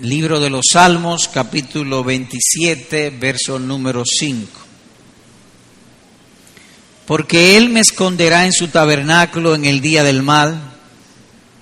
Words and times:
Libro 0.00 0.38
de 0.38 0.48
los 0.48 0.66
Salmos, 0.72 1.26
capítulo 1.26 2.04
27, 2.04 3.10
verso 3.10 3.58
número 3.58 4.04
5. 4.06 4.48
Porque 7.04 7.56
Él 7.56 7.68
me 7.68 7.80
esconderá 7.80 8.46
en 8.46 8.52
su 8.52 8.68
tabernáculo 8.68 9.56
en 9.56 9.64
el 9.64 9.80
día 9.80 10.04
del 10.04 10.22
mal, 10.22 10.56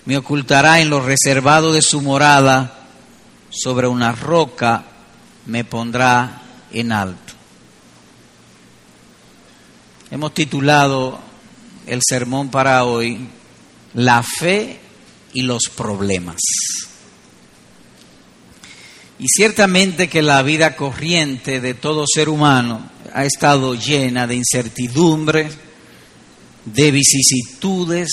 me 0.05 0.19
ocultará 0.19 0.81
en 0.81 0.91
lo 0.91 1.01
reservado 1.01 1.73
de 1.73 1.81
su 1.81 2.03
morada, 2.03 2.87
sobre 3.49 3.87
una 3.87 4.13
roca 4.13 4.85
me 5.47 5.65
pondrá 5.65 6.43
en 6.73 6.93
alto. 6.93 7.33
Hemos 10.11 10.35
titulado 10.35 11.19
el 11.87 12.03
sermón 12.07 12.51
para 12.51 12.85
hoy, 12.85 13.29
La 13.95 14.23
fe 14.23 14.79
y 15.33 15.41
los 15.41 15.71
problemas. 15.75 16.37
Y 19.19 19.27
ciertamente 19.29 20.09
que 20.09 20.23
la 20.23 20.43
vida 20.43 20.77
corriente 20.77 21.61
de 21.61 21.75
todo 21.75 22.05
ser 22.07 22.29
humano 22.29 22.91
ha 23.15 23.25
estado 23.25 23.75
llena 23.75 24.27
de 24.27 24.35
incertidumbre, 24.35 25.49
de 26.67 26.91
vicisitudes, 26.91 28.11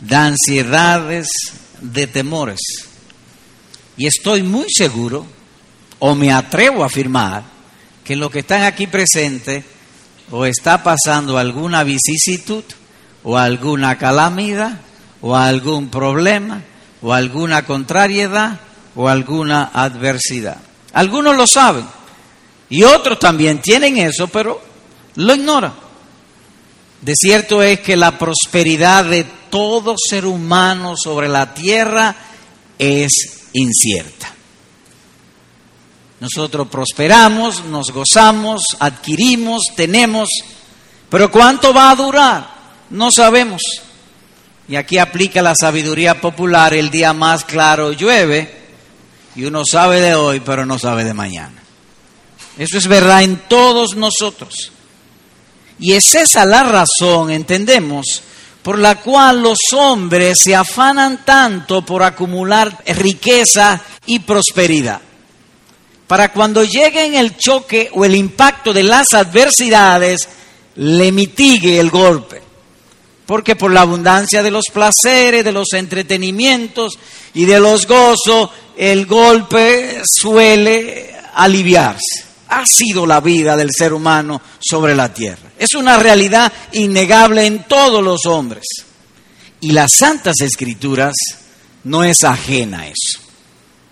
de 0.00 0.16
ansiedades, 0.16 1.28
de 1.80 2.06
temores. 2.06 2.60
Y 3.96 4.06
estoy 4.06 4.42
muy 4.42 4.66
seguro, 4.68 5.26
o 5.98 6.14
me 6.14 6.32
atrevo 6.32 6.84
a 6.84 6.86
afirmar, 6.86 7.42
que 8.04 8.14
lo 8.14 8.30
que 8.30 8.38
están 8.38 8.62
aquí 8.62 8.86
presentes 8.86 9.64
o 10.30 10.44
está 10.44 10.82
pasando 10.82 11.38
alguna 11.38 11.84
vicisitud, 11.84 12.64
o 13.22 13.36
alguna 13.36 13.98
calamidad, 13.98 14.80
o 15.20 15.34
algún 15.34 15.88
problema, 15.88 16.62
o 17.02 17.12
alguna 17.12 17.64
contrariedad, 17.64 18.60
o 19.00 19.08
alguna 19.08 19.70
adversidad. 19.72 20.56
Algunos 20.92 21.36
lo 21.36 21.46
saben 21.46 21.86
y 22.68 22.82
otros 22.82 23.20
también 23.20 23.62
tienen 23.62 23.96
eso, 23.96 24.26
pero 24.26 24.60
lo 25.14 25.34
ignoran. 25.36 25.72
De 27.00 27.14
cierto 27.14 27.62
es 27.62 27.78
que 27.78 27.96
la 27.96 28.18
prosperidad 28.18 29.04
de 29.04 29.22
todo 29.50 29.94
ser 29.96 30.26
humano 30.26 30.94
sobre 30.96 31.28
la 31.28 31.54
tierra 31.54 32.12
es 32.76 33.12
incierta. 33.52 34.34
Nosotros 36.18 36.66
prosperamos, 36.66 37.64
nos 37.66 37.92
gozamos, 37.92 38.64
adquirimos, 38.80 39.62
tenemos, 39.76 40.28
pero 41.08 41.30
¿cuánto 41.30 41.72
va 41.72 41.92
a 41.92 41.94
durar? 41.94 42.50
No 42.90 43.12
sabemos. 43.12 43.62
Y 44.66 44.74
aquí 44.74 44.98
aplica 44.98 45.40
la 45.40 45.54
sabiduría 45.54 46.20
popular, 46.20 46.74
el 46.74 46.90
día 46.90 47.12
más 47.12 47.44
claro 47.44 47.92
llueve, 47.92 48.58
y 49.38 49.44
uno 49.44 49.62
sabe 49.64 50.00
de 50.00 50.16
hoy, 50.16 50.40
pero 50.40 50.66
no 50.66 50.80
sabe 50.80 51.04
de 51.04 51.14
mañana. 51.14 51.62
Eso 52.58 52.76
es 52.76 52.88
verdad 52.88 53.22
en 53.22 53.36
todos 53.48 53.94
nosotros. 53.94 54.72
Y 55.78 55.92
es 55.92 56.12
esa 56.16 56.44
la 56.44 56.64
razón, 56.64 57.30
entendemos, 57.30 58.20
por 58.62 58.80
la 58.80 58.96
cual 58.96 59.40
los 59.40 59.60
hombres 59.74 60.38
se 60.42 60.56
afanan 60.56 61.24
tanto 61.24 61.86
por 61.86 62.02
acumular 62.02 62.82
riqueza 62.84 63.80
y 64.06 64.18
prosperidad. 64.18 65.00
Para 66.08 66.32
cuando 66.32 66.64
lleguen 66.64 67.14
el 67.14 67.36
choque 67.36 67.90
o 67.94 68.04
el 68.04 68.16
impacto 68.16 68.72
de 68.72 68.82
las 68.82 69.12
adversidades, 69.12 70.28
le 70.74 71.12
mitigue 71.12 71.78
el 71.78 71.90
golpe. 71.90 72.42
Porque 73.24 73.54
por 73.54 73.70
la 73.70 73.82
abundancia 73.82 74.42
de 74.42 74.50
los 74.50 74.64
placeres, 74.72 75.44
de 75.44 75.52
los 75.52 75.74
entretenimientos 75.74 76.98
y 77.34 77.44
de 77.44 77.60
los 77.60 77.86
gozos, 77.86 78.50
el 78.78 79.06
golpe 79.06 80.02
suele 80.04 81.12
aliviarse. 81.34 82.24
Ha 82.50 82.64
sido 82.64 83.04
la 83.04 83.20
vida 83.20 83.56
del 83.56 83.70
ser 83.76 83.92
humano 83.92 84.40
sobre 84.60 84.94
la 84.94 85.12
tierra. 85.12 85.50
Es 85.58 85.74
una 85.74 85.98
realidad 85.98 86.50
innegable 86.72 87.44
en 87.44 87.64
todos 87.64 88.02
los 88.02 88.24
hombres. 88.26 88.64
Y 89.60 89.72
las 89.72 89.90
Santas 89.98 90.36
Escrituras 90.40 91.14
no 91.84 92.04
es 92.04 92.22
ajena 92.22 92.82
a 92.82 92.86
eso. 92.86 93.18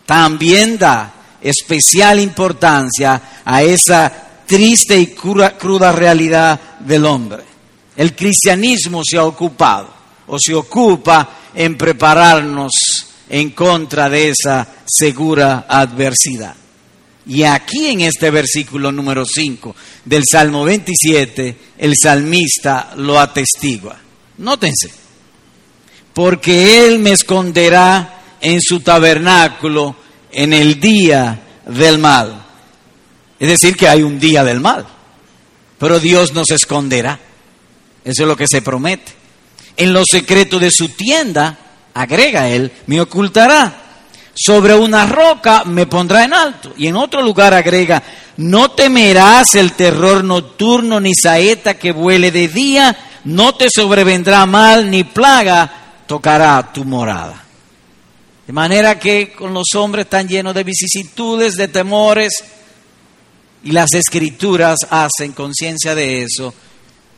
También 0.06 0.78
da 0.78 1.12
especial 1.40 2.20
importancia 2.20 3.40
a 3.44 3.62
esa 3.64 4.12
triste 4.46 4.96
y 4.96 5.08
cruda 5.08 5.90
realidad 5.90 6.60
del 6.78 7.04
hombre. 7.04 7.42
El 7.96 8.14
cristianismo 8.14 9.02
se 9.04 9.18
ha 9.18 9.24
ocupado 9.24 9.92
o 10.28 10.36
se 10.38 10.54
ocupa 10.54 11.28
en 11.52 11.76
prepararnos 11.76 12.70
en 13.28 13.50
contra 13.50 14.08
de 14.08 14.30
esa 14.30 14.66
segura 14.86 15.66
adversidad. 15.68 16.54
Y 17.26 17.42
aquí 17.42 17.88
en 17.88 18.02
este 18.02 18.30
versículo 18.30 18.92
número 18.92 19.24
5 19.26 19.74
del 20.04 20.22
Salmo 20.30 20.64
27, 20.64 21.56
el 21.78 21.94
salmista 22.00 22.92
lo 22.96 23.18
atestigua. 23.18 23.96
Nótense, 24.38 24.90
porque 26.14 26.86
Él 26.86 27.00
me 27.00 27.12
esconderá 27.12 28.22
en 28.40 28.60
su 28.60 28.80
tabernáculo 28.80 29.96
en 30.30 30.52
el 30.52 30.78
día 30.78 31.40
del 31.66 31.98
mal. 31.98 32.44
Es 33.40 33.48
decir, 33.48 33.76
que 33.76 33.88
hay 33.88 34.02
un 34.02 34.20
día 34.20 34.44
del 34.44 34.60
mal, 34.60 34.86
pero 35.78 35.98
Dios 35.98 36.32
nos 36.32 36.50
esconderá. 36.50 37.18
Eso 38.04 38.22
es 38.22 38.28
lo 38.28 38.36
que 38.36 38.46
se 38.48 38.62
promete. 38.62 39.12
En 39.76 39.92
lo 39.92 40.02
secreto 40.08 40.60
de 40.60 40.70
su 40.70 40.90
tienda 40.90 41.58
agrega 41.96 42.48
él, 42.48 42.70
me 42.86 43.00
ocultará. 43.00 43.82
Sobre 44.34 44.74
una 44.74 45.06
roca 45.06 45.64
me 45.64 45.86
pondrá 45.86 46.24
en 46.24 46.34
alto. 46.34 46.74
Y 46.76 46.86
en 46.86 46.96
otro 46.96 47.22
lugar 47.22 47.54
agrega, 47.54 48.02
no 48.36 48.70
temerás 48.70 49.54
el 49.54 49.72
terror 49.72 50.22
nocturno 50.22 51.00
ni 51.00 51.12
saeta 51.14 51.74
que 51.74 51.92
vuele 51.92 52.30
de 52.30 52.48
día, 52.48 52.96
no 53.24 53.54
te 53.54 53.68
sobrevendrá 53.74 54.44
mal 54.44 54.90
ni 54.90 55.04
plaga 55.04 56.02
tocará 56.06 56.70
tu 56.72 56.84
morada. 56.84 57.42
De 58.46 58.52
manera 58.52 58.98
que 58.98 59.32
con 59.32 59.54
los 59.54 59.74
hombres 59.74 60.04
están 60.04 60.28
llenos 60.28 60.54
de 60.54 60.64
vicisitudes, 60.64 61.54
de 61.54 61.68
temores, 61.68 62.32
y 63.64 63.72
las 63.72 63.92
escrituras 63.94 64.78
hacen 64.90 65.32
conciencia 65.32 65.94
de 65.94 66.22
eso 66.22 66.54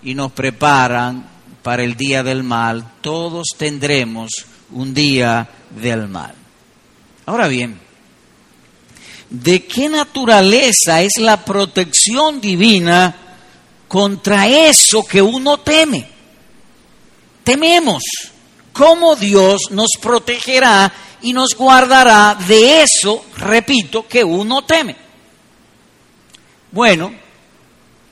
y 0.02 0.14
nos 0.14 0.32
preparan 0.32 1.37
para 1.62 1.82
el 1.82 1.96
día 1.96 2.22
del 2.22 2.42
mal. 2.42 2.92
Todos 3.00 3.48
tendremos 3.56 4.30
un 4.72 4.94
día 4.94 5.48
del 5.70 6.08
mal. 6.08 6.34
Ahora 7.26 7.48
bien, 7.48 7.78
¿de 9.30 9.64
qué 9.66 9.88
naturaleza 9.88 11.02
es 11.02 11.12
la 11.18 11.44
protección 11.44 12.40
divina 12.40 13.14
contra 13.86 14.48
eso 14.48 15.04
que 15.04 15.20
uno 15.20 15.58
teme? 15.58 16.08
Tememos. 17.44 18.02
¿Cómo 18.72 19.16
Dios 19.16 19.70
nos 19.70 19.88
protegerá 20.00 20.92
y 21.20 21.32
nos 21.32 21.56
guardará 21.56 22.38
de 22.46 22.82
eso, 22.82 23.24
repito, 23.36 24.06
que 24.06 24.22
uno 24.22 24.62
teme? 24.62 24.94
Bueno, 26.70 27.12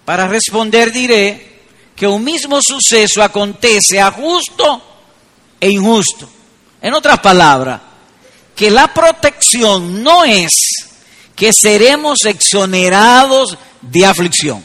para 0.05 0.27
responder 0.27 0.91
diré 0.91 1.56
que 1.97 2.07
un 2.07 2.23
mismo 2.23 2.61
suceso 2.63 3.23
acontece 3.23 4.01
a 4.01 4.13
justo 4.13 4.83
e 5.59 5.71
injusto. 5.71 6.29
En 6.83 6.93
otras 6.93 7.19
palabras, 7.21 7.81
que 8.55 8.71
la 8.71 8.93
protección 8.93 10.03
no 10.03 10.25
es 10.25 10.51
que 11.35 11.53
seremos 11.53 12.25
exonerados 12.27 13.57
de 13.81 14.05
aflicción. 14.05 14.63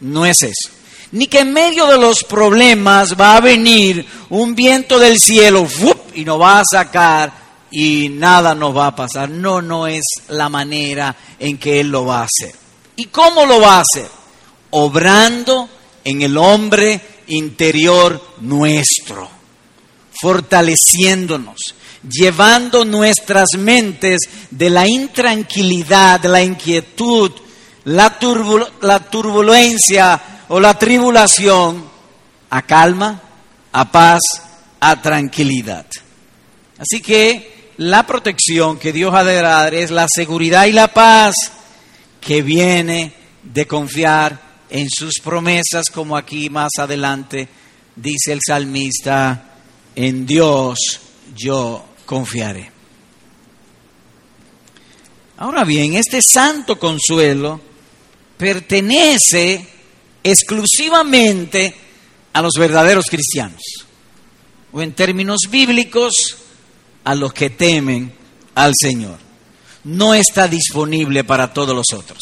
No 0.00 0.24
es 0.24 0.42
eso. 0.42 0.70
Ni 1.10 1.26
que 1.26 1.40
en 1.40 1.52
medio 1.52 1.86
de 1.86 1.98
los 1.98 2.22
problemas 2.22 3.18
va 3.18 3.36
a 3.36 3.40
venir 3.40 4.06
un 4.30 4.54
viento 4.54 4.98
del 4.98 5.18
cielo 5.18 5.66
y 6.14 6.24
nos 6.24 6.40
va 6.40 6.60
a 6.60 6.64
sacar 6.64 7.32
y 7.70 8.08
nada 8.10 8.54
nos 8.54 8.76
va 8.76 8.88
a 8.88 8.96
pasar. 8.96 9.30
No, 9.30 9.60
no 9.62 9.86
es 9.86 10.04
la 10.28 10.48
manera 10.48 11.14
en 11.38 11.58
que 11.58 11.80
Él 11.80 11.88
lo 11.88 12.04
va 12.04 12.20
a 12.20 12.26
hacer. 12.26 12.54
¿Y 12.96 13.06
cómo 13.06 13.46
lo 13.46 13.60
va 13.60 13.76
a 13.76 13.80
hacer? 13.80 14.08
Obrando 14.70 15.68
en 16.08 16.22
el 16.22 16.38
hombre 16.38 17.00
interior 17.26 18.18
nuestro 18.40 19.28
fortaleciéndonos, 20.20 21.74
llevando 22.08 22.86
nuestras 22.86 23.48
mentes 23.58 24.20
de 24.50 24.70
la 24.70 24.88
intranquilidad, 24.88 26.24
la 26.24 26.42
inquietud, 26.42 27.30
la, 27.84 28.18
turbulencia 28.18 30.22
o 30.48 30.58
la 30.58 30.78
tribulación 30.78 31.84
a 32.48 32.62
calma, 32.62 33.20
a 33.70 33.92
paz, 33.92 34.22
a 34.80 35.02
tranquilidad. 35.02 35.84
Así 36.78 37.02
que 37.02 37.72
la 37.76 38.06
protección 38.06 38.78
que 38.78 38.94
Dios 38.94 39.14
ha 39.14 39.24
de 39.24 39.42
dar 39.42 39.74
es 39.74 39.90
la 39.90 40.06
seguridad 40.08 40.64
y 40.64 40.72
la 40.72 40.88
paz 40.88 41.34
que 42.18 42.40
viene 42.40 43.12
de 43.42 43.66
confiar 43.66 44.47
en 44.70 44.88
sus 44.90 45.18
promesas, 45.22 45.86
como 45.92 46.16
aquí 46.16 46.50
más 46.50 46.72
adelante 46.78 47.48
dice 47.96 48.32
el 48.32 48.40
salmista, 48.46 49.56
en 49.94 50.26
Dios 50.26 50.78
yo 51.36 51.84
confiaré. 52.06 52.70
Ahora 55.38 55.64
bien, 55.64 55.94
este 55.94 56.20
santo 56.22 56.78
consuelo 56.78 57.60
pertenece 58.36 59.66
exclusivamente 60.22 61.74
a 62.32 62.42
los 62.42 62.52
verdaderos 62.58 63.06
cristianos, 63.06 63.62
o 64.72 64.82
en 64.82 64.92
términos 64.92 65.42
bíblicos, 65.50 66.36
a 67.04 67.14
los 67.14 67.32
que 67.32 67.50
temen 67.50 68.12
al 68.54 68.72
Señor. 68.78 69.18
No 69.84 70.12
está 70.12 70.48
disponible 70.48 71.24
para 71.24 71.52
todos 71.52 71.74
los 71.74 71.86
otros. 71.92 72.18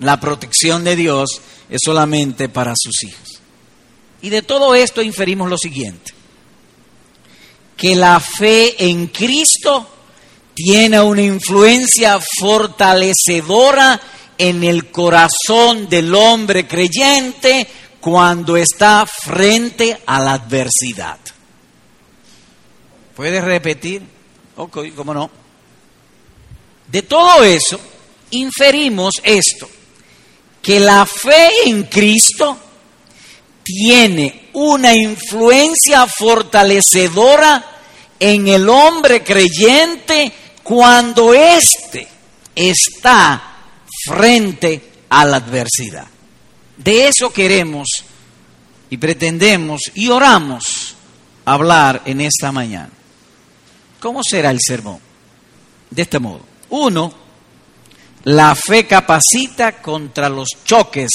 La 0.00 0.20
protección 0.20 0.84
de 0.84 0.96
Dios 0.96 1.40
es 1.68 1.80
solamente 1.84 2.48
para 2.48 2.74
sus 2.76 3.02
hijos. 3.02 3.40
Y 4.22 4.30
de 4.30 4.42
todo 4.42 4.74
esto 4.74 5.02
inferimos 5.02 5.48
lo 5.48 5.56
siguiente, 5.56 6.12
que 7.76 7.94
la 7.94 8.18
fe 8.20 8.88
en 8.90 9.08
Cristo 9.08 9.88
tiene 10.54 11.00
una 11.00 11.22
influencia 11.22 12.18
fortalecedora 12.40 14.00
en 14.36 14.64
el 14.64 14.90
corazón 14.90 15.88
del 15.88 16.14
hombre 16.14 16.66
creyente 16.66 17.66
cuando 18.00 18.56
está 18.56 19.06
frente 19.06 20.00
a 20.06 20.20
la 20.20 20.32
adversidad. 20.34 21.18
¿Puedes 23.14 23.42
repetir? 23.44 24.02
Ok, 24.56 24.78
¿cómo 24.96 25.14
no? 25.14 25.30
De 26.86 27.02
todo 27.02 27.44
eso, 27.44 27.78
inferimos 28.30 29.14
esto, 29.22 29.68
que 30.62 30.80
la 30.80 31.06
fe 31.06 31.48
en 31.66 31.84
Cristo 31.84 32.58
tiene 33.62 34.48
una 34.54 34.94
influencia 34.94 36.06
fortalecedora 36.06 37.64
en 38.18 38.48
el 38.48 38.68
hombre 38.68 39.22
creyente 39.22 40.32
cuando 40.62 41.34
éste 41.34 42.08
está 42.54 43.56
frente 44.06 44.82
a 45.08 45.24
la 45.24 45.36
adversidad. 45.36 46.06
De 46.76 47.08
eso 47.08 47.32
queremos 47.32 47.88
y 48.90 48.96
pretendemos 48.96 49.82
y 49.94 50.08
oramos 50.08 50.96
hablar 51.44 52.02
en 52.04 52.20
esta 52.20 52.52
mañana. 52.52 52.90
¿Cómo 54.00 54.22
será 54.22 54.50
el 54.50 54.60
sermón? 54.60 55.00
De 55.90 56.02
este 56.02 56.18
modo. 56.18 56.40
Uno, 56.70 57.12
la 58.28 58.54
fe 58.54 58.86
capacita 58.86 59.80
contra 59.80 60.28
los 60.28 60.48
choques 60.62 61.08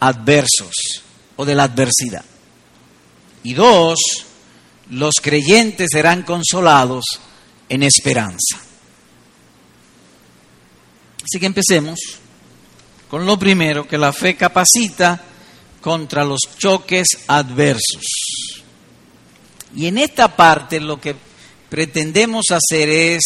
adversos 0.00 0.72
o 1.36 1.44
de 1.44 1.54
la 1.54 1.62
adversidad. 1.64 2.24
Y 3.44 3.54
dos, 3.54 4.00
los 4.90 5.14
creyentes 5.22 5.90
serán 5.92 6.24
consolados 6.24 7.04
en 7.68 7.84
esperanza. 7.84 8.58
Así 11.22 11.38
que 11.38 11.46
empecemos 11.46 12.00
con 13.08 13.26
lo 13.26 13.38
primero, 13.38 13.86
que 13.86 13.96
la 13.96 14.12
fe 14.12 14.34
capacita 14.34 15.22
contra 15.80 16.24
los 16.24 16.40
choques 16.58 17.06
adversos. 17.28 18.02
Y 19.76 19.86
en 19.86 19.98
esta 19.98 20.34
parte 20.34 20.80
lo 20.80 21.00
que 21.00 21.14
pretendemos 21.68 22.46
hacer 22.50 22.88
es 22.88 23.22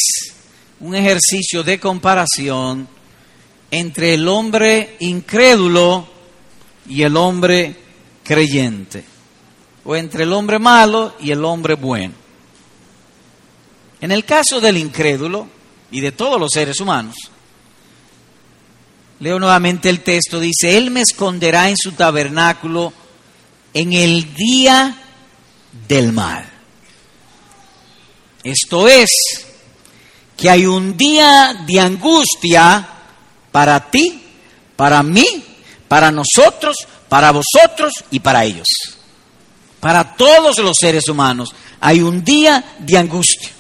un 0.81 0.95
ejercicio 0.95 1.63
de 1.63 1.81
comparación 1.81 2.94
entre 3.75 4.15
el 4.15 4.29
hombre 4.29 4.97
incrédulo 5.01 6.07
y 6.89 7.03
el 7.03 7.17
hombre 7.17 7.75
creyente, 8.23 9.05
o 9.85 9.97
entre 9.97 10.23
el 10.23 10.33
hombre 10.33 10.61
malo 10.61 11.17
y 11.19 11.33
el 11.33 11.45
hombre 11.45 11.75
bueno. 11.75 12.15
En 14.01 14.13
el 14.13 14.25
caso 14.25 14.61
del 14.61 14.77
incrédulo 14.77 15.49
y 15.91 16.01
de 16.01 16.13
todos 16.13 16.39
los 16.39 16.53
seres 16.53 16.79
humanos, 16.79 17.17
Leo 19.19 19.41
nuevamente 19.41 19.89
el 19.89 20.03
texto, 20.03 20.39
dice, 20.39 20.77
Él 20.77 20.93
me 20.93 21.01
esconderá 21.01 21.69
en 21.69 21.77
su 21.77 21.93
tabernáculo 21.93 22.93
en 23.73 23.93
el 23.93 24.35
día 24.35 25.03
del 25.89 26.13
mal. 26.13 26.49
Esto 28.45 28.87
es, 28.87 29.09
que 30.37 30.51
hay 30.51 30.67
un 30.67 30.97
día 30.97 31.65
de 31.67 31.81
angustia 31.81 32.94
para 33.55 33.79
ti, 33.89 34.21
para 34.75 35.01
mí, 35.05 35.25
para 35.87 36.11
nosotros, 36.11 36.75
para 37.09 37.31
vosotros 37.31 37.93
y 38.11 38.19
para 38.19 38.45
ellos. 38.45 38.67
Para 39.79 40.17
todos 40.17 40.59
los 40.59 40.77
seres 40.77 41.07
humanos 41.09 41.55
hay 41.79 42.01
un 42.01 42.25
día 42.25 42.65
de 42.81 42.99
angustia. 42.99 43.51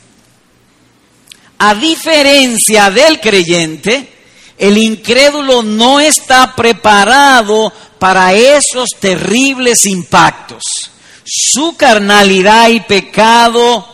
A 1.58 1.76
diferencia 1.76 2.90
del 2.90 3.20
creyente, 3.20 4.08
el 4.58 4.78
incrédulo 4.78 5.62
no 5.62 6.00
está 6.00 6.56
preparado 6.56 7.72
para 8.00 8.32
esos 8.32 8.88
terribles 8.98 9.86
impactos. 9.86 10.64
Su 11.24 11.76
carnalidad 11.76 12.68
y 12.70 12.80
pecado 12.80 13.86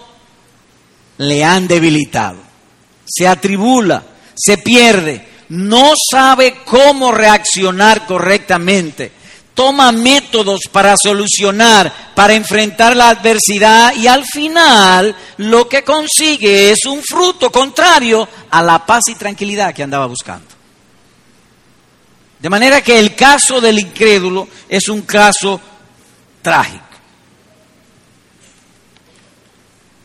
le 1.19 1.45
han 1.45 1.69
debilitado. 1.69 2.39
Se 3.05 3.29
atribula, 3.29 4.03
se 4.35 4.57
pierde, 4.57 5.29
no 5.51 5.93
sabe 6.11 6.59
cómo 6.65 7.13
reaccionar 7.13 8.07
correctamente. 8.07 9.13
Toma 9.53 9.93
métodos 9.93 10.61
para 10.71 10.97
solucionar, 10.97 12.13
para 12.15 12.35
enfrentar 12.35 12.97
la 12.97 13.11
adversidad 13.11 13.95
y 13.95 14.07
al 14.07 14.25
final 14.25 15.15
lo 15.39 15.69
que 15.69 15.83
consigue 15.83 16.71
es 16.71 16.87
un 16.87 17.03
fruto 17.03 17.51
contrario 17.51 18.27
a 18.49 18.63
la 18.63 18.87
paz 18.87 19.09
y 19.09 19.17
tranquilidad 19.17 19.75
que 19.75 19.83
andaba 19.83 20.07
buscando. 20.07 20.47
De 22.39 22.49
manera 22.49 22.81
que 22.81 22.99
el 22.99 23.15
caso 23.15 23.61
del 23.61 23.81
incrédulo 23.81 24.49
es 24.69 24.89
un 24.89 25.03
caso 25.03 25.61
trágico. 26.41 26.85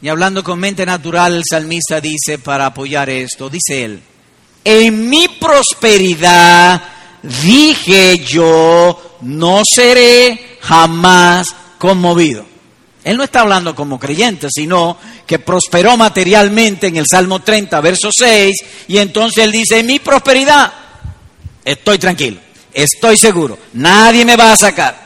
Y 0.02 0.10
hablando 0.10 0.44
con 0.44 0.60
mente 0.60 0.86
natural, 0.86 1.36
el 1.36 1.44
salmista 1.50 2.02
dice, 2.02 2.40
para 2.40 2.66
apoyar 2.66 3.10
esto, 3.10 3.50
dice 3.50 3.86
él, 3.86 4.04
en 4.66 5.10
mi 5.10 5.28
prosperidad 5.28 6.82
dije 7.22 8.18
yo, 8.20 9.18
no 9.22 9.62
seré 9.64 10.58
jamás 10.62 11.48
conmovido. 11.78 12.46
Él 13.04 13.18
no 13.18 13.24
está 13.24 13.42
hablando 13.42 13.76
como 13.76 14.00
creyente, 14.00 14.48
sino 14.52 14.98
que 15.28 15.38
prosperó 15.38 15.96
materialmente 15.96 16.88
en 16.88 16.98
el 16.98 17.06
Salmo 17.08 17.40
30, 17.40 17.80
verso 17.80 18.10
6, 18.12 18.56
y 18.88 18.98
entonces 18.98 19.44
él 19.44 19.52
dice, 19.52 19.80
en 19.80 19.86
mi 19.86 20.00
prosperidad 20.00 20.74
estoy 21.64 22.00
tranquilo, 22.00 22.40
estoy 22.74 23.16
seguro, 23.18 23.60
nadie 23.74 24.26
me 24.26 24.36
va 24.36 24.54
a 24.54 24.58
sacar. 24.58 25.05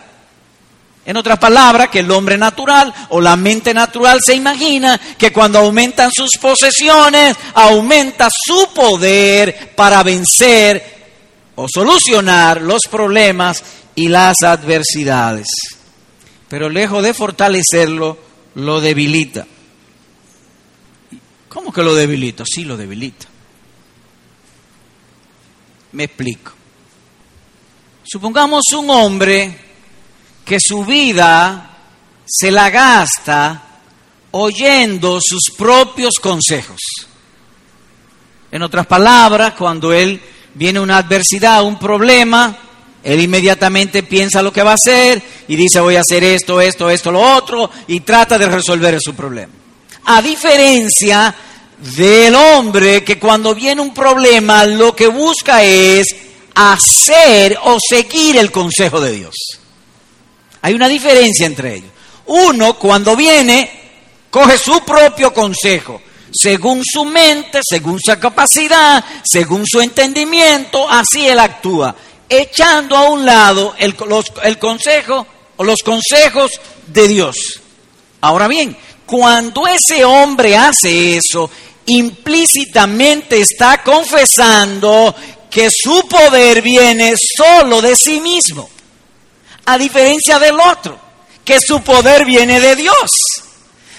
En 1.09 1.17
otras 1.17 1.39
palabras, 1.39 1.89
que 1.89 2.01
el 2.01 2.11
hombre 2.11 2.37
natural 2.37 2.93
o 3.09 3.19
la 3.19 3.35
mente 3.35 3.73
natural 3.73 4.19
se 4.23 4.35
imagina 4.35 5.01
que 5.17 5.33
cuando 5.33 5.57
aumentan 5.57 6.11
sus 6.15 6.37
posesiones, 6.39 7.35
aumenta 7.55 8.29
su 8.31 8.71
poder 8.75 9.73
para 9.75 10.03
vencer 10.03 10.99
o 11.55 11.65
solucionar 11.67 12.61
los 12.61 12.83
problemas 12.83 13.63
y 13.95 14.07
las 14.07 14.35
adversidades. 14.43 15.47
Pero 16.47 16.69
lejos 16.69 17.01
de 17.01 17.15
fortalecerlo, 17.15 18.19
lo 18.53 18.79
debilita. 18.79 19.47
¿Cómo 21.47 21.73
que 21.73 21.81
lo 21.81 21.95
debilita? 21.95 22.43
Sí, 22.45 22.65
lo 22.65 22.77
debilita. 22.77 23.25
Me 25.93 26.03
explico. 26.03 26.51
Supongamos 28.03 28.61
un 28.73 28.91
hombre 28.91 29.68
que 30.49 30.57
su 30.59 30.83
vida 30.83 31.77
se 32.25 32.49
la 32.49 32.71
gasta 32.71 33.61
oyendo 34.31 35.19
sus 35.21 35.55
propios 35.55 36.15
consejos. 36.19 36.79
En 38.51 38.63
otras 38.63 38.87
palabras, 38.87 39.53
cuando 39.53 39.93
él 39.93 40.19
viene 40.55 40.79
una 40.79 40.97
adversidad, 40.97 41.63
un 41.63 41.77
problema, 41.77 42.57
él 43.03 43.21
inmediatamente 43.21 44.01
piensa 44.01 44.41
lo 44.41 44.51
que 44.51 44.63
va 44.63 44.71
a 44.71 44.73
hacer 44.73 45.21
y 45.47 45.55
dice 45.55 45.81
voy 45.81 45.97
a 45.97 46.01
hacer 46.01 46.23
esto, 46.23 46.59
esto, 46.59 46.89
esto, 46.89 47.11
lo 47.11 47.21
otro 47.21 47.69
y 47.85 47.99
trata 47.99 48.39
de 48.39 48.47
resolver 48.47 48.99
su 48.99 49.13
problema. 49.13 49.53
A 50.05 50.19
diferencia 50.19 51.35
del 51.95 52.33
hombre 52.33 53.03
que 53.03 53.19
cuando 53.19 53.53
viene 53.53 53.81
un 53.81 53.93
problema 53.93 54.65
lo 54.65 54.95
que 54.95 55.09
busca 55.09 55.63
es 55.63 56.07
hacer 56.55 57.55
o 57.65 57.77
seguir 57.87 58.37
el 58.37 58.51
consejo 58.51 58.99
de 58.99 59.11
Dios. 59.11 59.35
Hay 60.61 60.73
una 60.73 60.87
diferencia 60.87 61.45
entre 61.45 61.75
ellos. 61.75 61.91
Uno 62.25 62.75
cuando 62.77 63.15
viene 63.15 63.79
coge 64.29 64.57
su 64.57 64.81
propio 64.81 65.33
consejo, 65.33 66.01
según 66.31 66.83
su 66.85 67.05
mente, 67.05 67.59
según 67.67 67.99
su 67.99 68.17
capacidad, 68.19 69.03
según 69.23 69.65
su 69.65 69.81
entendimiento, 69.81 70.87
así 70.89 71.27
él 71.27 71.39
actúa, 71.39 71.95
echando 72.27 72.95
a 72.95 73.09
un 73.09 73.25
lado 73.25 73.73
el, 73.79 73.95
el 74.43 74.59
consejo 74.59 75.25
o 75.57 75.63
los 75.63 75.79
consejos 75.79 76.51
de 76.87 77.07
Dios. 77.07 77.61
Ahora 78.21 78.47
bien, 78.47 78.77
cuando 79.05 79.65
ese 79.65 80.05
hombre 80.05 80.55
hace 80.55 81.17
eso, 81.17 81.49
implícitamente 81.87 83.39
está 83.41 83.81
confesando 83.81 85.15
que 85.49 85.69
su 85.71 86.07
poder 86.07 86.61
viene 86.61 87.15
solo 87.35 87.81
de 87.81 87.95
sí 87.95 88.19
mismo, 88.19 88.69
a 89.69 89.77
diferencia 89.77 90.39
del 90.39 90.59
otro, 90.59 90.99
que 91.45 91.59
su 91.59 91.83
poder 91.83 92.25
viene 92.25 92.59
de 92.59 92.75
Dios. 92.75 93.11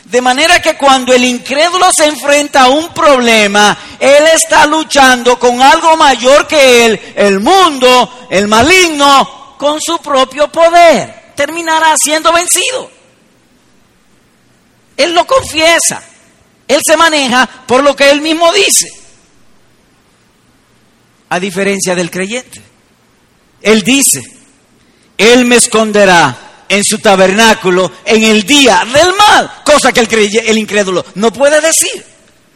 De 0.03 0.21
manera 0.21 0.61
que 0.61 0.77
cuando 0.77 1.15
el 1.15 1.25
incrédulo 1.25 1.93
se 1.93 2.07
enfrenta 2.07 2.62
a 2.62 2.69
un 2.71 2.93
problema, 2.93 3.79
él 4.00 4.25
está 4.35 4.67
luchando 4.67 5.39
con 5.39 5.62
algo 5.62 5.97
mayor 5.97 6.49
que 6.49 6.87
él, 6.87 7.00
el 7.15 7.39
mundo, 7.39 8.27
el 8.31 8.49
maligno, 8.49 9.55
con 9.57 9.81
su 9.81 9.99
propio 9.99 10.50
poder. 10.50 11.35
Terminará 11.37 11.95
siendo 12.03 12.33
vencido. 12.33 12.91
Él 14.97 15.15
lo 15.15 15.25
confiesa. 15.25 16.03
Él 16.67 16.81
se 16.85 16.97
maneja 16.97 17.49
por 17.69 17.85
lo 17.85 17.95
que 17.95 18.11
él 18.11 18.21
mismo 18.21 18.53
dice. 18.53 18.89
A 21.29 21.39
diferencia 21.39 21.95
del 21.95 22.11
creyente. 22.11 22.61
Él 23.62 23.83
dice, 23.83 24.40
Él 25.21 25.45
me 25.45 25.57
esconderá 25.57 26.65
en 26.67 26.83
su 26.83 26.99
tabernáculo 26.99 27.93
en 28.07 28.23
el 28.23 28.43
día 28.45 28.87
del 28.91 29.12
mal, 29.15 29.50
cosa 29.62 29.93
que 29.93 30.00
el, 30.00 30.09
el 30.47 30.57
incrédulo 30.57 31.05
no 31.17 31.31
puede 31.31 31.61
decir, 31.61 32.03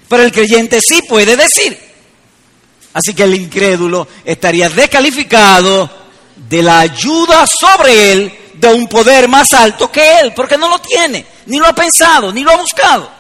pero 0.09 0.23
el 0.23 0.33
creyente 0.33 0.81
sí 0.81 1.03
puede 1.07 1.37
decir. 1.37 1.79
Así 2.95 3.13
que 3.13 3.25
el 3.25 3.35
incrédulo 3.35 4.09
estaría 4.25 4.71
descalificado 4.71 5.91
de 6.49 6.63
la 6.63 6.79
ayuda 6.81 7.45
sobre 7.47 8.13
él 8.13 8.33
de 8.55 8.73
un 8.73 8.87
poder 8.87 9.29
más 9.29 9.53
alto 9.53 9.93
que 9.93 10.21
él, 10.21 10.33
porque 10.35 10.57
no 10.57 10.71
lo 10.71 10.79
tiene, 10.79 11.27
ni 11.45 11.59
lo 11.59 11.67
ha 11.67 11.75
pensado, 11.75 12.33
ni 12.33 12.43
lo 12.43 12.51
ha 12.53 12.57
buscado. 12.57 13.11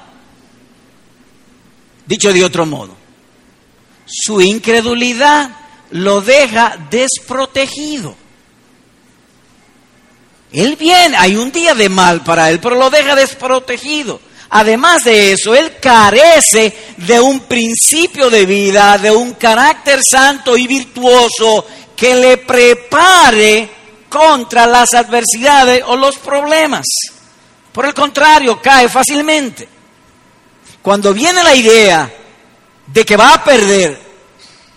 Dicho 2.06 2.32
de 2.32 2.42
otro 2.42 2.64
modo, 2.64 2.96
su 4.06 4.40
incredulidad 4.40 5.50
lo 5.90 6.22
deja 6.22 6.78
desprotegido. 6.88 8.23
Él 10.54 10.76
viene, 10.76 11.16
hay 11.16 11.34
un 11.34 11.50
día 11.50 11.74
de 11.74 11.88
mal 11.88 12.22
para 12.22 12.48
él, 12.48 12.60
pero 12.60 12.76
lo 12.76 12.88
deja 12.88 13.16
desprotegido. 13.16 14.20
Además 14.50 15.02
de 15.02 15.32
eso, 15.32 15.52
él 15.52 15.78
carece 15.80 16.72
de 16.98 17.18
un 17.18 17.40
principio 17.40 18.30
de 18.30 18.46
vida, 18.46 18.96
de 18.98 19.10
un 19.10 19.32
carácter 19.32 20.00
santo 20.02 20.56
y 20.56 20.68
virtuoso 20.68 21.66
que 21.96 22.14
le 22.14 22.36
prepare 22.36 23.68
contra 24.08 24.64
las 24.66 24.94
adversidades 24.94 25.82
o 25.86 25.96
los 25.96 26.18
problemas. 26.18 26.86
Por 27.72 27.86
el 27.86 27.94
contrario, 27.94 28.62
cae 28.62 28.88
fácilmente. 28.88 29.68
Cuando 30.80 31.12
viene 31.12 31.42
la 31.42 31.54
idea 31.56 32.12
de 32.86 33.04
que 33.04 33.16
va 33.16 33.34
a 33.34 33.42
perder 33.42 34.03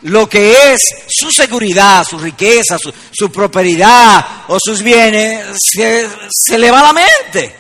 lo 0.03 0.29
que 0.29 0.73
es 0.73 0.79
su 1.07 1.31
seguridad, 1.31 2.05
su 2.05 2.19
riqueza, 2.19 2.77
su, 3.11 3.31
prosperidad 3.31 4.45
o 4.47 4.57
sus 4.63 4.81
bienes, 4.81 5.57
se, 5.59 6.07
se 6.29 6.57
le 6.57 6.69
va 6.69 6.83
la 6.83 6.93
mente, 6.93 7.55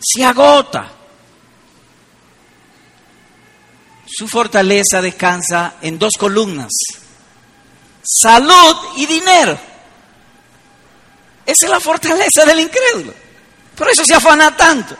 se 0.00 0.24
agota. 0.24 0.90
Su 4.06 4.28
fortaleza 4.28 5.02
descansa 5.02 5.74
en 5.82 5.98
dos 5.98 6.12
columnas, 6.16 6.70
salud 8.02 8.76
y 8.96 9.06
dinero. 9.06 9.58
Esa 11.44 11.66
es 11.66 11.70
la 11.70 11.80
fortaleza 11.80 12.44
del 12.46 12.60
incrédulo. 12.60 13.12
Por 13.76 13.90
eso 13.90 14.04
se 14.04 14.14
afana 14.14 14.56
tanto. 14.56 14.96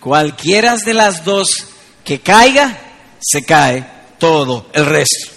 Cualquiera 0.00 0.76
de 0.76 0.94
las 0.94 1.22
dos 1.22 1.66
que 2.02 2.20
caiga, 2.20 2.80
se 3.20 3.44
cae 3.44 3.95
todo 4.18 4.66
el 4.72 4.86
resto. 4.86 5.30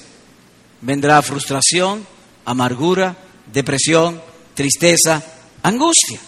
Vendrá 0.81 1.21
frustración, 1.21 2.05
amargura, 2.45 3.15
depresión, 3.51 4.21
tristeza, 4.53 5.23
angustia. 5.63 6.19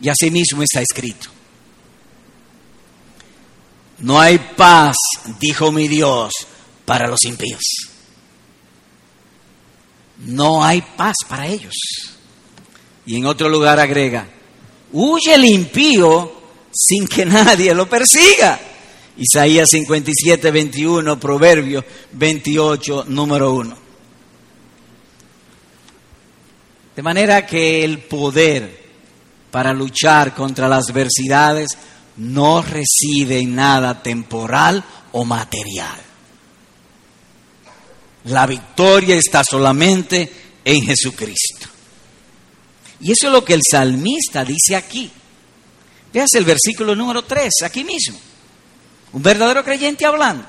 Y 0.00 0.08
así 0.08 0.30
mismo 0.30 0.62
está 0.62 0.80
escrito. 0.80 1.28
No 3.98 4.20
hay 4.20 4.38
paz, 4.38 4.96
dijo 5.40 5.72
mi 5.72 5.88
Dios, 5.88 6.32
para 6.84 7.08
los 7.08 7.24
impíos. 7.24 7.62
No 10.18 10.64
hay 10.64 10.82
paz 10.82 11.16
para 11.28 11.46
ellos. 11.46 11.74
Y 13.06 13.16
en 13.16 13.26
otro 13.26 13.48
lugar 13.48 13.80
agrega, 13.80 14.28
huye 14.92 15.34
el 15.34 15.44
impío 15.44 16.32
sin 16.72 17.08
que 17.08 17.24
nadie 17.26 17.74
lo 17.74 17.88
persiga. 17.88 18.60
Isaías 19.18 19.68
57, 19.70 20.50
21, 20.50 21.18
Proverbio 21.18 21.84
28, 22.12 23.06
número 23.08 23.52
1. 23.52 23.76
De 26.94 27.02
manera 27.02 27.44
que 27.44 27.84
el 27.84 27.98
poder 28.00 28.86
para 29.50 29.72
luchar 29.72 30.34
contra 30.34 30.68
las 30.68 30.88
adversidades 30.88 31.68
no 32.16 32.62
reside 32.62 33.38
en 33.38 33.54
nada 33.54 34.02
temporal 34.02 34.84
o 35.12 35.24
material. 35.24 35.96
La 38.24 38.46
victoria 38.46 39.16
está 39.16 39.42
solamente 39.42 40.30
en 40.64 40.82
Jesucristo. 40.82 41.68
Y 43.00 43.12
eso 43.12 43.26
es 43.26 43.32
lo 43.32 43.44
que 43.44 43.54
el 43.54 43.62
salmista 43.68 44.44
dice 44.44 44.76
aquí. 44.76 45.10
Veas 46.12 46.28
el 46.34 46.44
versículo 46.44 46.94
número 46.94 47.22
3, 47.24 47.48
aquí 47.64 47.84
mismo. 47.84 48.18
Un 49.12 49.22
verdadero 49.22 49.64
creyente 49.64 50.04
hablando. 50.04 50.44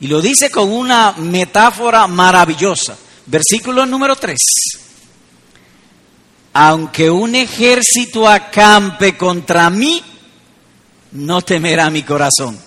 Y 0.00 0.08
lo 0.08 0.20
dice 0.20 0.50
con 0.50 0.70
una 0.70 1.12
metáfora 1.12 2.06
maravillosa. 2.06 2.96
Versículo 3.26 3.86
número 3.86 4.16
3. 4.16 4.38
Aunque 6.52 7.10
un 7.10 7.34
ejército 7.34 8.28
acampe 8.28 9.16
contra 9.16 9.70
mí, 9.70 10.02
no 11.12 11.42
temerá 11.42 11.90
mi 11.90 12.02
corazón. 12.02 12.58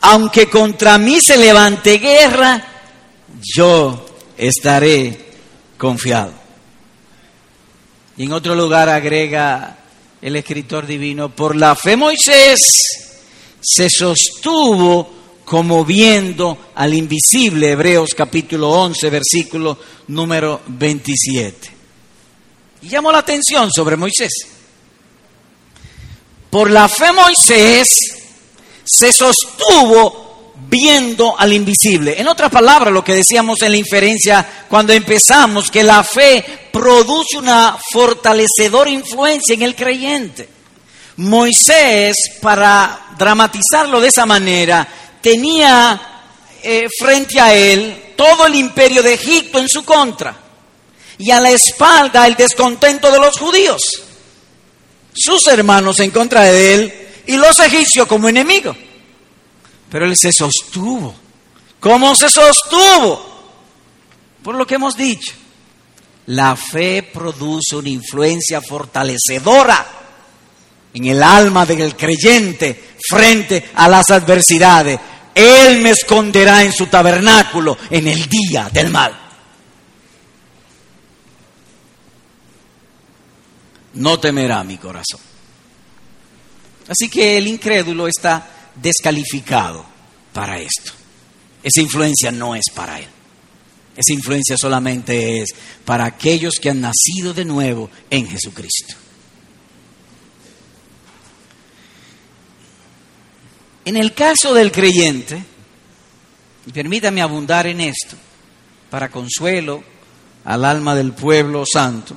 Aunque 0.00 0.48
contra 0.48 0.98
mí 0.98 1.20
se 1.20 1.36
levante 1.36 1.98
guerra, 1.98 2.64
yo 3.40 4.06
estaré 4.36 5.32
confiado. 5.78 6.32
Y 8.16 8.24
en 8.24 8.32
otro 8.32 8.54
lugar 8.54 8.88
agrega 8.88 9.78
el 10.20 10.36
escritor 10.36 10.86
divino, 10.86 11.28
por 11.30 11.56
la 11.56 11.74
fe 11.74 11.96
Moisés 11.96 13.11
se 13.62 13.88
sostuvo 13.88 15.22
como 15.44 15.84
viendo 15.84 16.70
al 16.74 16.94
invisible, 16.94 17.72
Hebreos 17.72 18.14
capítulo 18.14 18.70
11, 18.70 19.10
versículo 19.10 19.78
número 20.08 20.62
27. 20.66 21.70
Y 22.82 22.88
llamó 22.88 23.12
la 23.12 23.18
atención 23.18 23.70
sobre 23.70 23.96
Moisés. 23.96 24.32
Por 26.50 26.70
la 26.70 26.88
fe 26.88 27.12
Moisés 27.12 27.88
se 28.84 29.12
sostuvo 29.12 30.52
viendo 30.68 31.38
al 31.38 31.52
invisible. 31.52 32.20
En 32.20 32.28
otras 32.28 32.50
palabras, 32.50 32.92
lo 32.92 33.04
que 33.04 33.14
decíamos 33.14 33.62
en 33.62 33.72
la 33.72 33.78
inferencia 33.78 34.64
cuando 34.68 34.92
empezamos, 34.92 35.70
que 35.70 35.82
la 35.82 36.02
fe 36.02 36.44
produce 36.72 37.38
una 37.38 37.76
fortalecedora 37.92 38.90
influencia 38.90 39.54
en 39.54 39.62
el 39.62 39.76
creyente. 39.76 40.48
Moisés, 41.16 42.16
para 42.40 43.11
dramatizarlo 43.22 44.00
de 44.00 44.08
esa 44.08 44.26
manera, 44.26 44.86
tenía 45.20 46.00
eh, 46.60 46.88
frente 46.98 47.40
a 47.40 47.54
él 47.54 48.14
todo 48.16 48.46
el 48.46 48.56
imperio 48.56 49.00
de 49.00 49.14
Egipto 49.14 49.60
en 49.60 49.68
su 49.68 49.84
contra 49.84 50.36
y 51.18 51.30
a 51.30 51.40
la 51.40 51.50
espalda 51.50 52.26
el 52.26 52.34
descontento 52.34 53.12
de 53.12 53.20
los 53.20 53.38
judíos, 53.38 54.02
sus 55.14 55.46
hermanos 55.46 56.00
en 56.00 56.10
contra 56.10 56.42
de 56.42 56.74
él 56.74 57.08
y 57.26 57.36
los 57.36 57.60
egipcios 57.60 58.08
como 58.08 58.28
enemigos. 58.28 58.76
Pero 59.88 60.04
él 60.06 60.16
se 60.16 60.32
sostuvo. 60.32 61.14
¿Cómo 61.78 62.16
se 62.16 62.28
sostuvo? 62.28 63.30
Por 64.42 64.56
lo 64.56 64.66
que 64.66 64.74
hemos 64.74 64.96
dicho, 64.96 65.32
la 66.26 66.56
fe 66.56 67.04
produce 67.04 67.76
una 67.76 67.88
influencia 67.88 68.60
fortalecedora 68.60 70.01
en 70.94 71.04
el 71.06 71.22
alma 71.22 71.64
del 71.66 71.96
creyente 71.96 72.92
frente 73.08 73.70
a 73.74 73.88
las 73.88 74.10
adversidades. 74.10 74.98
Él 75.34 75.80
me 75.80 75.90
esconderá 75.90 76.62
en 76.62 76.72
su 76.72 76.86
tabernáculo 76.86 77.76
en 77.90 78.06
el 78.06 78.28
día 78.28 78.68
del 78.72 78.90
mal. 78.90 79.18
No 83.94 84.18
temerá 84.18 84.64
mi 84.64 84.78
corazón. 84.78 85.20
Así 86.88 87.08
que 87.08 87.38
el 87.38 87.46
incrédulo 87.46 88.08
está 88.08 88.46
descalificado 88.74 89.84
para 90.32 90.58
esto. 90.58 90.92
Esa 91.62 91.80
influencia 91.80 92.30
no 92.30 92.54
es 92.54 92.64
para 92.74 92.98
él. 92.98 93.08
Esa 93.96 94.12
influencia 94.12 94.56
solamente 94.56 95.42
es 95.42 95.50
para 95.84 96.06
aquellos 96.06 96.54
que 96.60 96.70
han 96.70 96.80
nacido 96.80 97.34
de 97.34 97.44
nuevo 97.44 97.90
en 98.10 98.26
Jesucristo. 98.26 99.01
En 103.84 103.96
el 103.96 104.14
caso 104.14 104.54
del 104.54 104.70
creyente, 104.70 105.42
permítame 106.72 107.20
abundar 107.20 107.66
en 107.66 107.80
esto, 107.80 108.16
para 108.90 109.10
consuelo 109.10 109.82
al 110.44 110.64
alma 110.64 110.94
del 110.94 111.12
pueblo 111.12 111.64
santo, 111.70 112.16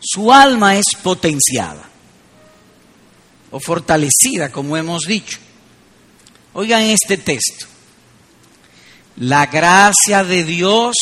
su 0.00 0.32
alma 0.32 0.76
es 0.76 0.86
potenciada 1.02 1.88
o 3.50 3.58
fortalecida, 3.58 4.50
como 4.50 4.76
hemos 4.76 5.02
dicho. 5.02 5.38
Oigan 6.54 6.82
este 6.82 7.16
texto. 7.16 7.66
La 9.16 9.46
gracia 9.46 10.24
de 10.24 10.44
Dios 10.44 10.96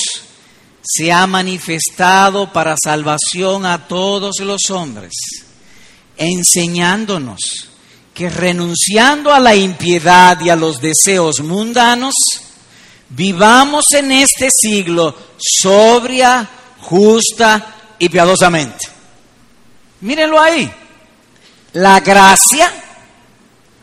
se 0.83 1.13
ha 1.13 1.27
manifestado 1.27 2.53
para 2.53 2.75
salvación 2.83 3.67
a 3.67 3.87
todos 3.87 4.41
los 4.41 4.71
hombres, 4.71 5.13
enseñándonos 6.17 7.69
que 8.19 8.29
renunciando 8.29 9.33
a 9.33 9.39
la 9.39 9.55
impiedad 9.55 10.41
y 10.41 10.51
a 10.51 10.57
los 10.57 10.81
deseos 10.81 11.39
mundanos, 11.39 12.15
vivamos 13.11 13.85
en 13.93 14.11
este 14.11 14.49
siglo 14.51 15.15
sobria, 15.39 16.51
justa 16.81 17.77
y 17.97 18.09
piadosamente. 18.09 18.89
Mírenlo 20.01 20.41
ahí. 20.41 20.69
La 21.75 22.01
gracia 22.01 22.73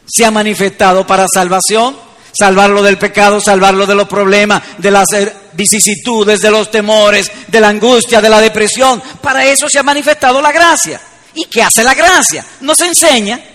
se 0.05 0.25
ha 0.25 0.31
manifestado 0.31 1.07
para 1.07 1.27
salvación, 1.33 1.95
salvarlo 2.37 2.83
del 2.83 2.97
pecado, 2.97 3.39
salvarlo 3.39 3.85
de 3.85 3.95
los 3.95 4.09
problemas, 4.09 4.61
de 4.79 4.91
las 4.91 5.13
eh, 5.13 5.33
vicisitudes, 5.53 6.41
de 6.41 6.51
los 6.51 6.69
temores, 6.69 7.31
de 7.47 7.61
la 7.61 7.69
angustia, 7.69 8.19
de 8.19 8.27
la 8.27 8.41
depresión. 8.41 9.01
Para 9.21 9.45
eso 9.45 9.67
se 9.69 9.79
ha 9.79 9.83
manifestado 9.83 10.41
la 10.41 10.51
gracia. 10.51 10.99
¿Y 11.35 11.45
qué 11.45 11.63
hace 11.63 11.85
la 11.85 11.93
gracia? 11.93 12.45
Nos 12.59 12.81
enseña 12.81 13.54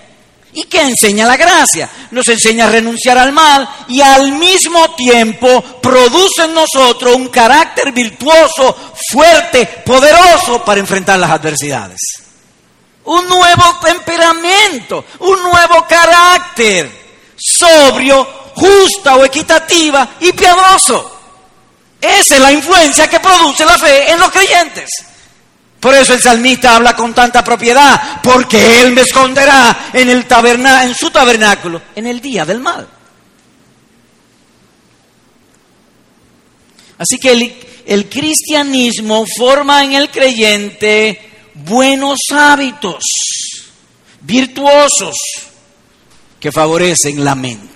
¿Y 0.53 0.65
qué 0.65 0.83
enseña 0.83 1.27
la 1.27 1.37
gracia? 1.37 1.89
Nos 2.11 2.29
enseña 2.29 2.67
a 2.67 2.71
renunciar 2.71 3.17
al 3.19 3.33
mal 3.33 3.69
y 3.89 4.01
al 4.01 4.33
mismo 4.33 4.95
tiempo 4.97 5.63
produce 5.81 6.45
en 6.45 6.55
nosotros 6.55 7.15
un 7.15 7.29
carácter 7.29 7.93
virtuoso, 7.93 8.77
fuerte, 9.11 9.67
poderoso 9.85 10.65
para 10.65 10.81
enfrentar 10.81 11.19
las 11.19 11.31
adversidades. 11.31 12.01
Un 13.05 13.29
nuevo 13.29 13.79
temperamento, 13.83 15.05
un 15.21 15.41
nuevo 15.43 15.87
carácter, 15.89 16.91
sobrio, 17.37 18.27
justa 18.57 19.17
o 19.17 19.25
equitativa 19.25 20.17
y 20.21 20.33
piadoso. 20.33 21.19
Esa 22.01 22.35
es 22.35 22.41
la 22.41 22.53
influencia 22.53 23.09
que 23.09 23.21
produce 23.21 23.65
la 23.65 23.79
fe 23.79 24.11
en 24.11 24.19
los 24.19 24.31
creyentes. 24.31 24.91
Por 25.81 25.95
eso 25.95 26.13
el 26.13 26.21
salmista 26.21 26.77
habla 26.77 26.95
con 26.95 27.15
tanta 27.15 27.43
propiedad, 27.43 28.21
porque 28.23 28.83
Él 28.83 28.93
me 28.93 29.01
esconderá 29.01 29.91
en, 29.95 30.11
el 30.11 30.27
taberna, 30.27 30.85
en 30.85 30.95
su 30.95 31.11
tabernáculo 31.11 31.81
en 31.97 32.07
el 32.07 32.21
día 32.21 32.45
del 32.45 32.61
mal. 32.61 32.87
Así 36.99 37.17
que 37.19 37.33
el, 37.33 37.55
el 37.87 38.11
cristianismo 38.11 39.25
forma 39.39 39.83
en 39.83 39.95
el 39.95 40.11
creyente 40.11 41.31
buenos 41.55 42.19
hábitos, 42.31 43.03
virtuosos, 44.21 45.17
que 46.39 46.53
favorecen 46.53 47.25
la 47.25 47.35
mente 47.35 47.70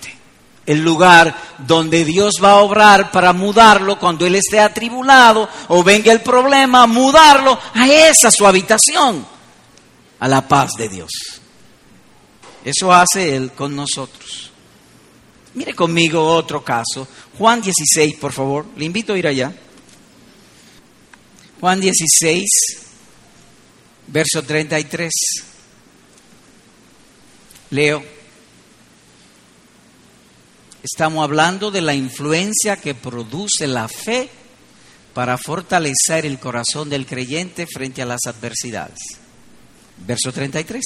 el 0.65 0.79
lugar 0.79 1.35
donde 1.59 2.03
Dios 2.03 2.35
va 2.43 2.51
a 2.51 2.61
obrar 2.61 3.11
para 3.11 3.33
mudarlo 3.33 3.99
cuando 3.99 4.25
Él 4.25 4.35
esté 4.35 4.59
atribulado 4.59 5.47
o 5.67 5.83
venga 5.83 6.11
el 6.11 6.21
problema, 6.21 6.87
mudarlo 6.87 7.59
a 7.73 7.87
esa 7.87 8.31
su 8.31 8.47
habitación, 8.47 9.25
a 10.19 10.27
la 10.27 10.47
paz 10.47 10.71
de 10.77 10.89
Dios. 10.89 11.11
Eso 12.63 12.91
hace 12.91 13.35
Él 13.35 13.51
con 13.51 13.75
nosotros. 13.75 14.51
Mire 15.53 15.73
conmigo 15.73 16.25
otro 16.25 16.63
caso. 16.63 17.07
Juan 17.37 17.61
16, 17.61 18.15
por 18.15 18.33
favor. 18.33 18.65
Le 18.75 18.85
invito 18.85 19.13
a 19.13 19.17
ir 19.17 19.27
allá. 19.27 19.53
Juan 21.61 21.79
16, 21.79 22.45
verso 24.07 24.43
33. 24.43 25.11
Leo. 27.69 28.14
Estamos 30.85 31.23
hablando 31.23 31.71
de 31.71 31.81
la 31.81 31.95
influencia 31.95 32.77
que 32.77 32.93
produce 32.93 33.65
la 33.65 33.87
fe 33.87 34.29
para 35.15 35.35
fortalecer 35.35 36.27
el 36.27 36.37
corazón 36.37 36.91
del 36.91 37.07
creyente 37.07 37.65
frente 37.65 38.03
a 38.03 38.05
las 38.05 38.21
adversidades. 38.27 38.99
Verso 40.05 40.31
33. 40.31 40.83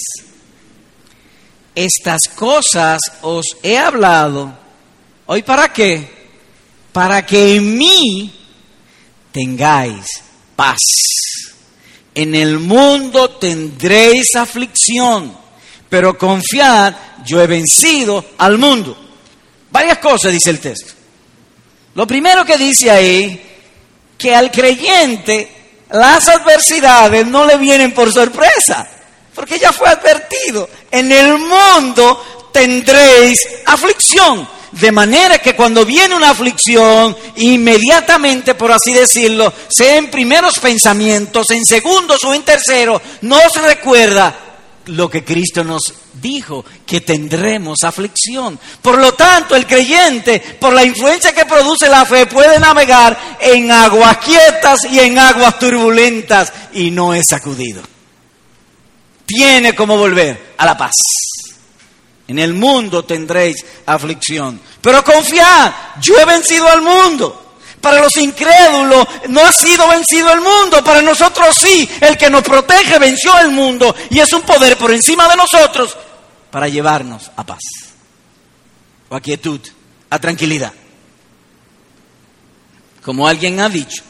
Estas 1.75 2.21
cosas 2.33 3.01
os 3.23 3.45
he 3.61 3.77
hablado. 3.77 4.57
¿Hoy 5.25 5.43
para 5.43 5.73
qué? 5.73 6.09
Para 6.93 7.25
que 7.25 7.55
en 7.55 7.77
mí 7.77 8.33
tengáis 9.33 10.05
paz. 10.55 10.77
En 12.15 12.35
el 12.35 12.57
mundo 12.59 13.31
tendréis 13.31 14.33
aflicción, 14.37 15.37
pero 15.89 16.17
confiad, 16.17 16.95
yo 17.25 17.41
he 17.41 17.47
vencido 17.47 18.23
al 18.37 18.57
mundo. 18.57 19.08
Varias 19.71 19.99
cosas 19.99 20.31
dice 20.31 20.49
el 20.49 20.59
texto. 20.59 20.93
Lo 21.95 22.07
primero 22.07 22.45
que 22.45 22.57
dice 22.57 22.89
ahí, 22.89 23.45
que 24.17 24.35
al 24.35 24.51
creyente 24.51 25.49
las 25.91 26.27
adversidades 26.27 27.25
no 27.25 27.45
le 27.45 27.57
vienen 27.57 27.93
por 27.93 28.11
sorpresa, 28.11 28.87
porque 29.33 29.57
ya 29.57 29.71
fue 29.71 29.87
advertido, 29.87 30.69
en 30.91 31.11
el 31.11 31.37
mundo 31.37 32.49
tendréis 32.51 33.39
aflicción. 33.65 34.59
De 34.71 34.91
manera 34.91 35.39
que 35.39 35.55
cuando 35.55 35.83
viene 35.83 36.13
una 36.13 36.29
aflicción, 36.29 37.17
inmediatamente, 37.37 38.53
por 38.53 38.71
así 38.71 38.93
decirlo, 38.93 39.51
sea 39.67 39.95
en 39.95 40.11
primeros 40.11 40.59
pensamientos, 40.59 41.49
en 41.49 41.65
segundos 41.65 42.23
o 42.23 42.35
en 42.35 42.43
terceros, 42.43 43.01
nos 43.21 43.51
recuerda 43.55 44.48
lo 44.89 45.09
que 45.09 45.23
Cristo 45.23 45.63
nos 45.63 45.93
dijo, 46.21 46.65
que 46.85 47.01
tendremos 47.01 47.83
aflicción. 47.83 48.59
Por 48.81 48.97
lo 48.97 49.13
tanto, 49.13 49.55
el 49.55 49.65
creyente, 49.65 50.39
por 50.59 50.73
la 50.73 50.83
influencia 50.83 51.33
que 51.33 51.45
produce 51.45 51.87
la 51.87 52.05
fe, 52.05 52.25
puede 52.25 52.59
navegar 52.59 53.37
en 53.39 53.71
aguas 53.71 54.17
quietas 54.17 54.85
y 54.85 54.99
en 54.99 55.17
aguas 55.17 55.57
turbulentas 55.59 56.51
y 56.73 56.91
no 56.91 57.13
es 57.13 57.27
sacudido. 57.27 57.81
Tiene 59.25 59.75
como 59.75 59.97
volver 59.97 60.53
a 60.57 60.65
la 60.65 60.77
paz. 60.77 60.95
En 62.27 62.39
el 62.39 62.53
mundo 62.53 63.05
tendréis 63.05 63.65
aflicción. 63.85 64.59
Pero 64.81 65.03
confiad, 65.03 65.71
yo 66.01 66.19
he 66.19 66.25
vencido 66.25 66.67
al 66.67 66.81
mundo. 66.81 67.48
Para 67.81 68.01
los 68.01 68.15
incrédulos 68.17 69.07
no 69.29 69.45
ha 69.45 69.51
sido 69.53 69.87
vencido 69.87 70.31
el 70.33 70.41
mundo, 70.41 70.83
para 70.83 71.01
nosotros 71.01 71.55
sí. 71.55 71.89
El 72.01 72.17
que 72.17 72.29
nos 72.29 72.43
protege 72.43 72.99
venció 72.99 73.37
el 73.39 73.51
mundo 73.51 73.95
y 74.09 74.19
es 74.19 74.31
un 74.33 74.41
poder 74.41 74.77
por 74.77 74.91
encima 74.91 75.27
de 75.29 75.37
nosotros 75.37 75.95
para 76.51 76.67
llevarnos 76.67 77.31
a 77.35 77.45
paz, 77.45 77.61
o 79.07 79.15
a 79.15 79.21
quietud, 79.21 79.61
a 80.09 80.19
tranquilidad. 80.19 80.73
Como 83.03 83.27
alguien 83.27 83.59
ha 83.59 83.69
dicho, 83.69 84.03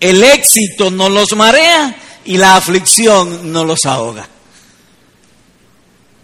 el 0.00 0.22
éxito 0.22 0.90
no 0.90 1.08
los 1.08 1.34
marea 1.36 1.96
y 2.24 2.36
la 2.36 2.56
aflicción 2.56 3.52
no 3.52 3.64
los 3.64 3.84
ahoga. 3.84 4.28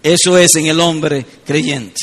Eso 0.03 0.38
es 0.38 0.57
en 0.57 0.66
el 0.66 0.81
hombre 0.81 1.24
creyente. 1.44 2.00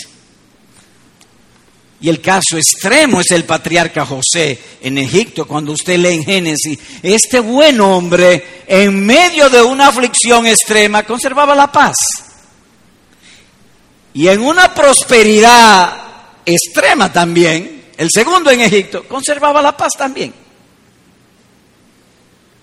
Y 2.00 2.10
el 2.10 2.22
caso 2.22 2.58
extremo 2.58 3.22
es 3.22 3.32
el 3.32 3.46
patriarca 3.46 4.06
José 4.06 4.60
en 4.82 5.00
Egipto, 5.00 5.48
cuando 5.48 5.72
usted 5.72 5.98
lee 5.98 6.16
en 6.16 6.24
Génesis, 6.24 6.78
este 7.02 7.40
buen 7.40 7.82
hombre 7.82 8.64
en 8.68 9.04
medio 9.04 9.50
de 9.50 9.64
una 9.64 9.88
aflicción 9.88 10.46
extrema 10.46 11.04
conservaba 11.04 11.56
la 11.56 11.72
paz. 11.72 11.96
Y 14.14 14.28
en 14.28 14.42
una 14.42 14.74
prosperidad 14.74 16.08
extrema 16.46 17.12
también, 17.12 17.86
el 17.98 18.10
segundo 18.12 18.52
en 18.52 18.62
Egipto, 18.62 19.08
conservaba 19.08 19.62
la 19.62 19.76
paz 19.76 19.94
también. 19.98 20.34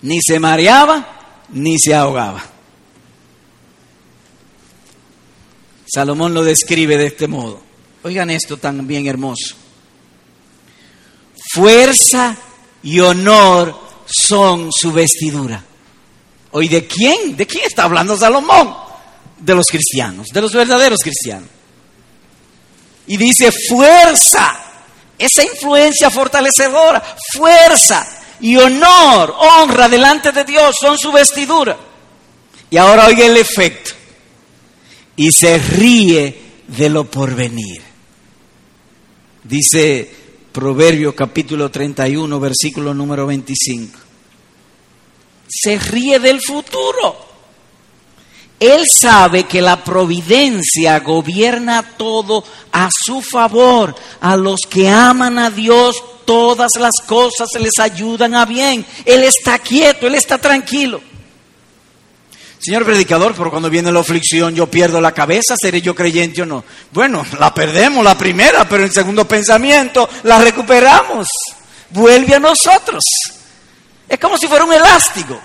Ni 0.01 0.19
se 0.21 0.39
mareaba, 0.39 1.43
ni 1.49 1.77
se 1.77 1.93
ahogaba. 1.93 2.43
Salomón 5.87 6.33
lo 6.33 6.43
describe 6.43 6.97
de 6.97 7.07
este 7.07 7.27
modo. 7.27 7.64
Oigan 8.05 8.29
esto 8.29 8.57
tan 8.57 8.85
bien 8.85 9.07
hermoso. 9.07 9.55
Fuerza 11.55 12.37
y 12.83 12.99
honor 12.99 13.75
son 14.05 14.69
su 14.71 14.91
vestidura. 14.91 15.63
¿Hoy 16.51 16.67
de 16.67 16.85
quién? 16.85 17.35
¿De 17.35 17.47
quién 17.47 17.65
está 17.65 17.85
hablando 17.85 18.15
Salomón? 18.15 18.75
De 19.39 19.55
los 19.55 19.65
cristianos, 19.65 20.27
de 20.27 20.39
los 20.39 20.53
verdaderos 20.53 20.99
cristianos. 21.01 21.49
Y 23.07 23.17
dice 23.17 23.51
fuerza, 23.51 24.55
esa 25.17 25.43
influencia 25.43 26.11
fortalecedora, 26.11 27.03
fuerza 27.33 28.07
y 28.39 28.55
honor, 28.55 29.35
honra 29.35 29.89
delante 29.89 30.31
de 30.31 30.43
Dios 30.43 30.75
son 30.79 30.95
su 30.99 31.11
vestidura. 31.11 31.75
Y 32.69 32.77
ahora 32.77 33.07
oiga 33.07 33.25
el 33.25 33.37
efecto. 33.37 33.93
Y 35.15 35.31
se 35.31 35.57
ríe 35.57 36.39
de 36.67 36.89
lo 36.89 37.09
porvenir. 37.09 37.84
Dice 39.47 40.09
Proverbio 40.51 41.15
capítulo 41.15 41.69
31, 41.69 42.39
versículo 42.39 42.95
número 42.95 43.27
25. 43.27 43.99
Se 45.47 45.77
ríe 45.77 46.19
del 46.19 46.41
futuro. 46.41 47.15
Él 48.59 48.85
sabe 48.89 49.43
que 49.43 49.61
la 49.61 49.83
providencia 49.83 50.99
gobierna 50.99 51.83
todo 51.95 52.43
a 52.71 52.89
su 52.91 53.21
favor. 53.21 53.95
A 54.19 54.35
los 54.35 54.61
que 54.67 54.89
aman 54.89 55.37
a 55.37 55.51
Dios, 55.51 55.95
todas 56.25 56.71
las 56.79 56.95
cosas 57.05 57.49
les 57.59 57.77
ayudan 57.79 58.33
a 58.33 58.45
bien. 58.45 58.83
Él 59.05 59.23
está 59.23 59.59
quieto, 59.59 60.07
él 60.07 60.15
está 60.15 60.39
tranquilo. 60.39 61.01
Señor 62.65 62.83
predicador, 62.83 63.35
pero 63.37 63.51
cuando 63.51 63.69
viene 63.69 63.91
la 63.91 63.99
aflicción 63.99 64.55
yo 64.55 64.65
pierdo 64.65 64.99
la 64.99 65.11
cabeza, 65.11 65.53
¿seré 65.55 65.83
yo 65.83 65.93
creyente 65.93 66.41
o 66.41 66.47
no? 66.47 66.63
Bueno, 66.91 67.23
la 67.37 67.53
perdemos 67.53 68.03
la 68.03 68.17
primera, 68.17 68.67
pero 68.67 68.83
en 68.83 68.91
segundo 68.91 69.27
pensamiento 69.27 70.09
la 70.23 70.39
recuperamos. 70.39 71.27
Vuelve 71.91 72.33
a 72.33 72.39
nosotros. 72.39 73.03
Es 74.09 74.19
como 74.19 74.35
si 74.39 74.47
fuera 74.47 74.65
un 74.65 74.73
elástico. 74.73 75.39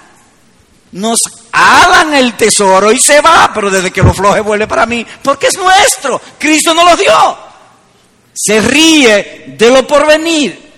Nos 0.92 1.18
alan 1.52 2.14
el 2.14 2.38
tesoro 2.38 2.90
y 2.90 2.98
se 2.98 3.20
va, 3.20 3.50
pero 3.52 3.68
desde 3.68 3.90
que 3.90 4.02
lo 4.02 4.14
floje 4.14 4.40
vuelve 4.40 4.66
para 4.66 4.86
mí, 4.86 5.06
porque 5.22 5.48
es 5.48 5.58
nuestro. 5.58 6.22
Cristo 6.38 6.72
nos 6.72 6.86
lo 6.86 6.96
dio. 6.96 7.38
Se 8.32 8.62
ríe 8.62 9.56
de 9.58 9.70
lo 9.70 9.86
porvenir. 9.86 10.70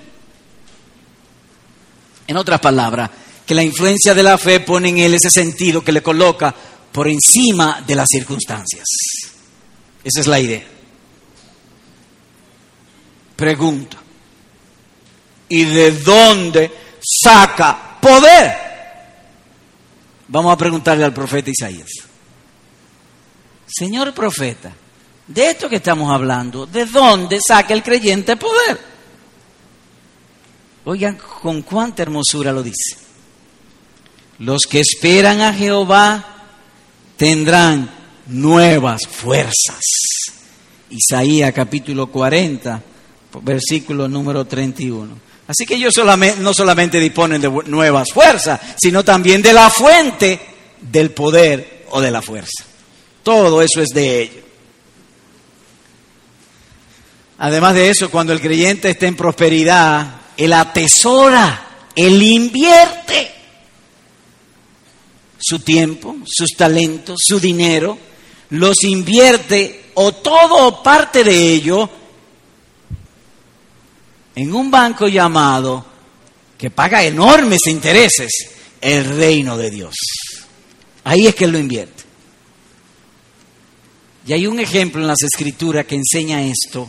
En 2.26 2.36
otras 2.36 2.58
palabras, 2.58 3.10
que 3.46 3.54
la 3.54 3.62
influencia 3.62 4.14
de 4.14 4.22
la 4.22 4.38
fe 4.38 4.60
pone 4.60 4.88
en 4.88 4.98
él 4.98 5.14
ese 5.14 5.30
sentido 5.30 5.82
que 5.82 5.92
le 5.92 6.02
coloca 6.02 6.54
por 6.92 7.08
encima 7.08 7.82
de 7.86 7.94
las 7.94 8.08
circunstancias. 8.08 8.84
Esa 10.04 10.20
es 10.20 10.26
la 10.26 10.40
idea. 10.40 10.64
Pregunta. 13.36 13.96
¿Y 15.48 15.64
de 15.64 15.92
dónde 15.92 16.70
saca 17.00 17.98
poder? 18.00 18.56
Vamos 20.28 20.52
a 20.52 20.56
preguntarle 20.56 21.04
al 21.04 21.12
profeta 21.12 21.50
Isaías. 21.50 21.90
Señor 23.66 24.14
profeta, 24.14 24.72
de 25.26 25.50
esto 25.50 25.68
que 25.68 25.76
estamos 25.76 26.12
hablando, 26.12 26.66
¿de 26.66 26.86
dónde 26.86 27.38
saca 27.46 27.74
el 27.74 27.82
creyente 27.82 28.36
poder? 28.36 28.78
Oigan 30.84 31.16
con 31.16 31.62
cuánta 31.62 32.02
hermosura 32.02 32.52
lo 32.52 32.62
dice. 32.62 33.01
Los 34.42 34.62
que 34.66 34.80
esperan 34.80 35.40
a 35.40 35.54
Jehová 35.54 36.24
tendrán 37.16 37.88
nuevas 38.26 39.02
fuerzas. 39.08 39.80
Isaías 40.90 41.52
capítulo 41.52 42.08
40, 42.08 42.82
versículo 43.40 44.08
número 44.08 44.44
31. 44.44 45.16
Así 45.46 45.64
que 45.64 45.76
ellos 45.76 45.94
solamente, 45.94 46.40
no 46.40 46.52
solamente 46.52 46.98
disponen 46.98 47.40
de 47.40 47.48
nuevas 47.66 48.08
fuerzas, 48.12 48.58
sino 48.76 49.04
también 49.04 49.42
de 49.42 49.52
la 49.52 49.70
fuente 49.70 50.40
del 50.80 51.12
poder 51.12 51.86
o 51.90 52.00
de 52.00 52.10
la 52.10 52.20
fuerza. 52.20 52.64
Todo 53.22 53.62
eso 53.62 53.80
es 53.80 53.90
de 53.90 54.22
ellos. 54.22 54.44
Además 57.38 57.74
de 57.74 57.90
eso, 57.90 58.10
cuando 58.10 58.32
el 58.32 58.40
creyente 58.40 58.90
está 58.90 59.06
en 59.06 59.14
prosperidad, 59.14 60.16
él 60.36 60.52
atesora, 60.52 61.64
él 61.94 62.20
invierte 62.20 63.41
su 65.42 65.58
tiempo, 65.58 66.16
sus 66.24 66.50
talentos, 66.56 67.20
su 67.26 67.40
dinero, 67.40 67.98
los 68.50 68.84
invierte 68.84 69.90
o 69.94 70.12
todo 70.12 70.68
o 70.68 70.82
parte 70.82 71.24
de 71.24 71.52
ello 71.54 71.90
en 74.34 74.54
un 74.54 74.70
banco 74.70 75.08
llamado, 75.08 75.84
que 76.56 76.70
paga 76.70 77.04
enormes 77.04 77.60
intereses, 77.66 78.30
el 78.80 79.16
reino 79.16 79.56
de 79.56 79.70
Dios. 79.70 79.94
Ahí 81.04 81.26
es 81.26 81.34
que 81.34 81.46
lo 81.46 81.58
invierte. 81.58 82.04
Y 84.26 84.32
hay 84.32 84.46
un 84.46 84.60
ejemplo 84.60 85.00
en 85.00 85.08
las 85.08 85.22
escrituras 85.22 85.84
que 85.84 85.96
enseña 85.96 86.42
esto 86.42 86.88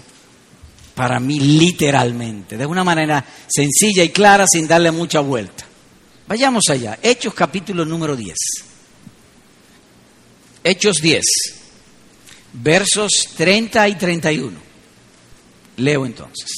para 0.94 1.20
mí 1.20 1.40
literalmente, 1.40 2.56
de 2.56 2.66
una 2.66 2.84
manera 2.84 3.26
sencilla 3.48 4.04
y 4.04 4.10
clara 4.10 4.46
sin 4.48 4.68
darle 4.68 4.92
mucha 4.92 5.20
vuelta. 5.20 5.66
Vayamos 6.28 6.64
allá. 6.70 6.98
Hechos 7.02 7.34
capítulo 7.34 7.86
número 7.86 8.16
10. 8.16 8.36
Hechos 10.64 10.98
10, 11.02 11.22
versos 12.54 13.12
30 13.36 13.88
y 13.90 13.96
31. 13.96 14.58
Leo 15.78 16.06
entonces. 16.06 16.50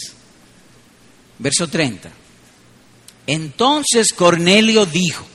Verso 1.40 1.68
30. 1.68 2.12
Entonces 3.28 4.14
Cornelio 4.14 4.86
dijo, 4.86 5.26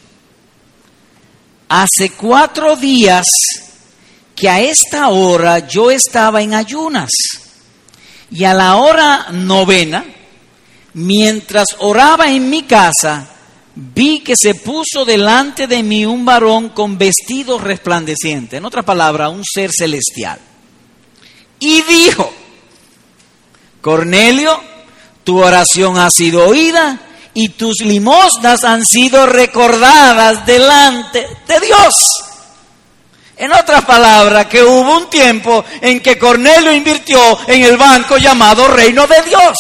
hace 1.69 2.11
cuatro 2.11 2.77
días 2.77 3.27
que 4.37 4.49
a 4.49 4.61
esta 4.61 5.09
hora 5.09 5.67
yo 5.67 5.91
estaba 5.91 6.41
en 6.41 6.55
ayunas 6.55 7.11
y 8.31 8.45
a 8.45 8.55
la 8.55 8.77
hora 8.77 9.33
novena, 9.33 10.05
mientras 10.95 11.67
oraba 11.81 12.31
en 12.31 12.49
mi 12.49 12.63
casa, 12.63 13.29
vi 13.81 14.21
que 14.21 14.35
se 14.37 14.55
puso 14.55 15.05
delante 15.07 15.67
de 15.67 15.83
mí 15.83 16.05
un 16.05 16.25
varón 16.25 16.69
con 16.71 16.99
vestido 16.99 17.59
resplandeciente, 17.59 18.59
en 18.59 18.65
otra 18.65 18.83
palabra, 18.83 19.31
un 19.31 19.43
ser 19.45 19.71
celestial. 19.73 20.39
Y 21.59 21.83
dijo, 21.83 22.31
Cornelio, 23.81 24.61
tu 25.25 25.43
oración 25.43 25.99
ha 25.99 26.11
sido 26.11 26.47
oída 26.47 27.01
y 27.33 27.51
tus 27.51 27.81
limosnas 27.81 28.65
han 28.65 28.85
sido 28.85 29.27
recordadas 29.27 30.45
delante 30.45 31.27
de 31.47 31.61
Dios. 31.61 31.95
En 33.37 33.53
otras 33.53 33.87
palabras, 33.87 34.47
que 34.47 34.63
hubo 34.63 34.99
un 34.99 35.09
tiempo 35.09 35.65
en 35.81 36.01
que 36.01 36.19
Cornelio 36.19 36.73
invirtió 36.73 37.39
en 37.47 37.63
el 37.63 37.79
banco 37.79 38.19
llamado 38.19 38.69
Reino 38.69 39.07
de 39.07 39.23
Dios. 39.23 39.57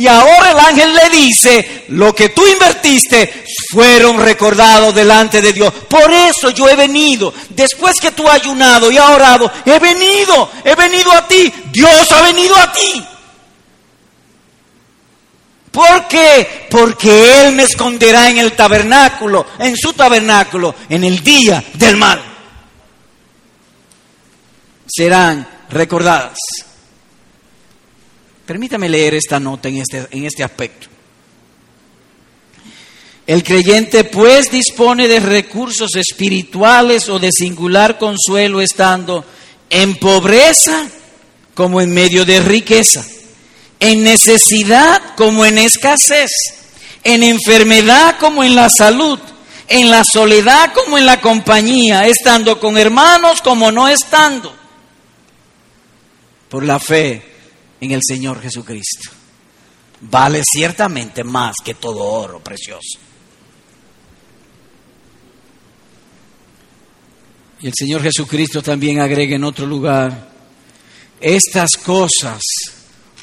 Y 0.00 0.08
ahora 0.08 0.52
el 0.52 0.58
ángel 0.58 0.94
le 0.94 1.10
dice, 1.10 1.84
lo 1.88 2.14
que 2.14 2.30
tú 2.30 2.46
invertiste 2.46 3.44
fueron 3.70 4.18
recordados 4.18 4.94
delante 4.94 5.42
de 5.42 5.52
Dios. 5.52 5.74
Por 5.90 6.10
eso 6.10 6.48
yo 6.48 6.70
he 6.70 6.74
venido, 6.74 7.34
después 7.50 7.96
que 8.00 8.10
tú 8.10 8.26
has 8.26 8.36
ayunado 8.36 8.90
y 8.90 8.96
has 8.96 9.10
orado, 9.10 9.52
he 9.66 9.78
venido, 9.78 10.50
he 10.64 10.74
venido 10.74 11.12
a 11.12 11.28
ti, 11.28 11.52
Dios 11.70 12.10
ha 12.12 12.22
venido 12.22 12.56
a 12.56 12.72
ti. 12.72 13.06
¿Por 15.70 16.08
qué? 16.08 16.66
Porque 16.70 17.42
Él 17.42 17.54
me 17.54 17.64
esconderá 17.64 18.30
en 18.30 18.38
el 18.38 18.52
tabernáculo, 18.52 19.48
en 19.58 19.76
su 19.76 19.92
tabernáculo, 19.92 20.76
en 20.88 21.04
el 21.04 21.22
día 21.22 21.62
del 21.74 21.98
mal. 21.98 22.22
Serán 24.86 25.46
recordadas. 25.68 26.38
Permítame 28.50 28.88
leer 28.88 29.14
esta 29.14 29.38
nota 29.38 29.68
en 29.68 29.76
este, 29.76 30.08
en 30.10 30.24
este 30.24 30.42
aspecto. 30.42 30.88
El 33.24 33.44
creyente 33.44 34.02
pues 34.02 34.50
dispone 34.50 35.06
de 35.06 35.20
recursos 35.20 35.94
espirituales 35.94 37.08
o 37.08 37.20
de 37.20 37.30
singular 37.30 37.96
consuelo 37.96 38.60
estando 38.60 39.24
en 39.70 39.94
pobreza 39.94 40.84
como 41.54 41.80
en 41.80 41.94
medio 41.94 42.24
de 42.24 42.40
riqueza, 42.40 43.06
en 43.78 44.02
necesidad 44.02 45.14
como 45.14 45.44
en 45.44 45.56
escasez, 45.56 46.32
en 47.04 47.22
enfermedad 47.22 48.18
como 48.18 48.42
en 48.42 48.56
la 48.56 48.68
salud, 48.68 49.20
en 49.68 49.92
la 49.92 50.02
soledad 50.02 50.72
como 50.74 50.98
en 50.98 51.06
la 51.06 51.20
compañía, 51.20 52.08
estando 52.08 52.58
con 52.58 52.76
hermanos 52.76 53.42
como 53.42 53.70
no 53.70 53.86
estando. 53.86 54.52
Por 56.48 56.64
la 56.64 56.80
fe 56.80 57.29
en 57.80 57.92
el 57.92 58.00
Señor 58.06 58.40
Jesucristo. 58.40 59.10
Vale 60.02 60.42
ciertamente 60.44 61.24
más 61.24 61.56
que 61.64 61.74
todo 61.74 62.02
oro 62.04 62.40
precioso. 62.42 62.98
Y 67.62 67.66
el 67.66 67.74
Señor 67.74 68.02
Jesucristo 68.02 68.62
también 68.62 69.00
agrega 69.00 69.36
en 69.36 69.44
otro 69.44 69.66
lugar, 69.66 70.30
estas 71.20 71.72
cosas 71.84 72.40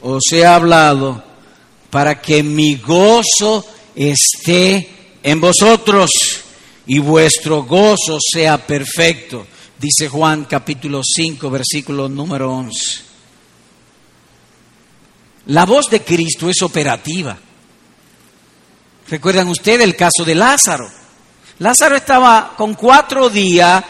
os 0.02 0.24
he 0.32 0.46
hablado 0.46 1.24
para 1.90 2.22
que 2.22 2.44
mi 2.44 2.76
gozo 2.76 3.66
esté 3.96 4.90
en 5.24 5.42
vosotros 5.42 6.12
y 6.86 7.00
vuestro 7.00 7.64
gozo 7.64 8.20
sea 8.22 8.66
perfecto, 8.66 9.48
dice 9.80 10.08
Juan 10.08 10.46
capítulo 10.46 11.02
5, 11.04 11.50
versículo 11.50 12.08
número 12.08 12.54
11. 12.54 13.07
La 15.48 15.66
voz 15.66 15.90
de 15.90 16.02
Cristo 16.02 16.50
es 16.50 16.62
operativa. 16.62 17.38
¿Recuerdan 19.10 19.48
ustedes 19.48 19.84
el 19.84 19.96
caso 19.96 20.26
de 20.26 20.36
Lázaro? 20.36 20.90
Lázaro 21.60 21.96
estaba 21.96 22.54
con 22.58 22.74
cuatro 22.74 23.30
días 23.30 23.84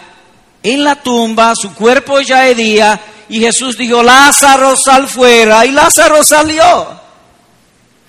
en 0.61 0.83
la 0.83 1.01
tumba, 1.01 1.53
su 1.55 1.73
cuerpo 1.73 2.19
ya 2.21 2.47
hería 2.47 2.99
y 3.29 3.39
Jesús 3.39 3.77
dijo, 3.77 4.03
Lázaro 4.03 4.75
sal 4.77 5.07
fuera 5.07 5.65
y 5.65 5.71
Lázaro 5.71 6.23
salió. 6.23 7.06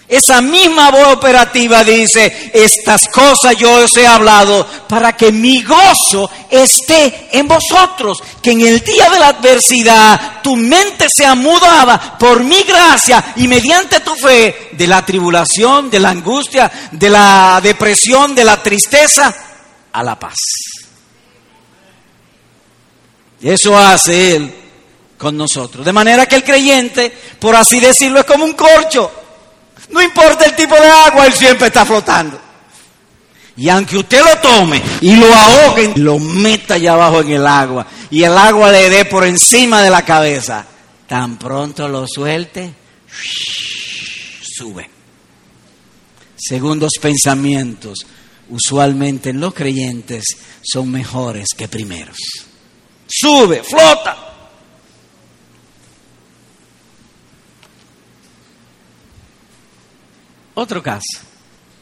Esa 0.08 0.40
misma 0.40 0.90
voz 0.90 1.08
operativa 1.08 1.84
dice, 1.84 2.50
estas 2.54 3.08
cosas 3.08 3.54
yo 3.58 3.70
os 3.84 3.94
he 3.98 4.06
hablado 4.06 4.66
para 4.88 5.14
que 5.14 5.30
mi 5.30 5.62
gozo 5.62 6.30
esté 6.48 7.28
en 7.32 7.46
vosotros, 7.46 8.22
que 8.42 8.52
en 8.52 8.62
el 8.62 8.80
día 8.80 9.10
de 9.10 9.20
la 9.20 9.28
adversidad 9.28 10.40
tu 10.42 10.56
mente 10.56 11.08
sea 11.14 11.34
mudada 11.34 12.16
por 12.18 12.42
mi 12.42 12.62
gracia 12.62 13.34
y 13.36 13.46
mediante 13.48 14.00
tu 14.00 14.14
fe 14.14 14.70
de 14.72 14.86
la 14.86 15.04
tribulación, 15.04 15.90
de 15.90 16.00
la 16.00 16.08
angustia, 16.08 16.72
de 16.90 17.10
la 17.10 17.60
depresión, 17.62 18.34
de 18.34 18.44
la 18.44 18.62
tristeza, 18.62 19.34
a 19.92 20.02
la 20.02 20.18
paz. 20.18 20.36
Eso 23.42 23.76
hace 23.76 24.36
Él 24.36 24.54
con 25.18 25.36
nosotros. 25.36 25.84
De 25.84 25.92
manera 25.92 26.24
que 26.24 26.36
el 26.36 26.44
creyente, 26.44 27.12
por 27.38 27.54
así 27.54 27.78
decirlo, 27.78 28.20
es 28.20 28.26
como 28.26 28.44
un 28.44 28.54
corcho. 28.54 29.10
No 29.90 30.02
importa 30.02 30.44
el 30.44 30.54
tipo 30.54 30.74
de 30.74 30.88
agua, 30.88 31.26
Él 31.26 31.32
siempre 31.32 31.68
está 31.68 31.84
flotando. 31.84 32.40
Y 33.56 33.68
aunque 33.68 33.96
usted 33.96 34.22
lo 34.22 34.38
tome 34.38 34.80
y 35.00 35.16
lo 35.16 35.32
ahogue, 35.34 35.92
lo 35.96 36.18
meta 36.18 36.74
allá 36.74 36.92
abajo 36.92 37.22
en 37.22 37.32
el 37.32 37.46
agua 37.46 37.86
y 38.08 38.22
el 38.22 38.38
agua 38.38 38.70
le 38.70 38.88
dé 38.88 39.04
por 39.04 39.24
encima 39.24 39.82
de 39.82 39.90
la 39.90 40.04
cabeza, 40.04 40.64
tan 41.08 41.38
pronto 41.38 41.88
lo 41.88 42.06
suelte, 42.06 42.72
sube. 44.42 44.88
Segundos 46.36 46.92
pensamientos, 47.02 48.06
usualmente 48.48 49.30
en 49.30 49.40
los 49.40 49.52
creyentes, 49.52 50.24
son 50.62 50.92
mejores 50.92 51.48
que 51.56 51.66
primeros 51.66 52.16
sube, 53.08 53.62
flota. 53.64 54.27
Otro 60.58 60.82
caso, 60.82 61.20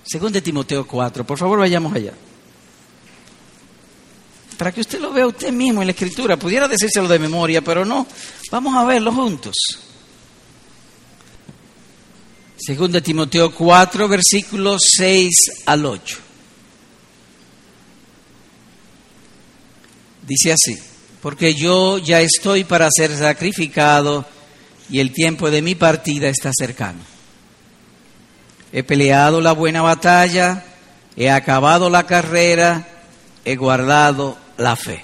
según 0.04 0.32
de 0.32 0.42
Timoteo 0.42 0.86
4, 0.86 1.26
por 1.26 1.38
favor 1.38 1.60
vayamos 1.60 1.94
allá. 1.94 2.12
Para 4.58 4.70
que 4.70 4.82
usted 4.82 5.00
lo 5.00 5.14
vea 5.14 5.26
usted 5.26 5.50
mismo 5.50 5.80
en 5.80 5.86
la 5.86 5.92
escritura, 5.92 6.36
pudiera 6.36 6.68
decírselo 6.68 7.08
de 7.08 7.18
memoria, 7.18 7.62
pero 7.62 7.86
no, 7.86 8.06
vamos 8.50 8.74
a 8.76 8.84
verlo 8.84 9.12
juntos. 9.12 9.54
Según 12.58 12.92
de 12.92 13.00
Timoteo 13.00 13.50
4, 13.54 14.08
versículos 14.08 14.82
6 14.94 15.62
al 15.64 15.86
8. 15.86 16.18
Dice 20.26 20.52
así 20.52 20.76
porque 21.22 21.54
yo 21.54 21.96
ya 21.96 22.20
estoy 22.20 22.64
para 22.64 22.90
ser 22.94 23.16
sacrificado 23.16 24.26
y 24.90 25.00
el 25.00 25.14
tiempo 25.14 25.50
de 25.50 25.62
mi 25.62 25.74
partida 25.74 26.28
está 26.28 26.50
cercano. 26.54 27.15
He 28.76 28.84
peleado 28.84 29.40
la 29.40 29.52
buena 29.52 29.80
batalla, 29.80 30.62
he 31.16 31.30
acabado 31.30 31.88
la 31.88 32.04
carrera, 32.04 32.86
he 33.42 33.56
guardado 33.56 34.36
la 34.58 34.76
fe. 34.76 35.02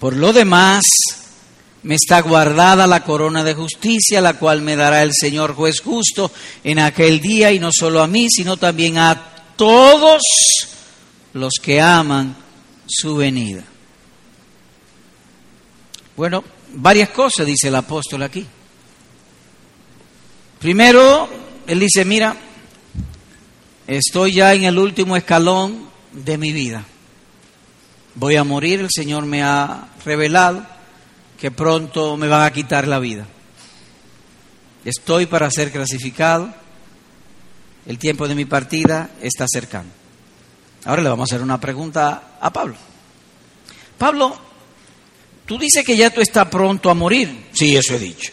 Por 0.00 0.16
lo 0.16 0.32
demás, 0.32 0.82
me 1.84 1.94
está 1.94 2.20
guardada 2.20 2.88
la 2.88 3.04
corona 3.04 3.44
de 3.44 3.54
justicia, 3.54 4.20
la 4.20 4.34
cual 4.34 4.60
me 4.62 4.74
dará 4.74 5.04
el 5.04 5.12
Señor 5.14 5.54
juez 5.54 5.80
justo 5.80 6.32
en 6.64 6.80
aquel 6.80 7.20
día, 7.20 7.52
y 7.52 7.60
no 7.60 7.70
solo 7.72 8.02
a 8.02 8.08
mí, 8.08 8.26
sino 8.28 8.56
también 8.56 8.98
a 8.98 9.44
todos 9.54 10.20
los 11.32 11.52
que 11.62 11.80
aman 11.80 12.34
su 12.88 13.14
venida. 13.14 13.62
Bueno, 16.16 16.42
varias 16.72 17.10
cosas 17.10 17.46
dice 17.46 17.68
el 17.68 17.76
apóstol 17.76 18.24
aquí. 18.24 18.44
Primero, 20.58 21.43
él 21.66 21.80
dice, 21.80 22.04
mira, 22.04 22.36
estoy 23.86 24.34
ya 24.34 24.54
en 24.54 24.64
el 24.64 24.78
último 24.78 25.16
escalón 25.16 25.88
de 26.12 26.38
mi 26.38 26.52
vida. 26.52 26.84
Voy 28.14 28.36
a 28.36 28.44
morir, 28.44 28.80
el 28.80 28.90
Señor 28.90 29.26
me 29.26 29.42
ha 29.42 29.88
revelado 30.04 30.66
que 31.40 31.50
pronto 31.50 32.16
me 32.16 32.28
van 32.28 32.42
a 32.42 32.52
quitar 32.52 32.86
la 32.86 32.98
vida. 32.98 33.26
Estoy 34.84 35.26
para 35.26 35.50
ser 35.50 35.72
clasificado, 35.72 36.54
el 37.86 37.98
tiempo 37.98 38.28
de 38.28 38.34
mi 38.34 38.44
partida 38.44 39.10
está 39.20 39.46
cercano. 39.48 39.88
Ahora 40.84 41.02
le 41.02 41.08
vamos 41.08 41.30
a 41.30 41.34
hacer 41.34 41.42
una 41.42 41.60
pregunta 41.60 42.36
a 42.40 42.52
Pablo. 42.52 42.76
Pablo 43.98 44.38
Tú 45.46 45.58
dices 45.58 45.84
que 45.84 45.96
ya 45.96 46.10
tú 46.10 46.20
estás 46.20 46.48
pronto 46.48 46.90
a 46.90 46.94
morir. 46.94 47.48
Sí, 47.52 47.76
eso 47.76 47.94
he 47.94 47.98
dicho. 47.98 48.32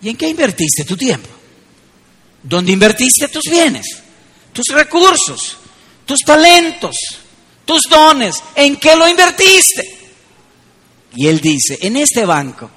¿Y 0.00 0.08
en 0.08 0.16
qué 0.16 0.28
invertiste 0.28 0.84
tu 0.84 0.96
tiempo? 0.96 1.28
¿Dónde 2.44 2.72
invertiste 2.72 3.28
tus 3.28 3.44
bienes? 3.50 3.86
Tus 4.52 4.66
recursos, 4.68 5.56
tus 6.04 6.20
talentos, 6.20 6.94
tus 7.64 7.80
dones. 7.88 8.36
¿En 8.54 8.76
qué 8.76 8.94
lo 8.94 9.08
invertiste? 9.08 9.98
Y 11.16 11.26
él 11.26 11.40
dice, 11.40 11.78
en 11.80 11.96
este 11.96 12.26
banco 12.26 12.70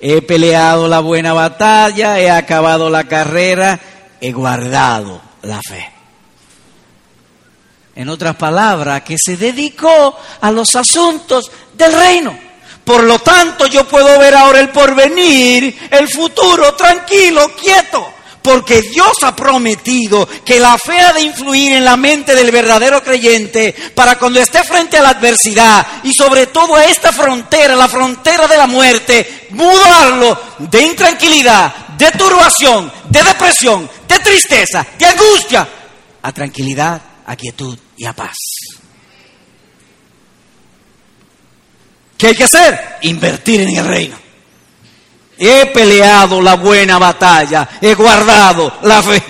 he 0.00 0.22
peleado 0.22 0.88
la 0.88 0.98
buena 1.00 1.32
batalla, 1.32 2.18
he 2.18 2.28
acabado 2.30 2.90
la 2.90 3.04
carrera, 3.04 3.78
he 4.20 4.32
guardado 4.32 5.22
la 5.42 5.60
fe. 5.62 5.88
En 7.94 8.08
otras 8.08 8.34
palabras, 8.34 9.02
que 9.02 9.16
se 9.22 9.36
dedicó 9.36 10.18
a 10.40 10.50
los 10.50 10.74
asuntos 10.74 11.50
del 11.74 11.92
reino. 11.92 12.36
Por 12.84 13.04
lo 13.04 13.20
tanto, 13.20 13.66
yo 13.66 13.86
puedo 13.86 14.18
ver 14.18 14.34
ahora 14.34 14.58
el 14.58 14.70
porvenir, 14.70 15.88
el 15.90 16.08
futuro, 16.08 16.74
tranquilo, 16.74 17.54
quieto. 17.54 18.19
Porque 18.42 18.80
Dios 18.80 19.12
ha 19.22 19.36
prometido 19.36 20.26
que 20.44 20.58
la 20.58 20.78
fe 20.78 20.98
ha 20.98 21.12
de 21.12 21.22
influir 21.22 21.74
en 21.74 21.84
la 21.84 21.96
mente 21.96 22.34
del 22.34 22.50
verdadero 22.50 23.02
creyente 23.02 23.74
para 23.94 24.18
cuando 24.18 24.40
esté 24.40 24.64
frente 24.64 24.96
a 24.96 25.02
la 25.02 25.10
adversidad 25.10 25.86
y 26.04 26.12
sobre 26.14 26.46
todo 26.46 26.76
a 26.76 26.84
esta 26.84 27.12
frontera, 27.12 27.76
la 27.76 27.88
frontera 27.88 28.46
de 28.46 28.56
la 28.56 28.66
muerte, 28.66 29.48
mudarlo 29.50 30.40
de 30.58 30.82
intranquilidad, 30.82 31.74
de 31.98 32.10
turbación, 32.12 32.90
de 33.10 33.22
depresión, 33.22 33.90
de 34.08 34.18
tristeza, 34.20 34.86
de 34.98 35.04
angustia, 35.04 35.68
a 36.22 36.32
tranquilidad, 36.32 37.00
a 37.26 37.36
quietud 37.36 37.78
y 37.96 38.06
a 38.06 38.14
paz. 38.14 38.36
¿Qué 42.16 42.28
hay 42.28 42.34
que 42.34 42.44
hacer? 42.44 42.98
Invertir 43.02 43.62
en 43.62 43.76
el 43.76 43.86
reino. 43.86 44.29
He 45.42 45.64
peleado 45.72 46.42
la 46.42 46.56
buena 46.56 46.98
batalla, 46.98 47.66
he 47.80 47.94
guardado 47.94 48.74
la 48.82 49.02
fe. 49.02 49.22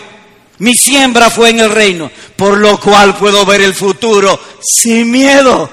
Mi 0.59 0.75
siembra 0.75 1.31
fue 1.31 1.51
en 1.51 1.61
el 1.61 1.71
reino, 1.71 2.11
por 2.35 2.59
lo 2.59 2.81
cual 2.81 3.17
puedo 3.17 3.47
ver 3.47 3.61
el 3.61 3.75
futuro 3.75 4.39
sin 4.61 5.09
miedo. 5.09 5.71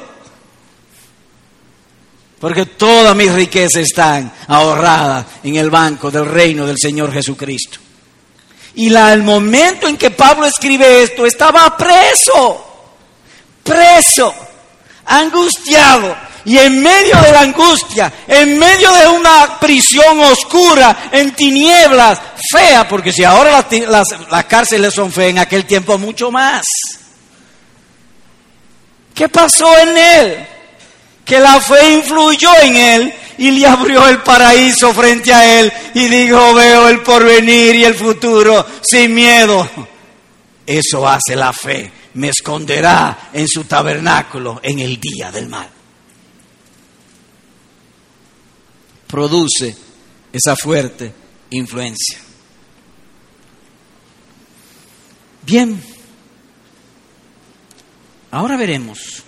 Porque 2.39 2.67
todas 2.67 3.15
mis 3.15 3.33
riquezas 3.33 3.81
están 3.81 4.31
ahorradas 4.47 5.25
en 5.43 5.55
el 5.55 5.71
banco 5.71 6.11
del 6.11 6.27
reino 6.27 6.67
del 6.67 6.77
Señor 6.77 7.11
Jesucristo. 7.11 7.79
Y 8.75 8.91
la, 8.91 9.11
el 9.13 9.23
momento 9.23 9.87
en 9.87 9.97
que 9.97 10.11
Pablo 10.11 10.45
escribe 10.45 11.01
esto, 11.01 11.25
estaba 11.25 11.75
preso, 11.75 12.93
preso, 13.63 14.35
angustiado, 15.03 16.15
y 16.47 16.57
en 16.57 16.81
medio 16.81 17.19
de 17.21 17.31
la 17.33 17.41
angustia, 17.41 18.13
en 18.25 18.57
medio 18.57 18.89
de 18.93 19.05
una 19.09 19.59
prisión 19.59 20.21
oscura, 20.21 21.09
en 21.11 21.33
tinieblas, 21.33 22.21
fea, 22.49 22.87
porque 22.87 23.11
si 23.11 23.25
ahora 23.25 23.67
las, 23.69 24.45
cárceles 24.45 24.93
son 24.93 25.11
feas, 25.11 25.31
en 25.31 25.39
aquel 25.39 25.65
tiempo 25.65 25.97
mucho 25.97 26.31
más. 26.31 26.65
¿Qué 29.13 29.27
pasó 29.27 29.77
en 29.77 29.97
él? 29.97 30.47
Que 31.25 31.37
la 31.37 31.59
fe 31.59 31.95
influyó 31.95 32.49
en 32.61 32.75
él 32.77 33.13
y 33.39 33.51
le 33.51 33.67
abrió 33.67 34.07
el 34.07 34.19
paraíso 34.19 34.93
frente 34.93 35.33
a 35.33 35.59
él 35.59 35.73
y 35.95 36.07
dijo, 36.07 36.53
veo 36.53 36.87
el 36.87 37.01
porvenir 37.01 37.75
y 37.75 37.83
el 37.83 37.95
futuro 37.95 38.65
sin 38.81 39.13
miedo. 39.13 39.69
Eso 40.65 41.05
hace 41.05 41.35
la 41.35 41.51
fe, 41.51 41.91
me 42.13 42.29
esconderá 42.29 43.31
en 43.33 43.49
su 43.49 43.65
tabernáculo 43.65 44.61
en 44.63 44.79
el 44.79 44.97
día 44.97 45.29
del 45.29 45.49
mal. 45.49 45.76
Produce 49.07 49.75
esa 50.31 50.55
fuerte 50.55 51.13
influencia. 51.51 52.19
Bien, 55.43 55.81
ahora 58.31 58.57
veremos 58.57 59.23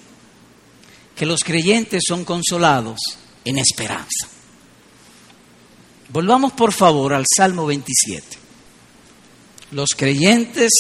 que 1.16 1.26
los 1.26 1.44
creyentes 1.44 2.04
son 2.08 2.26
consolados 2.26 3.00
en 3.46 3.58
esperanza. 3.58 4.28
Volvamos 6.10 6.54
por 6.54 6.74
favor 6.74 7.14
al 7.14 7.26
Salmo 7.38 7.66
27. 7.66 8.26
Los 9.72 9.92
creyentes 9.96 10.72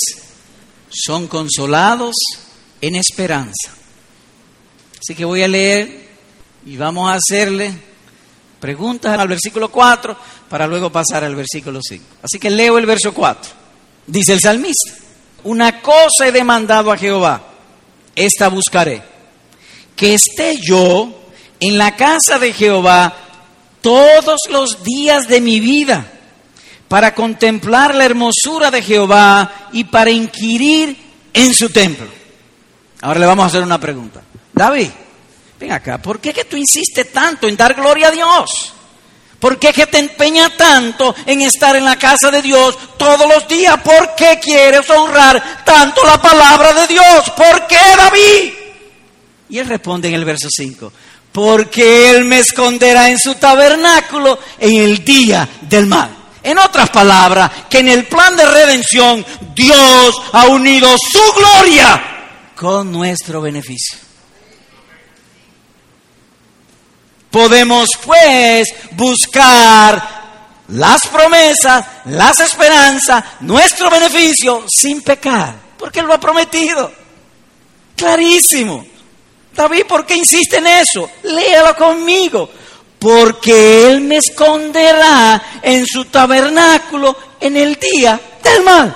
son 0.90 1.28
consolados 1.28 2.16
en 2.82 2.96
esperanza. 2.96 3.74
Así 5.00 5.16
que 5.16 5.26
voy 5.26 5.44
a 5.44 5.48
leer 5.48 6.10
y 6.66 6.76
vamos 6.76 7.10
a 7.10 7.16
hacerle 7.16 7.89
Preguntas 8.60 9.18
al 9.18 9.28
versículo 9.28 9.70
4 9.72 10.18
para 10.50 10.68
luego 10.68 10.92
pasar 10.92 11.24
al 11.24 11.36
versículo 11.36 11.80
5. 11.82 12.04
Así 12.24 12.40
que 12.40 12.50
leo 12.50 12.78
el 12.78 12.86
verso 12.86 13.14
4. 13.14 13.52
Dice 14.08 14.34
el 14.34 14.40
salmista, 14.40 14.94
una 15.44 15.82
cosa 15.82 16.28
he 16.28 16.32
demandado 16.32 16.92
a 16.92 16.98
Jehová, 16.98 17.42
esta 18.16 18.50
buscaré, 18.50 19.02
que 19.96 20.16
esté 20.16 20.58
yo 20.62 21.10
en 21.60 21.78
la 21.78 21.96
casa 21.96 22.40
de 22.40 22.54
Jehová 22.54 23.14
todos 23.82 24.40
los 24.50 24.84
días 24.84 25.28
de 25.28 25.42
mi 25.42 25.60
vida, 25.60 26.12
para 26.88 27.14
contemplar 27.14 27.94
la 27.94 28.06
hermosura 28.06 28.72
de 28.72 28.82
Jehová 28.82 29.70
y 29.72 29.86
para 29.86 30.10
inquirir 30.10 30.98
en 31.34 31.54
su 31.54 31.70
templo. 31.70 32.08
Ahora 33.02 33.20
le 33.20 33.26
vamos 33.26 33.44
a 33.44 33.48
hacer 33.48 33.64
una 33.64 33.80
pregunta. 33.80 34.22
David, 34.52 34.90
ven 35.60 35.72
acá, 35.72 35.98
¿por 35.98 36.22
qué 36.22 36.34
que 36.34 36.46
tú 36.46 36.56
insistes 36.56 37.12
tanto 37.12 37.48
en 37.48 37.58
dar 37.58 37.74
gloria 37.74 38.08
a 38.08 38.12
Dios? 38.12 38.74
¿Por 39.40 39.58
qué 39.58 39.72
que 39.72 39.88
te 39.88 40.00
empeña 40.00 40.56
tanto 40.56 41.16
en 41.26 41.42
estar 41.42 41.76
en 41.76 41.86
la 41.86 41.98
casa 41.98 42.30
de 42.30 42.42
Dios 42.42 42.78
todos 42.98 43.28
los 43.28 43.48
días? 43.48 43.80
¿Por 43.82 44.16
qué 44.16 44.40
quieres 44.42 44.90
honrar 44.90 45.64
tanto 45.64 46.06
la 46.06 46.22
palabra 46.22 46.74
de 46.74 46.88
Dios? 46.88 47.30
¿Por 47.38 47.68
qué, 47.68 47.80
David? 47.98 48.54
Y 49.50 49.58
él 49.58 49.68
responde 49.68 50.10
en 50.10 50.16
el 50.16 50.26
verso 50.26 50.48
5, 50.50 50.92
porque 51.32 52.12
Él 52.12 52.26
me 52.26 52.40
esconderá 52.40 53.10
en 53.10 53.18
su 53.18 53.36
tabernáculo 53.36 54.40
en 54.60 54.76
el 54.76 55.04
día 55.04 55.48
del 55.62 55.88
mal. 55.88 56.16
En 56.44 56.58
otras 56.58 56.90
palabras, 56.90 57.52
que 57.70 57.80
en 57.80 57.90
el 57.90 58.06
plan 58.06 58.36
de 58.36 58.46
redención 58.46 59.26
Dios 59.56 60.16
ha 60.34 60.48
unido 60.48 60.96
su 60.98 61.34
gloria 61.34 62.02
con 62.56 62.92
nuestro 62.92 63.42
beneficio. 63.42 64.09
Podemos 67.32 67.90
pues 68.04 68.68
buscar 68.92 70.20
las 70.70 71.08
promesas, 71.08 71.86
las 72.06 72.40
esperanzas, 72.40 73.24
nuestro 73.42 73.90
beneficio 73.90 74.66
sin 74.68 75.02
pecar, 75.02 75.56
porque 75.78 76.00
Él 76.00 76.08
lo 76.08 76.14
ha 76.14 76.20
prometido. 76.20 76.92
Clarísimo. 77.96 78.86
David, 79.54 79.86
¿por 79.88 80.06
qué 80.06 80.16
insiste 80.16 80.58
en 80.58 80.68
eso? 80.68 81.10
Léalo 81.24 81.76
conmigo. 81.76 82.50
Porque 82.98 83.90
Él 83.90 84.02
me 84.02 84.18
esconderá 84.18 85.60
en 85.62 85.86
su 85.86 86.06
tabernáculo 86.06 87.16
en 87.40 87.58
el 87.58 87.76
día 87.76 88.20
del 88.44 88.64
mal. 88.64 88.96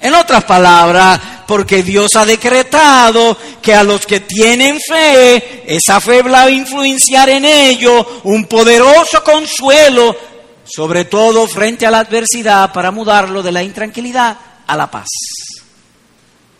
En 0.00 0.14
otras 0.14 0.44
palabras, 0.44 1.20
porque 1.46 1.82
Dios 1.82 2.16
ha 2.16 2.24
decretado 2.24 3.36
que 3.60 3.74
a 3.74 3.82
los 3.84 4.06
que 4.06 4.20
tienen 4.20 4.78
fe, 4.80 5.64
esa 5.66 6.00
fe 6.00 6.22
va 6.22 6.42
a 6.42 6.50
influenciar 6.50 7.28
en 7.28 7.44
ellos 7.44 8.06
un 8.24 8.46
poderoso 8.46 9.22
consuelo, 9.22 10.16
sobre 10.64 11.04
todo 11.04 11.46
frente 11.46 11.86
a 11.86 11.90
la 11.90 12.00
adversidad, 12.00 12.72
para 12.72 12.90
mudarlo 12.90 13.42
de 13.42 13.52
la 13.52 13.62
intranquilidad 13.62 14.36
a 14.66 14.76
la 14.76 14.90
paz. 14.90 15.08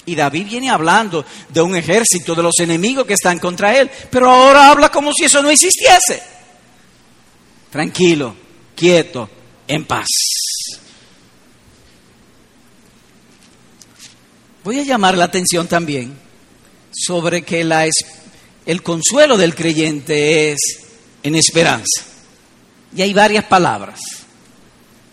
Y 0.06 0.14
David 0.14 0.46
viene 0.46 0.70
hablando 0.70 1.24
de 1.48 1.62
un 1.62 1.74
ejército 1.76 2.34
de 2.34 2.42
los 2.42 2.58
enemigos 2.58 3.06
que 3.06 3.14
están 3.14 3.38
contra 3.38 3.76
él, 3.76 3.90
pero 4.10 4.30
ahora 4.30 4.68
habla 4.68 4.90
como 4.90 5.12
si 5.14 5.24
eso 5.24 5.42
no 5.42 5.50
existiese. 5.50 6.22
Tranquilo, 7.70 8.36
quieto, 8.76 9.28
en 9.66 9.86
paz. 9.86 10.06
Voy 14.64 14.80
a 14.80 14.82
llamar 14.82 15.18
la 15.18 15.26
atención 15.26 15.68
también 15.68 16.16
sobre 16.90 17.42
que 17.42 17.60
el 18.64 18.82
consuelo 18.82 19.36
del 19.36 19.54
creyente 19.54 20.52
es 20.52 20.58
en 21.22 21.34
esperanza. 21.36 22.02
Y 22.96 23.02
hay 23.02 23.12
varias 23.12 23.44
palabras. 23.44 24.00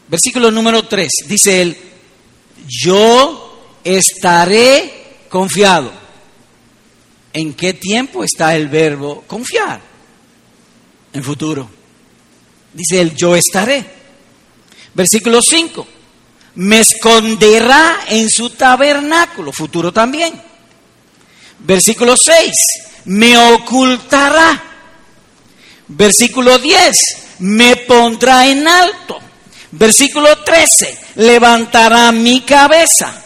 Versículo 0.07 0.51
número 0.51 0.87
3, 0.87 1.09
dice 1.27 1.61
él, 1.61 1.77
yo 2.65 3.77
estaré 3.83 5.17
confiado. 5.27 5.91
¿En 7.33 7.53
qué 7.53 7.73
tiempo 7.73 8.23
está 8.23 8.55
el 8.55 8.69
verbo 8.69 9.25
confiar? 9.27 9.81
En 11.11 11.23
futuro. 11.23 11.69
Dice 12.73 13.01
él, 13.01 13.13
yo 13.15 13.35
estaré. 13.35 13.85
Versículo 14.93 15.41
5. 15.41 15.87
Me 16.55 16.79
esconderá 16.79 18.01
en 18.07 18.29
su 18.29 18.49
tabernáculo, 18.51 19.51
futuro 19.51 19.91
también. 19.91 20.41
Versículo 21.59 22.17
6. 22.17 22.51
Me 23.05 23.37
ocultará. 23.37 24.61
Versículo 25.87 26.59
10. 26.59 26.97
Me 27.39 27.75
pondrá 27.77 28.47
en 28.47 28.67
alto. 28.67 29.19
Versículo 29.71 30.43
13. 30.43 30.97
Levantará 31.15 32.11
mi 32.11 32.41
cabeza. 32.41 33.21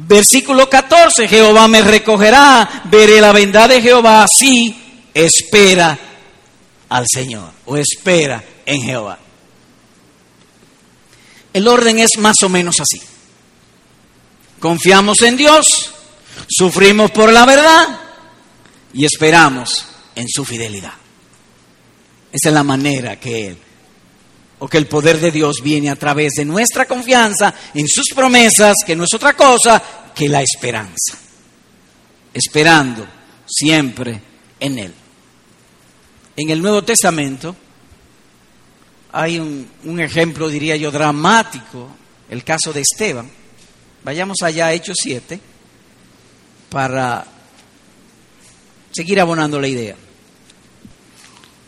Versículo 0.00 0.70
14, 0.70 1.26
Jehová 1.26 1.66
me 1.66 1.82
recogerá, 1.82 2.82
veré 2.84 3.20
la 3.20 3.32
bondad 3.32 3.68
de 3.68 3.82
Jehová, 3.82 4.22
así 4.22 5.02
espera 5.12 5.98
al 6.88 7.04
Señor 7.12 7.50
o 7.66 7.76
espera 7.76 8.42
en 8.64 8.80
Jehová. 8.80 9.18
El 11.58 11.66
orden 11.66 11.98
es 11.98 12.10
más 12.18 12.40
o 12.44 12.48
menos 12.48 12.76
así. 12.78 13.02
Confiamos 14.60 15.20
en 15.22 15.36
Dios, 15.36 15.92
sufrimos 16.48 17.10
por 17.10 17.32
la 17.32 17.44
verdad 17.44 17.98
y 18.94 19.04
esperamos 19.04 19.84
en 20.14 20.28
su 20.28 20.44
fidelidad. 20.44 20.92
Esa 22.30 22.50
es 22.50 22.54
la 22.54 22.62
manera 22.62 23.18
que 23.18 23.48
Él, 23.48 23.58
o 24.60 24.68
que 24.68 24.78
el 24.78 24.86
poder 24.86 25.18
de 25.18 25.32
Dios 25.32 25.56
viene 25.60 25.90
a 25.90 25.96
través 25.96 26.34
de 26.34 26.44
nuestra 26.44 26.86
confianza 26.86 27.52
en 27.74 27.88
sus 27.88 28.10
promesas, 28.14 28.76
que 28.86 28.94
no 28.94 29.02
es 29.02 29.12
otra 29.14 29.34
cosa 29.34 29.82
que 30.14 30.28
la 30.28 30.42
esperanza. 30.42 31.18
Esperando 32.32 33.04
siempre 33.48 34.22
en 34.60 34.78
Él. 34.78 34.94
En 36.36 36.50
el 36.50 36.62
Nuevo 36.62 36.84
Testamento 36.84 37.56
hay 39.12 39.38
un, 39.38 40.00
ejemplo, 40.00 40.48
diría 40.48 40.76
yo, 40.76 40.90
dramático, 40.90 41.88
el 42.28 42.44
caso 42.44 42.72
de 42.72 42.82
Esteban. 42.82 43.30
Vayamos 44.04 44.38
allá 44.42 44.66
a 44.66 44.72
Hechos 44.72 44.96
7 45.02 45.40
para 46.70 47.26
seguir 48.92 49.20
abonando 49.20 49.60
la 49.60 49.68
idea. 49.68 49.96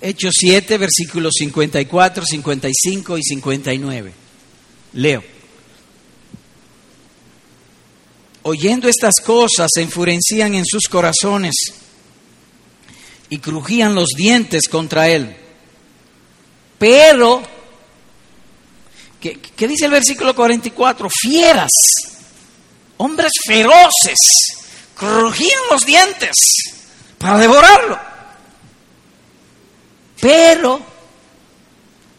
Hechos 0.00 0.34
7, 0.38 0.78
versículos 0.78 1.34
54, 1.38 2.24
55 2.24 3.18
y 3.18 3.22
59. 3.22 4.12
Leo. 4.94 5.22
Oyendo 8.42 8.88
estas 8.88 9.16
cosas, 9.24 9.68
se 9.74 9.82
enfurecían 9.82 10.54
en 10.54 10.64
sus 10.64 10.88
corazones 10.88 11.54
y 13.28 13.38
crujían 13.38 13.94
los 13.94 14.08
dientes 14.16 14.68
contra 14.68 15.08
él. 15.08 15.36
Pero, 16.80 17.42
¿qué, 19.20 19.38
qué 19.38 19.68
dice 19.68 19.84
el 19.84 19.90
versículo 19.90 20.34
44? 20.34 21.10
Fieras, 21.10 21.70
hombres 22.96 23.32
feroces, 23.46 24.18
crujían 24.96 25.60
los 25.70 25.84
dientes 25.84 26.34
para 27.18 27.36
devorarlo. 27.36 28.00
Pero 30.22 30.80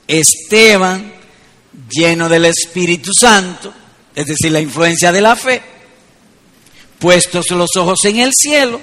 Esteban, 0.08 1.12
lleno 1.90 2.30
del 2.30 2.46
Espíritu 2.46 3.10
Santo, 3.20 3.74
es 4.14 4.28
decir, 4.28 4.52
la 4.52 4.62
influencia 4.62 5.12
de 5.12 5.22
la 5.22 5.36
fe, 5.36 5.60
puestos 7.00 7.50
los 7.50 7.76
ojos 7.78 8.06
en 8.06 8.20
el 8.20 8.32
cielo, 8.32 8.80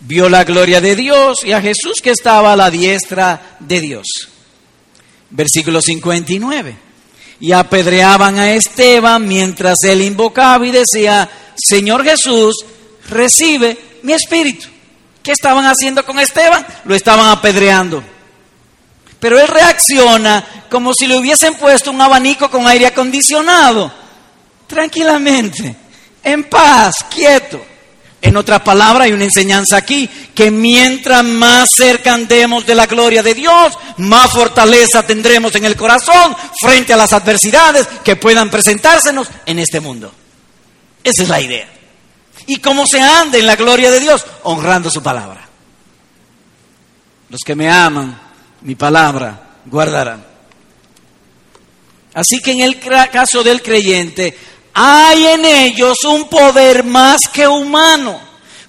vio 0.00 0.28
la 0.28 0.44
gloria 0.44 0.82
de 0.82 0.94
Dios 0.94 1.42
y 1.42 1.52
a 1.52 1.62
Jesús 1.62 2.02
que 2.02 2.10
estaba 2.10 2.52
a 2.52 2.56
la 2.56 2.70
diestra 2.70 3.56
de 3.60 3.80
Dios. 3.80 4.04
Versículo 5.30 5.80
59. 5.80 6.76
Y 7.40 7.52
apedreaban 7.52 8.38
a 8.38 8.52
Esteban 8.52 9.26
mientras 9.26 9.76
él 9.84 10.02
invocaba 10.02 10.66
y 10.66 10.70
decía, 10.70 11.28
Señor 11.56 12.04
Jesús, 12.04 12.54
recibe 13.08 13.76
mi 14.02 14.12
espíritu. 14.12 14.68
¿Qué 15.22 15.32
estaban 15.32 15.64
haciendo 15.64 16.04
con 16.04 16.18
Esteban? 16.18 16.64
Lo 16.84 16.94
estaban 16.94 17.28
apedreando. 17.28 18.02
Pero 19.18 19.40
él 19.40 19.48
reacciona 19.48 20.64
como 20.70 20.92
si 20.94 21.06
le 21.06 21.16
hubiesen 21.16 21.54
puesto 21.54 21.90
un 21.90 22.00
abanico 22.00 22.50
con 22.50 22.66
aire 22.66 22.86
acondicionado. 22.86 23.92
Tranquilamente, 24.66 25.74
en 26.22 26.44
paz, 26.44 26.94
quieto. 27.10 27.75
En 28.22 28.36
otras 28.36 28.62
palabras, 28.62 29.06
hay 29.06 29.12
una 29.12 29.24
enseñanza 29.24 29.76
aquí, 29.76 30.08
que 30.34 30.50
mientras 30.50 31.22
más 31.22 31.68
cerca 31.76 32.14
andemos 32.14 32.66
de 32.66 32.74
la 32.74 32.86
gloria 32.86 33.22
de 33.22 33.34
Dios, 33.34 33.78
más 33.98 34.30
fortaleza 34.30 35.04
tendremos 35.04 35.54
en 35.54 35.64
el 35.64 35.76
corazón 35.76 36.34
frente 36.60 36.92
a 36.92 36.96
las 36.96 37.12
adversidades 37.12 37.86
que 38.02 38.16
puedan 38.16 38.50
presentársenos 38.50 39.28
en 39.44 39.58
este 39.58 39.80
mundo. 39.80 40.12
Esa 41.04 41.22
es 41.22 41.28
la 41.28 41.40
idea. 41.40 41.68
¿Y 42.46 42.56
cómo 42.56 42.86
se 42.86 43.00
anda 43.00 43.38
en 43.38 43.46
la 43.46 43.56
gloria 43.56 43.90
de 43.90 44.00
Dios? 44.00 44.24
Honrando 44.44 44.90
su 44.90 45.02
palabra. 45.02 45.46
Los 47.28 47.40
que 47.44 47.54
me 47.54 47.70
aman 47.70 48.26
mi 48.62 48.74
palabra 48.74 49.58
guardarán. 49.66 50.24
Así 52.14 52.40
que 52.40 52.52
en 52.52 52.60
el 52.60 52.80
caso 52.80 53.44
del 53.44 53.62
creyente, 53.62 54.36
hay 54.78 55.26
en 55.26 55.44
ellos 55.46 56.04
un 56.04 56.28
poder 56.28 56.84
más 56.84 57.22
que 57.32 57.48
humano. 57.48 58.20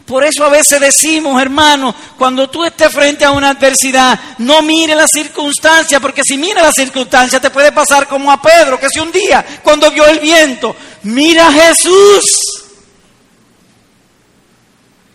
Por 0.06 0.24
eso 0.24 0.46
a 0.46 0.50
veces 0.50 0.80
decimos, 0.80 1.42
hermano, 1.42 1.94
cuando 2.18 2.50
tú 2.50 2.64
estés 2.64 2.94
frente 2.94 3.26
a 3.26 3.32
una 3.32 3.50
adversidad, 3.50 4.18
no 4.38 4.62
mire 4.62 4.96
la 4.96 5.06
circunstancia, 5.06 6.00
porque 6.00 6.22
si 6.24 6.38
mira 6.38 6.64
la 6.64 6.72
circunstancia 6.72 7.42
te 7.42 7.50
puede 7.50 7.74
pasar 7.74 8.08
como 8.08 8.32
a 8.32 8.42
Pedro, 8.42 8.80
que 8.80 8.88
si 8.90 9.02
un 9.02 9.12
día, 9.12 9.46
cuando 9.62 9.92
vio 9.92 10.06
el 10.06 10.20
viento, 10.20 10.74
mira 11.04 11.50
a 11.50 11.52
Jesús. 11.52 12.24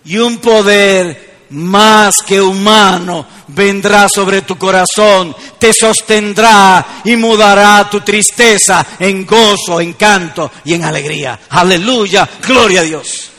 Y 0.04 0.18
un 0.18 0.36
poder 0.38 1.46
más 1.48 2.16
que 2.26 2.38
humano 2.38 3.26
vendrá 3.54 4.08
sobre 4.08 4.42
tu 4.42 4.56
corazón, 4.56 5.34
te 5.58 5.72
sostendrá 5.72 7.02
y 7.04 7.16
mudará 7.16 7.88
tu 7.90 8.00
tristeza 8.00 8.86
en 8.98 9.26
gozo, 9.26 9.80
en 9.80 9.94
canto 9.94 10.50
y 10.64 10.74
en 10.74 10.84
alegría. 10.84 11.40
Aleluya, 11.48 12.28
gloria 12.46 12.80
a 12.80 12.84
Dios. 12.84 13.30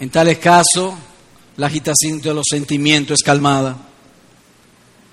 En 0.00 0.08
tales 0.08 0.38
casos, 0.38 0.94
la 1.58 1.66
agitación 1.66 2.20
de 2.22 2.32
los 2.32 2.46
sentimientos 2.48 3.18
es 3.20 3.22
calmada 3.22 3.76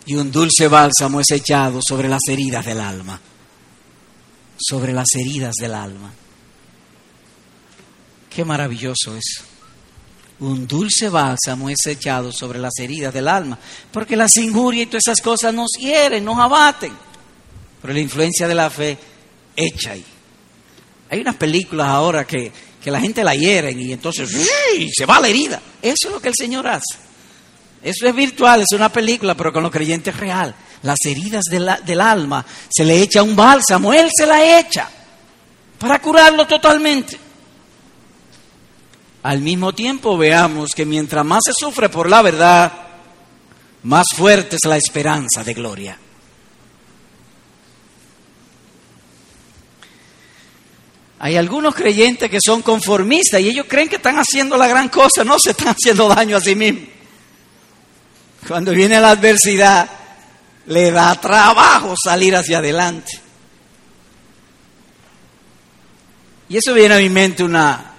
y 0.06 0.16
un 0.16 0.32
dulce 0.32 0.70
bálsamo 0.70 1.20
es 1.20 1.30
echado 1.32 1.82
sobre 1.86 2.08
las 2.08 2.22
heridas 2.30 2.66
del 2.66 2.80
alma, 2.80 3.20
sobre 4.58 4.94
las 4.94 5.08
heridas 5.16 5.56
del 5.60 5.74
alma. 5.74 6.14
Qué 8.38 8.46
maravilloso 8.46 9.18
es. 9.18 9.42
Un 10.42 10.68
dulce 10.68 11.10
bálsamo 11.10 11.72
es 11.72 11.84
echado 11.88 12.32
sobre 12.32 12.60
las 12.60 12.78
heridas 12.78 13.12
del 13.12 13.28
alma, 13.28 13.58
porque 13.92 14.16
las 14.16 14.38
injurias 14.38 14.84
y 14.84 14.86
todas 14.86 15.08
esas 15.08 15.22
cosas 15.22 15.52
nos 15.56 15.72
hieren, 15.80 16.24
nos 16.24 16.38
abaten. 16.38 16.94
Pero 17.82 17.94
la 17.96 18.00
influencia 18.00 18.48
de 18.48 18.54
la 18.54 18.70
fe 18.70 18.96
echa 19.56 19.94
ahí. 19.94 20.06
Hay 21.10 21.22
unas 21.22 21.36
películas 21.38 21.88
ahora 21.88 22.28
que 22.28 22.52
que 22.80 22.92
la 22.92 23.02
gente 23.02 23.24
la 23.24 23.34
hieren 23.34 23.82
y 23.82 23.92
entonces 23.92 24.30
se 24.96 25.06
va 25.08 25.20
la 25.20 25.30
herida. 25.30 25.60
Eso 25.82 26.08
es 26.08 26.14
lo 26.14 26.22
que 26.22 26.28
el 26.28 26.36
Señor 26.38 26.68
hace. 26.68 26.96
Eso 27.82 28.06
es 28.08 28.14
virtual, 28.14 28.62
es 28.62 28.72
una 28.78 28.90
película, 28.90 29.36
pero 29.36 29.52
con 29.52 29.64
los 29.64 29.72
creyentes 29.72 30.14
es 30.14 30.20
real. 30.20 30.54
Las 30.84 31.00
heridas 31.06 31.46
del 31.46 32.02
alma 32.02 32.46
se 32.70 32.86
le 32.86 33.02
echa 33.02 33.24
un 33.24 33.36
bálsamo, 33.36 33.92
Él 33.94 34.12
se 34.16 34.28
la 34.28 34.60
echa 34.60 34.88
para 35.80 36.00
curarlo 36.00 36.46
totalmente. 36.46 37.26
Al 39.24 39.42
mismo 39.42 39.74
tiempo 39.74 40.18
veamos 40.18 40.72
que 40.76 40.86
mientras 40.86 41.26
más 41.26 41.44
se 41.46 41.54
sufre 41.54 41.90
por 41.90 42.10
la 42.10 42.22
verdad, 42.22 42.72
más 43.84 44.06
fuerte 44.16 44.56
es 44.56 44.66
la 44.66 44.78
esperanza 44.78 45.44
de 45.44 45.54
gloria. 45.54 45.98
Hay 51.20 51.36
algunos 51.36 51.74
creyentes 51.74 52.30
que 52.30 52.40
son 52.44 52.62
conformistas 52.62 53.42
y 53.42 53.50
ellos 53.50 53.66
creen 53.68 53.90
que 53.90 53.96
están 53.96 54.18
haciendo 54.18 54.56
la 54.56 54.68
gran 54.68 54.90
cosa, 54.90 55.24
no 55.24 55.40
se 55.40 55.52
están 55.52 55.70
haciendo 55.70 56.08
daño 56.08 56.38
a 56.38 56.42
sí 56.42 56.56
mismos. 56.56 56.84
Cuando 58.48 58.72
viene 58.72 59.02
la 59.02 59.12
adversidad, 59.12 59.90
le 60.68 60.92
da 60.92 61.20
trabajo 61.20 61.96
salir 62.02 62.36
hacia 62.36 62.60
adelante. 62.60 63.20
Y 66.50 66.58
eso 66.58 66.74
viene 66.74 66.96
a 66.96 67.00
mi 67.00 67.10
mente 67.10 67.44
una, 67.44 67.94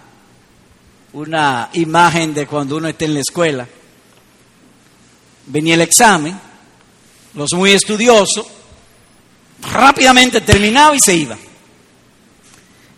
una 1.13 1.71
imagen 1.73 2.35
de 2.35 2.47
cuando 2.47 2.77
uno 2.77 2.89
está 2.89 3.05
en 3.05 3.15
la 3.15 3.21
escuela. 3.21 3.67
Venía 5.47 5.75
el 5.75 5.81
examen, 5.81 6.39
los 7.35 7.53
muy 7.55 7.73
estudiosos, 7.73 8.47
rápidamente 9.73 10.41
terminaba 10.41 10.95
y 10.95 11.01
se 11.01 11.15
iban. 11.15 11.39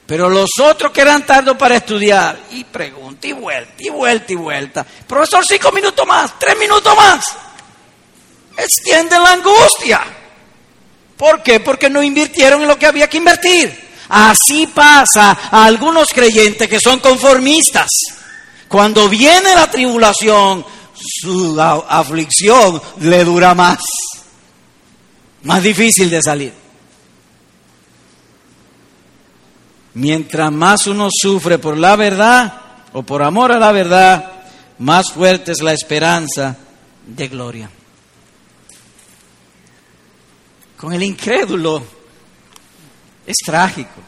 Pero 0.06 0.28
los 0.28 0.50
otros 0.60 0.90
que 0.90 1.02
eran 1.02 1.24
tardos 1.24 1.56
para 1.56 1.76
estudiar, 1.76 2.36
y 2.50 2.64
pregunta, 2.64 3.28
y 3.28 3.32
vuelta, 3.32 3.74
y 3.78 3.90
vuelta, 3.90 4.32
y 4.32 4.36
vuelta. 4.36 4.84
Profesor, 5.06 5.44
cinco 5.46 5.70
minutos 5.70 6.04
más, 6.04 6.36
tres 6.36 6.58
minutos 6.58 6.96
más. 6.96 7.24
Extiende 8.56 9.16
la 9.20 9.34
angustia. 9.34 10.00
¿Por 11.16 11.42
qué? 11.44 11.60
Porque 11.60 11.88
no 11.88 12.02
invirtieron 12.02 12.62
en 12.62 12.66
lo 12.66 12.76
que 12.76 12.86
había 12.86 13.08
que 13.08 13.18
invertir. 13.18 13.89
Así 14.10 14.66
pasa 14.66 15.38
a 15.50 15.64
algunos 15.64 16.08
creyentes 16.08 16.68
que 16.68 16.80
son 16.80 16.98
conformistas. 16.98 17.88
Cuando 18.66 19.08
viene 19.08 19.54
la 19.54 19.70
tribulación, 19.70 20.64
su 20.94 21.60
aflicción 21.60 22.82
le 23.00 23.24
dura 23.24 23.54
más. 23.54 23.80
Más 25.44 25.62
difícil 25.62 26.10
de 26.10 26.20
salir. 26.20 26.52
Mientras 29.94 30.50
más 30.50 30.88
uno 30.88 31.08
sufre 31.10 31.58
por 31.58 31.78
la 31.78 31.94
verdad 31.94 32.60
o 32.92 33.04
por 33.04 33.22
amor 33.22 33.52
a 33.52 33.60
la 33.60 33.70
verdad, 33.70 34.32
más 34.78 35.12
fuerte 35.12 35.52
es 35.52 35.62
la 35.62 35.72
esperanza 35.72 36.56
de 37.06 37.28
gloria. 37.28 37.70
Con 40.76 40.92
el 40.92 41.02
incrédulo 41.02 41.99
es 43.30 43.38
trágico. 43.44 44.00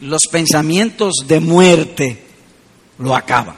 Los 0.00 0.22
pensamientos 0.30 1.14
de 1.26 1.40
muerte 1.40 2.26
lo 2.98 3.14
acaban. 3.14 3.56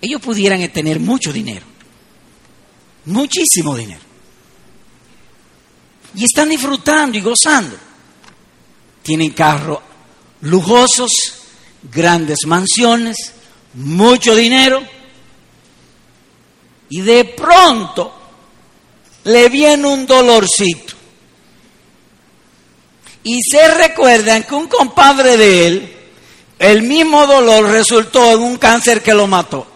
Ellos 0.00 0.20
pudieran 0.20 0.66
tener 0.70 1.00
mucho 1.00 1.32
dinero, 1.32 1.64
muchísimo 3.06 3.76
dinero 3.76 4.04
y 6.14 6.24
están 6.24 6.48
disfrutando 6.48 7.18
y 7.18 7.20
gozando. 7.20 7.76
Tienen 9.02 9.30
carros 9.30 9.80
lujosos, 10.40 11.10
grandes 11.82 12.40
mansiones, 12.46 13.16
mucho 13.74 14.34
dinero 14.34 14.82
y 16.88 17.00
de 17.00 17.24
pronto 17.24 18.14
le 19.24 19.48
viene 19.48 19.86
un 19.86 20.06
dolorcito. 20.06 20.94
Y 23.22 23.40
se 23.42 23.74
recuerdan 23.74 24.44
que 24.44 24.54
un 24.54 24.68
compadre 24.68 25.36
de 25.36 25.66
él, 25.66 25.96
el 26.58 26.82
mismo 26.82 27.26
dolor 27.26 27.70
resultó 27.70 28.32
en 28.32 28.42
un 28.42 28.56
cáncer 28.58 29.02
que 29.02 29.14
lo 29.14 29.26
mató. 29.26 29.66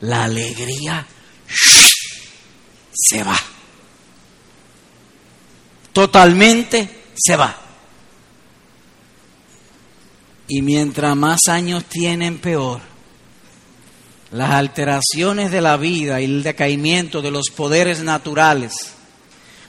La 0.00 0.24
alegría 0.24 1.06
se 2.92 3.22
va 3.22 3.38
totalmente 5.94 7.04
se 7.16 7.36
va. 7.36 7.56
Y 10.48 10.60
mientras 10.60 11.16
más 11.16 11.40
años 11.48 11.84
tienen, 11.86 12.38
peor. 12.38 12.82
Las 14.34 14.50
alteraciones 14.50 15.50
de 15.50 15.60
la 15.60 15.76
vida 15.76 16.20
y 16.20 16.24
el 16.24 16.42
decaimiento 16.42 17.22
de 17.22 17.30
los 17.30 17.50
poderes 17.54 18.02
naturales, 18.02 18.74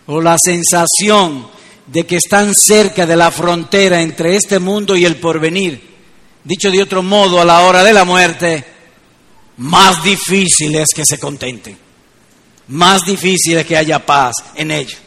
o 0.08 0.22
la 0.22 0.38
sensación 0.38 1.48
de 1.88 2.06
que 2.06 2.18
están 2.18 2.54
cerca 2.54 3.06
de 3.06 3.16
la 3.16 3.32
frontera 3.32 4.02
entre 4.02 4.36
este 4.36 4.60
mundo 4.60 4.96
y 4.96 5.06
el 5.06 5.18
porvenir, 5.18 5.82
dicho 6.44 6.72
de 6.72 6.82
otro 6.82 7.04
modo, 7.04 7.40
a 7.40 7.46
la 7.46 7.62
hora 7.62 7.84
de 7.84 7.94
la 7.94 8.06
muerte, 8.06 8.66
más 9.58 10.04
difícil 10.04 10.76
es 10.76 10.90
que 10.96 11.06
se 11.06 11.20
contenten, 11.20 11.78
más 12.68 13.06
difícil 13.06 13.58
es 13.60 13.66
que 13.66 13.78
haya 13.78 14.06
paz 14.06 14.34
en 14.56 14.72
ellos 14.72 15.06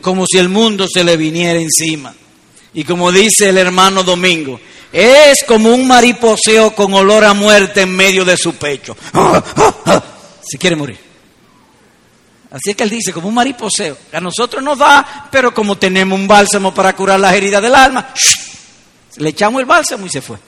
como 0.00 0.24
si 0.26 0.38
el 0.38 0.48
mundo 0.48 0.86
se 0.88 1.02
le 1.02 1.16
viniera 1.16 1.58
encima. 1.58 2.14
Y 2.74 2.84
como 2.84 3.10
dice 3.10 3.48
el 3.48 3.58
hermano 3.58 4.02
Domingo, 4.02 4.60
es 4.94 5.44
como 5.44 5.74
un 5.74 5.88
mariposeo 5.88 6.72
con 6.72 6.94
olor 6.94 7.24
a 7.24 7.34
muerte 7.34 7.80
en 7.80 7.90
medio 7.96 8.24
de 8.24 8.36
su 8.36 8.54
pecho. 8.54 8.96
Si 10.46 10.58
quiere 10.58 10.76
morir. 10.76 10.98
Así 12.50 12.70
es 12.70 12.76
que 12.76 12.82
él 12.84 12.90
dice, 12.90 13.14
como 13.14 13.28
un 13.28 13.34
mariposeo. 13.34 13.96
A 14.12 14.20
nosotros 14.20 14.62
nos 14.62 14.78
da, 14.78 15.26
pero 15.32 15.54
como 15.54 15.78
tenemos 15.78 16.16
un 16.16 16.28
bálsamo 16.28 16.72
para 16.72 16.94
curar 16.94 17.18
las 17.18 17.34
heridas 17.34 17.62
del 17.62 17.74
alma, 17.74 18.10
le 19.16 19.30
echamos 19.30 19.60
el 19.60 19.66
bálsamo 19.66 20.04
y 20.04 20.10
se 20.10 20.20
fue. 20.20 20.38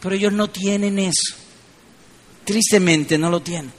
Pero 0.00 0.14
ellos 0.14 0.32
no 0.32 0.48
tienen 0.48 1.00
eso. 1.00 1.34
Tristemente 2.44 3.18
no 3.18 3.28
lo 3.28 3.40
tienen. 3.40 3.72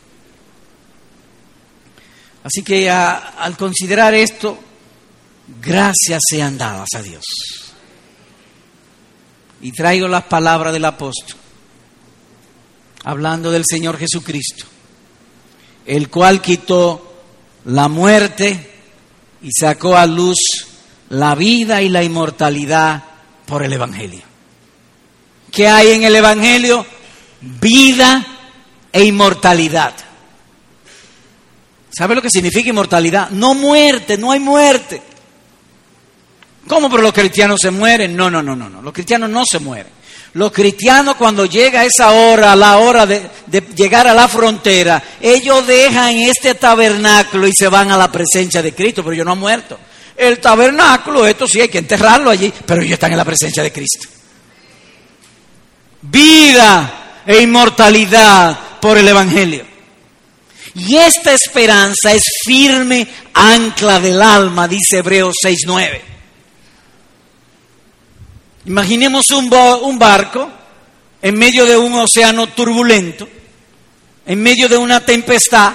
Así 2.43 2.61
que 2.61 2.89
al 2.89 3.57
considerar 3.57 4.13
esto, 4.13 4.59
gracias 5.61 6.21
sean 6.29 6.57
dadas 6.57 6.89
a 6.93 7.01
Dios. 7.01 7.23
Y 9.61 9.71
traigo 9.71 10.07
las 10.07 10.23
palabras 10.25 10.73
del 10.73 10.85
apóstol, 10.85 11.37
hablando 13.03 13.51
del 13.51 13.63
Señor 13.65 13.97
Jesucristo, 13.97 14.65
el 15.85 16.09
cual 16.09 16.41
quitó 16.41 17.13
la 17.65 17.87
muerte 17.87 18.71
y 19.41 19.49
sacó 19.51 19.97
a 19.97 20.05
luz 20.05 20.37
la 21.09 21.35
vida 21.35 21.81
y 21.81 21.89
la 21.89 22.03
inmortalidad 22.03 23.03
por 23.45 23.63
el 23.63 23.73
Evangelio. 23.73 24.21
¿Qué 25.51 25.67
hay 25.67 25.91
en 25.91 26.03
el 26.03 26.15
Evangelio? 26.15 26.85
Vida 27.41 28.25
e 28.91 29.05
inmortalidad. 29.05 29.93
¿Sabe 31.89 32.15
lo 32.15 32.21
que 32.21 32.29
significa 32.29 32.69
inmortalidad? 32.69 33.29
No 33.29 33.53
muerte, 33.53 34.17
no 34.17 34.31
hay 34.31 34.39
muerte. 34.39 35.01
¿Cómo 36.67 36.89
pero 36.89 37.03
los 37.03 37.13
cristianos 37.13 37.59
se 37.61 37.71
mueren? 37.71 38.15
No, 38.15 38.29
no, 38.29 38.41
no, 38.41 38.55
no, 38.55 38.69
no. 38.69 38.81
Los 38.81 38.93
cristianos 38.93 39.29
no 39.29 39.43
se 39.45 39.59
mueren. 39.59 39.93
Los 40.33 40.51
cristianos 40.51 41.15
cuando 41.15 41.45
llega 41.45 41.85
esa 41.85 42.11
hora, 42.11 42.55
la 42.55 42.77
hora 42.79 43.05
de, 43.05 43.21
de, 43.45 43.61
llegar 43.75 44.05
a 44.07 44.13
la 44.13 44.27
frontera, 44.27 45.01
ellos 45.21 45.65
dejan 45.65 46.15
este 46.17 46.55
tabernáculo 46.55 47.47
y 47.47 47.53
se 47.53 47.69
van 47.69 47.91
a 47.91 47.97
la 47.97 48.11
presencia 48.11 48.61
de 48.61 48.73
Cristo, 48.73 49.01
pero 49.01 49.13
ellos 49.13 49.25
no 49.25 49.31
han 49.31 49.39
muerto. 49.39 49.79
El 50.17 50.39
tabernáculo, 50.39 51.25
esto 51.25 51.47
sí 51.47 51.61
hay 51.61 51.69
que 51.69 51.77
enterrarlo 51.77 52.29
allí, 52.29 52.51
pero 52.65 52.81
ellos 52.81 52.93
están 52.93 53.11
en 53.11 53.17
la 53.17 53.25
presencia 53.25 53.63
de 53.63 53.71
Cristo. 53.71 54.09
Vida 56.01 57.21
e 57.25 57.41
inmortalidad 57.41 58.57
por 58.81 58.97
el 58.97 59.07
Evangelio. 59.07 59.65
Y 60.73 60.97
esta 60.97 61.31
esperanza 61.31 62.11
es 62.11 62.23
firme 62.45 63.07
ancla 63.33 63.99
del 63.99 64.21
alma, 64.21 64.67
dice 64.67 64.97
Hebreos 64.97 65.35
6.9. 65.41 66.14
Imaginemos 68.65 69.29
un, 69.31 69.53
un 69.83 69.99
barco 69.99 70.49
en 71.21 71.37
medio 71.37 71.65
de 71.65 71.77
un 71.77 71.93
océano 71.93 72.47
turbulento, 72.47 73.27
en 74.25 74.41
medio 74.41 74.67
de 74.67 74.77
una 74.77 75.05
tempestad, 75.05 75.73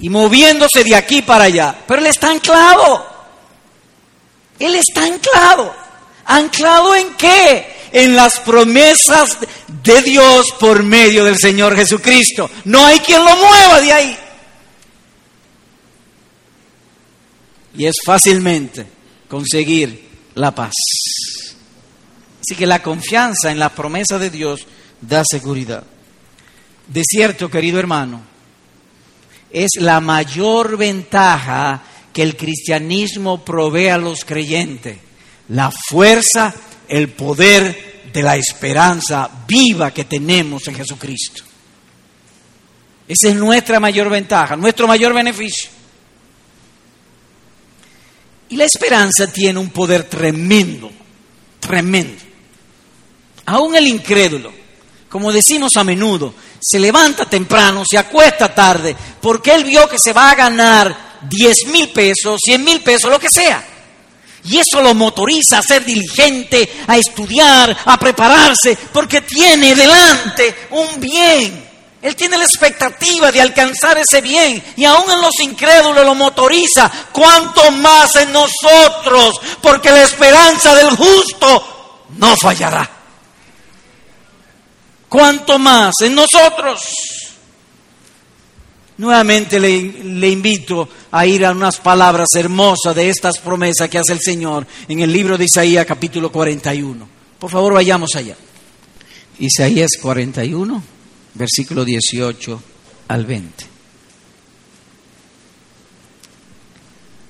y 0.00 0.08
moviéndose 0.08 0.84
de 0.84 0.96
aquí 0.96 1.22
para 1.22 1.44
allá. 1.44 1.76
Pero 1.86 2.00
él 2.00 2.06
está 2.06 2.30
anclado. 2.30 3.06
Él 4.58 4.74
está 4.74 5.04
anclado. 5.04 5.74
¿Anclado 6.26 6.94
en 6.94 7.14
qué? 7.14 7.74
En 7.92 8.16
las 8.16 8.40
promesas 8.40 9.38
de 9.82 10.02
Dios 10.02 10.46
por 10.58 10.82
medio 10.82 11.24
del 11.24 11.38
Señor 11.38 11.76
Jesucristo. 11.76 12.50
No 12.64 12.84
hay 12.84 12.98
quien 13.00 13.24
lo 13.24 13.36
mueva 13.36 13.80
de 13.80 13.92
ahí. 13.92 14.18
Y 17.76 17.86
es 17.86 17.96
fácilmente 18.04 18.86
conseguir 19.28 20.03
la 20.34 20.54
paz. 20.54 20.72
Así 22.40 22.54
que 22.56 22.66
la 22.66 22.82
confianza 22.82 23.50
en 23.50 23.58
la 23.58 23.70
promesa 23.70 24.18
de 24.18 24.30
Dios 24.30 24.66
da 25.00 25.22
seguridad. 25.24 25.84
De 26.86 27.02
cierto, 27.04 27.50
querido 27.50 27.78
hermano, 27.78 28.20
es 29.50 29.70
la 29.78 30.00
mayor 30.00 30.76
ventaja 30.76 31.82
que 32.12 32.22
el 32.22 32.36
cristianismo 32.36 33.44
provee 33.44 33.88
a 33.88 33.98
los 33.98 34.24
creyentes, 34.24 34.98
la 35.48 35.70
fuerza, 35.70 36.54
el 36.88 37.08
poder 37.08 38.02
de 38.12 38.22
la 38.22 38.36
esperanza 38.36 39.28
viva 39.48 39.92
que 39.92 40.04
tenemos 40.04 40.68
en 40.68 40.74
Jesucristo. 40.74 41.42
Esa 43.08 43.28
es 43.28 43.34
nuestra 43.34 43.80
mayor 43.80 44.08
ventaja, 44.08 44.56
nuestro 44.56 44.86
mayor 44.86 45.12
beneficio. 45.12 45.70
Y 48.54 48.56
la 48.56 48.66
esperanza 48.66 49.26
tiene 49.26 49.58
un 49.58 49.70
poder 49.70 50.04
tremendo, 50.04 50.88
tremendo. 51.58 52.22
Aún 53.46 53.74
el 53.74 53.88
incrédulo, 53.88 54.52
como 55.08 55.32
decimos 55.32 55.72
a 55.76 55.82
menudo, 55.82 56.32
se 56.60 56.78
levanta 56.78 57.24
temprano, 57.24 57.82
se 57.84 57.98
acuesta 57.98 58.54
tarde, 58.54 58.94
porque 59.20 59.52
él 59.52 59.64
vio 59.64 59.88
que 59.88 59.98
se 59.98 60.12
va 60.12 60.30
a 60.30 60.36
ganar 60.36 61.18
10 61.28 61.66
mil 61.72 61.88
pesos, 61.88 62.38
100 62.44 62.62
mil 62.62 62.80
pesos, 62.80 63.10
lo 63.10 63.18
que 63.18 63.26
sea. 63.28 63.66
Y 64.44 64.58
eso 64.58 64.80
lo 64.80 64.94
motoriza 64.94 65.58
a 65.58 65.62
ser 65.62 65.84
diligente, 65.84 66.70
a 66.86 66.96
estudiar, 66.96 67.76
a 67.84 67.98
prepararse, 67.98 68.78
porque 68.92 69.22
tiene 69.22 69.74
delante 69.74 70.54
un 70.70 71.00
bien. 71.00 71.70
Él 72.04 72.14
tiene 72.14 72.38
la 72.38 72.44
expectativa 72.44 73.32
de 73.32 73.40
alcanzar 73.40 73.98
ese 73.98 74.20
bien 74.20 74.62
y 74.76 74.84
aún 74.84 75.10
en 75.10 75.22
los 75.22 75.40
incrédulos 75.40 76.04
lo 76.04 76.14
motoriza, 76.14 76.90
cuanto 77.10 77.70
más 77.72 78.14
en 78.16 78.30
nosotros, 78.30 79.40
porque 79.60 79.90
la 79.90 80.02
esperanza 80.02 80.74
del 80.74 80.90
justo 80.90 82.06
no 82.18 82.36
fallará 82.36 82.94
cuanto 85.14 85.60
más 85.60 85.94
en 86.00 86.16
nosotros. 86.16 86.80
Nuevamente 88.96 89.60
le, 89.60 89.80
le, 90.02 90.28
invito 90.28 90.88
a 91.12 91.24
ir 91.24 91.46
a 91.46 91.52
unas 91.52 91.76
palabras 91.78 92.30
hermosas 92.34 92.96
de 92.96 93.10
estas 93.10 93.38
promesas 93.38 93.88
que 93.88 93.98
hace 93.98 94.12
el 94.12 94.20
Señor 94.20 94.66
en 94.88 94.98
el 94.98 95.12
libro 95.12 95.38
de 95.38 95.44
Isaías 95.44 95.86
capítulo 95.86 96.32
41. 96.32 97.08
Por 97.38 97.48
favor, 97.48 97.74
vayamos 97.74 98.10
allá. 98.16 98.36
Isaías 99.38 99.92
41, 100.02 100.82
versículo 101.34 101.84
18 101.84 102.62
al 103.08 103.26
20. 103.26 103.66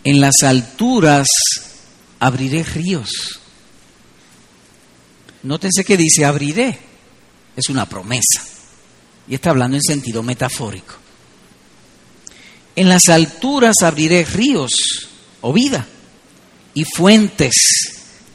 En 0.04 0.20
las 0.20 0.42
alturas 0.42 1.26
abriré 2.20 2.62
ríos. 2.62 3.40
Nótense 5.42 5.84
que 5.84 5.96
dice 5.96 6.24
abriré 6.24 6.78
es 7.56 7.68
una 7.68 7.88
promesa. 7.88 8.44
Y 9.26 9.34
está 9.34 9.50
hablando 9.50 9.76
en 9.76 9.82
sentido 9.82 10.22
metafórico. 10.22 10.94
En 12.76 12.88
las 12.88 13.08
alturas 13.08 13.76
abriré 13.82 14.24
ríos 14.24 14.72
o 15.40 15.52
vida 15.52 15.86
y 16.74 16.84
fuentes 16.84 17.54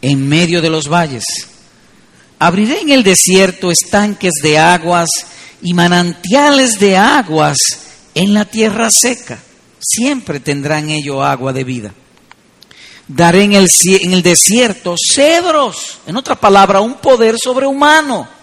en 0.02 0.28
medio 0.28 0.62
de 0.62 0.70
los 0.70 0.88
valles. 0.88 1.24
Abriré 2.40 2.82
en 2.82 2.90
el 2.90 3.04
desierto 3.04 3.70
estanques 3.70 4.34
de 4.42 4.58
aguas 4.58 5.10
y 5.62 5.74
manantiales 5.74 6.80
de 6.80 6.98
aguas 6.98 7.58
en 8.16 8.34
la 8.34 8.46
tierra 8.46 8.90
seca. 8.92 9.40
Siempre 9.80 10.40
tendrán 10.40 10.90
ello 10.90 11.24
agua 11.24 11.54
de 11.54 11.64
vida. 11.64 11.94
Daré 13.08 13.44
en 13.44 13.54
el, 13.54 13.68
en 14.02 14.14
el 14.14 14.22
desierto 14.22 14.96
cedros, 14.98 16.00
en 16.06 16.16
otra 16.16 16.36
palabra, 16.36 16.82
un 16.82 16.96
poder 16.96 17.38
sobrehumano 17.42 18.40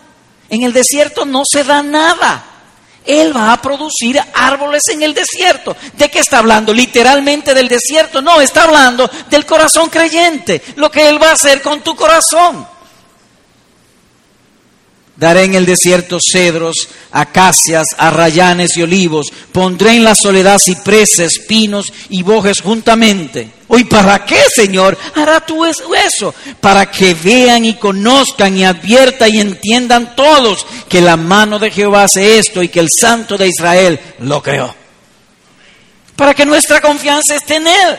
en 0.48 0.62
el 0.62 0.72
desierto 0.72 1.24
no 1.24 1.42
se 1.50 1.64
da 1.64 1.82
nada. 1.82 2.44
Él 3.04 3.36
va 3.36 3.52
a 3.52 3.62
producir 3.62 4.20
árboles 4.34 4.82
en 4.92 5.02
el 5.02 5.14
desierto. 5.14 5.76
¿De 5.96 6.10
qué 6.10 6.18
está 6.18 6.38
hablando? 6.38 6.72
Literalmente 6.72 7.54
del 7.54 7.68
desierto. 7.68 8.20
No, 8.20 8.40
está 8.40 8.64
hablando 8.64 9.08
del 9.30 9.46
corazón 9.46 9.88
creyente. 9.88 10.60
Lo 10.74 10.90
que 10.90 11.08
Él 11.08 11.22
va 11.22 11.30
a 11.30 11.34
hacer 11.34 11.62
con 11.62 11.82
tu 11.82 11.94
corazón. 11.94 12.66
Daré 15.16 15.44
en 15.44 15.54
el 15.54 15.64
desierto 15.64 16.18
cedros, 16.20 16.88
acacias, 17.10 17.86
arrayanes 17.96 18.76
y 18.76 18.82
olivos. 18.82 19.28
Pondré 19.50 19.96
en 19.96 20.04
la 20.04 20.14
soledad 20.14 20.58
cipreses, 20.58 21.40
pinos 21.48 21.90
y 22.10 22.22
bojes 22.22 22.60
juntamente. 22.60 23.50
¿Y 23.70 23.84
para 23.84 24.24
qué, 24.26 24.38
Señor, 24.54 24.96
hará 25.14 25.40
tú 25.40 25.64
eso? 25.64 26.34
Para 26.60 26.90
que 26.90 27.14
vean 27.14 27.64
y 27.64 27.74
conozcan 27.74 28.56
y 28.58 28.64
adviertan 28.64 29.34
y 29.34 29.40
entiendan 29.40 30.14
todos 30.14 30.66
que 30.88 31.00
la 31.00 31.16
mano 31.16 31.58
de 31.58 31.70
Jehová 31.70 32.04
hace 32.04 32.38
esto 32.38 32.62
y 32.62 32.68
que 32.68 32.80
el 32.80 32.88
Santo 32.90 33.38
de 33.38 33.48
Israel 33.48 33.98
lo 34.20 34.42
creó. 34.42 34.74
Para 36.14 36.34
que 36.34 36.44
nuestra 36.44 36.80
confianza 36.82 37.36
esté 37.36 37.56
en 37.56 37.68
Él. 37.68 37.98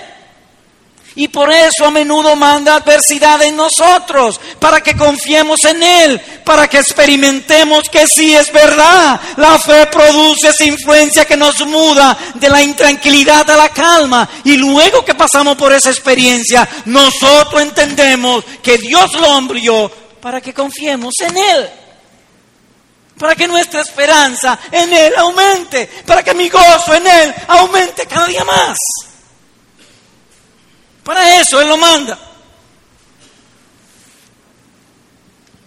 Y 1.17 1.29
por 1.29 1.51
eso 1.51 1.83
a 1.83 1.89
menudo 1.89 2.35
manda 2.35 2.75
adversidad 2.75 3.41
en 3.41 3.55
nosotros, 3.55 4.39
para 4.59 4.81
que 4.81 4.95
confiemos 4.95 5.65
en 5.65 5.81
Él, 5.81 6.21
para 6.45 6.67
que 6.67 6.77
experimentemos 6.77 7.89
que 7.91 8.05
sí 8.05 8.35
es 8.35 8.51
verdad. 8.51 9.19
La 9.37 9.57
fe 9.57 9.87
produce 9.87 10.49
esa 10.49 10.63
influencia 10.63 11.25
que 11.25 11.35
nos 11.35 11.65
muda 11.65 12.15
de 12.35 12.49
la 12.51 12.61
intranquilidad 12.61 13.49
a 13.49 13.57
la 13.57 13.69
calma. 13.69 14.29
Y 14.43 14.57
luego 14.57 15.03
que 15.03 15.15
pasamos 15.15 15.55
por 15.57 15.73
esa 15.73 15.89
experiencia, 15.89 16.69
nosotros 16.85 17.63
entendemos 17.63 18.45
que 18.61 18.77
Dios 18.77 19.11
lo 19.13 19.39
envió 19.39 19.89
para 20.21 20.39
que 20.39 20.53
confiemos 20.53 21.15
en 21.21 21.35
Él 21.35 21.69
para 23.17 23.33
que 23.33 23.47
nuestra 23.47 23.81
esperanza 23.81 24.59
en 24.71 24.93
Él 24.93 25.11
aumente, 25.17 25.89
para 26.05 26.21
que 26.21 26.35
mi 26.35 26.49
gozo 26.49 26.93
en 26.93 27.07
Él 27.07 27.33
aumente 27.47 28.05
cada 28.05 28.27
día 28.27 28.43
más. 28.43 28.77
Para 31.07 31.39
eso 31.39 31.61
Él 31.61 31.69
lo 31.69 31.77
manda. 31.77 32.19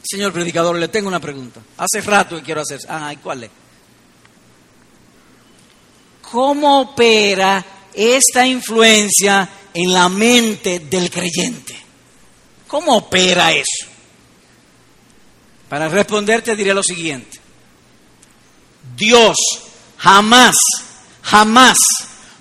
Señor 0.03 0.34
predicador, 0.34 0.76
le 0.76 0.88
tengo 0.88 1.09
una 1.09 1.18
pregunta. 1.18 1.62
Hace 1.78 2.03
rato 2.03 2.36
que 2.36 2.43
quiero 2.43 2.61
hacer. 2.61 2.78
Ah, 2.86 3.11
¿y 3.11 3.16
cuál 3.16 3.45
es? 3.45 3.51
¿Cómo 6.30 6.82
opera 6.82 7.64
esta 7.95 8.47
influencia 8.47 9.49
en 9.72 9.95
la 9.95 10.11
mente 10.11 10.80
del 10.80 11.11
creyente? 11.11 11.74
¿Cómo 12.68 12.99
opera 12.99 13.51
eso? 13.51 13.86
Para 15.70 15.88
responderte 15.88 16.55
diré 16.55 16.74
lo 16.74 16.82
siguiente. 16.82 17.41
Dios 18.95 19.38
jamás, 19.97 20.57
jamás, 21.22 21.78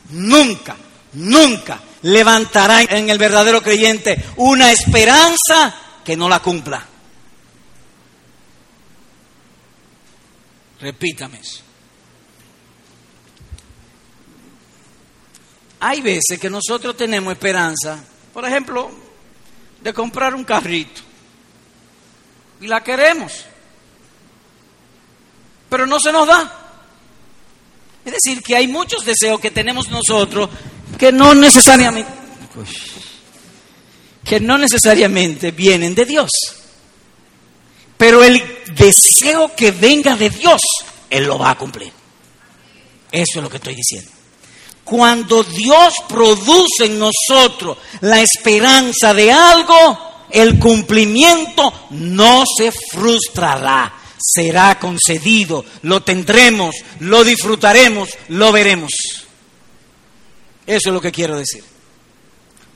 nunca, 0.10 0.76
nunca 1.14 1.84
levantará 2.02 2.82
en 2.82 3.10
el 3.10 3.18
verdadero 3.18 3.62
creyente 3.62 4.24
una 4.38 4.72
esperanza 4.72 5.76
que 6.04 6.16
no 6.16 6.30
la 6.30 6.40
cumpla. 6.40 6.86
Repítame 10.80 11.40
eso. 11.40 11.62
Hay 15.82 16.02
veces 16.02 16.40
que 16.40 16.50
nosotros 16.50 16.96
tenemos 16.98 17.32
esperanza, 17.32 18.04
por 18.34 18.46
ejemplo, 18.46 18.92
de 19.82 19.94
comprar 19.94 20.36
un 20.36 20.44
carrito. 20.44 21.02
Y 22.62 22.68
la 22.68 22.84
queremos. 22.84 23.46
Pero 25.70 25.86
no 25.86 26.00
se 26.00 26.12
nos 26.12 26.28
da. 26.28 26.60
Es 28.04 28.14
decir, 28.14 28.42
que 28.42 28.56
hay 28.56 28.68
muchos 28.68 29.06
deseos 29.06 29.40
que 29.40 29.52
tenemos 29.52 29.90
nosotros 29.90 30.50
que 31.00 31.12
no 31.12 31.34
necesariamente 31.34 32.20
que 34.24 34.40
no 34.40 34.60
necesariamente 34.60 35.50
vienen 35.50 35.96
de 35.96 36.06
Dios. 36.06 36.30
Pero 37.98 38.24
el 38.24 38.42
deseo 38.76 39.56
que 39.56 39.72
venga 39.72 40.16
de 40.16 40.30
Dios, 40.30 40.62
Él 41.10 41.24
lo 41.24 41.40
va 41.40 41.52
a 41.52 41.58
cumplir. 41.58 41.92
Eso 43.12 43.40
es 43.40 43.44
lo 43.44 43.50
que 43.50 43.58
estoy 43.58 43.74
diciendo. 43.74 44.12
Cuando 44.84 45.44
Dios 45.44 45.96
produce 46.08 46.86
en 46.86 47.00
nosotros 47.00 47.78
la 48.02 48.22
esperanza 48.22 49.16
de 49.16 49.32
algo, 49.32 50.28
el 50.30 50.60
cumplimiento 50.60 51.88
no 51.92 52.44
se 52.46 52.72
frustrará, 52.72 53.94
será 54.20 54.78
concedido, 54.78 55.66
lo 55.82 56.04
tendremos, 56.04 56.76
lo 57.00 57.24
disfrutaremos, 57.24 58.10
lo 58.28 58.52
veremos. 58.52 58.92
Eso 60.70 60.90
es 60.90 60.94
lo 60.94 61.02
que 61.02 61.12
quiero 61.12 61.36
decir. 61.38 61.64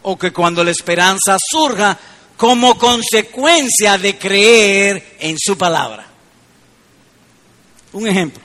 O 0.02 0.18
que 0.18 0.34
cuando 0.34 0.64
la 0.64 0.72
esperanza 0.72 1.38
surja 1.40 1.98
como 2.36 2.78
consecuencia 2.78 3.98
de 3.98 4.18
creer 4.18 5.18
en 5.20 5.38
su 5.38 5.58
palabra. 5.58 6.08
Un 7.94 8.08
ejemplo. 8.08 8.42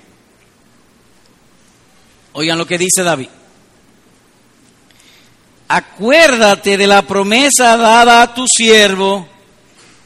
Oigan 2.32 2.59
lo 2.59 2.66
que 2.66 2.78
dice 2.78 3.03
David 3.03 3.28
acuérdate 5.68 6.76
de 6.76 6.86
la 6.86 7.03
promesa 7.03 7.76
dada 7.76 8.22
a 8.22 8.34
tu 8.34 8.46
siervo, 8.49 9.28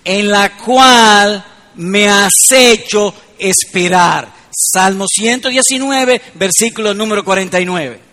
en 0.05 0.29
la 0.29 0.57
cual 0.57 1.45
me 1.77 2.09
has 2.09 2.35
hecho 2.51 3.15
esperar. 3.39 4.29
Salmo 4.51 5.07
119, 5.09 6.21
versículo 6.35 6.93
número 6.93 7.25
49. 7.25 8.12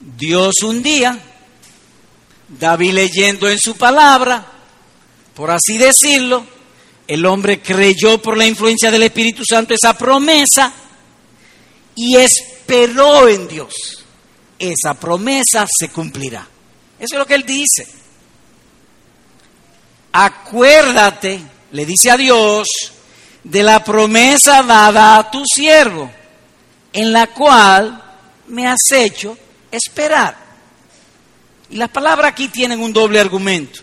Dios 0.00 0.54
un 0.62 0.82
día, 0.82 1.18
David 2.48 2.92
leyendo 2.92 3.48
en 3.48 3.58
su 3.58 3.76
palabra, 3.76 4.46
por 5.34 5.50
así 5.50 5.78
decirlo, 5.78 6.44
el 7.06 7.24
hombre 7.26 7.60
creyó 7.60 8.20
por 8.20 8.36
la 8.36 8.46
influencia 8.46 8.90
del 8.90 9.02
Espíritu 9.02 9.42
Santo 9.48 9.74
esa 9.74 9.96
promesa 9.96 10.72
y 11.94 12.16
esperó 12.16 13.28
en 13.28 13.46
Dios 13.48 14.00
esa 14.60 14.92
promesa 14.94 15.66
se 15.66 15.88
cumplirá. 15.88 16.46
Eso 16.98 17.14
es 17.14 17.18
lo 17.18 17.26
que 17.26 17.34
él 17.34 17.44
dice. 17.44 17.88
Acuérdate, 20.12 21.40
le 21.72 21.86
dice 21.86 22.10
a 22.10 22.16
Dios, 22.16 22.68
de 23.42 23.62
la 23.62 23.82
promesa 23.82 24.62
dada 24.62 25.16
a 25.16 25.30
tu 25.30 25.44
siervo, 25.46 26.10
en 26.92 27.12
la 27.12 27.28
cual 27.28 28.02
me 28.48 28.66
has 28.68 28.92
hecho 28.92 29.36
esperar. 29.70 30.36
Y 31.70 31.76
las 31.76 31.90
palabras 31.90 32.32
aquí 32.32 32.48
tienen 32.48 32.80
un 32.80 32.92
doble 32.92 33.20
argumento. 33.20 33.80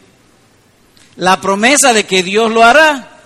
La 1.16 1.40
promesa 1.40 1.94
de 1.94 2.06
que 2.06 2.24
Dios 2.24 2.52
lo 2.52 2.64
hará 2.64 3.18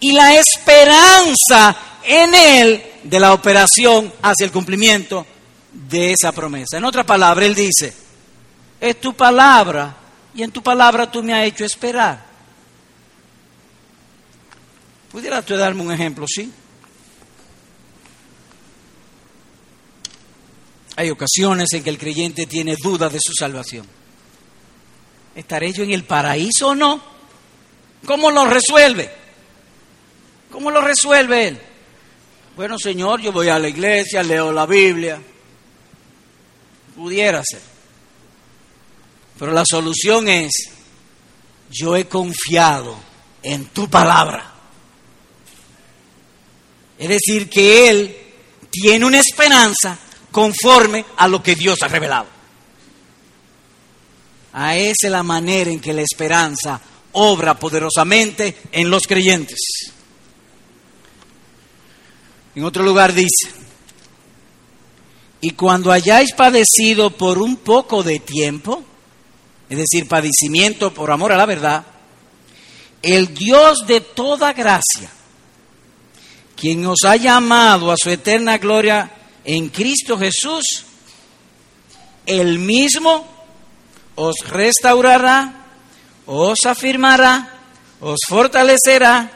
y 0.00 0.12
la 0.12 0.34
esperanza 0.34 1.76
en 2.04 2.34
Él 2.34 2.84
de 3.02 3.20
la 3.20 3.32
operación 3.32 4.12
hacia 4.22 4.44
el 4.44 4.52
cumplimiento 4.52 5.26
de 5.72 6.12
esa 6.12 6.32
promesa. 6.32 6.78
En 6.78 6.84
otra 6.84 7.04
palabra, 7.04 7.44
Él 7.44 7.54
dice, 7.54 7.94
es 8.80 9.00
tu 9.00 9.14
palabra 9.14 9.94
y 10.34 10.42
en 10.42 10.50
tu 10.50 10.62
palabra 10.62 11.10
tú 11.10 11.22
me 11.22 11.34
has 11.34 11.46
hecho 11.46 11.64
esperar. 11.64 12.26
¿Pudieras 15.10 15.44
tú 15.44 15.56
darme 15.56 15.82
un 15.82 15.92
ejemplo, 15.92 16.26
sí? 16.28 16.52
Hay 20.98 21.10
ocasiones 21.10 21.68
en 21.74 21.84
que 21.84 21.90
el 21.90 21.96
creyente 21.96 22.46
tiene 22.46 22.74
dudas 22.74 23.12
de 23.12 23.20
su 23.22 23.32
salvación. 23.32 23.86
¿Estaré 25.36 25.72
yo 25.72 25.84
en 25.84 25.92
el 25.92 26.02
paraíso 26.02 26.70
o 26.70 26.74
no? 26.74 27.00
¿Cómo 28.04 28.32
lo 28.32 28.46
resuelve? 28.46 29.08
¿Cómo 30.50 30.72
lo 30.72 30.80
resuelve 30.80 31.46
él? 31.46 31.60
Bueno, 32.56 32.80
Señor, 32.80 33.20
yo 33.20 33.30
voy 33.30 33.48
a 33.48 33.60
la 33.60 33.68
iglesia, 33.68 34.24
leo 34.24 34.50
la 34.50 34.66
Biblia, 34.66 35.22
Pudiera 36.96 37.44
ser. 37.48 37.62
Pero 39.38 39.52
la 39.52 39.62
solución 39.64 40.28
es, 40.28 40.50
yo 41.70 41.94
he 41.94 42.08
confiado 42.08 42.98
en 43.44 43.66
tu 43.66 43.88
palabra. 43.88 44.52
Es 46.98 47.08
decir, 47.08 47.48
que 47.48 47.88
Él 47.88 48.16
tiene 48.68 49.04
una 49.04 49.20
esperanza 49.20 49.96
conforme 50.38 51.04
a 51.16 51.26
lo 51.26 51.42
que 51.42 51.56
Dios 51.56 51.82
ha 51.82 51.88
revelado. 51.88 52.28
A 54.52 54.76
esa 54.76 55.06
es 55.06 55.10
la 55.10 55.24
manera 55.24 55.68
en 55.68 55.80
que 55.80 55.92
la 55.92 56.02
esperanza 56.02 56.80
obra 57.10 57.58
poderosamente 57.58 58.56
en 58.70 58.88
los 58.88 59.02
creyentes. 59.08 59.58
En 62.54 62.62
otro 62.62 62.84
lugar 62.84 63.12
dice, 63.14 63.50
y 65.40 65.50
cuando 65.50 65.90
hayáis 65.90 66.32
padecido 66.34 67.10
por 67.10 67.38
un 67.38 67.56
poco 67.56 68.04
de 68.04 68.20
tiempo, 68.20 68.84
es 69.68 69.76
decir, 69.76 70.06
padecimiento 70.06 70.94
por 70.94 71.10
amor 71.10 71.32
a 71.32 71.36
la 71.36 71.46
verdad, 71.46 71.84
el 73.02 73.34
Dios 73.34 73.84
de 73.88 74.02
toda 74.02 74.52
gracia, 74.52 75.10
quien 76.54 76.86
os 76.86 77.00
ha 77.04 77.16
llamado 77.16 77.90
a 77.90 77.96
su 77.96 78.08
eterna 78.08 78.58
gloria 78.58 79.17
en 79.44 79.68
Cristo 79.68 80.18
Jesús, 80.18 80.84
el 82.26 82.58
mismo 82.58 83.26
os 84.14 84.34
restaurará, 84.48 85.66
os 86.26 86.66
afirmará, 86.66 87.54
os 88.00 88.18
fortalecerá 88.28 89.30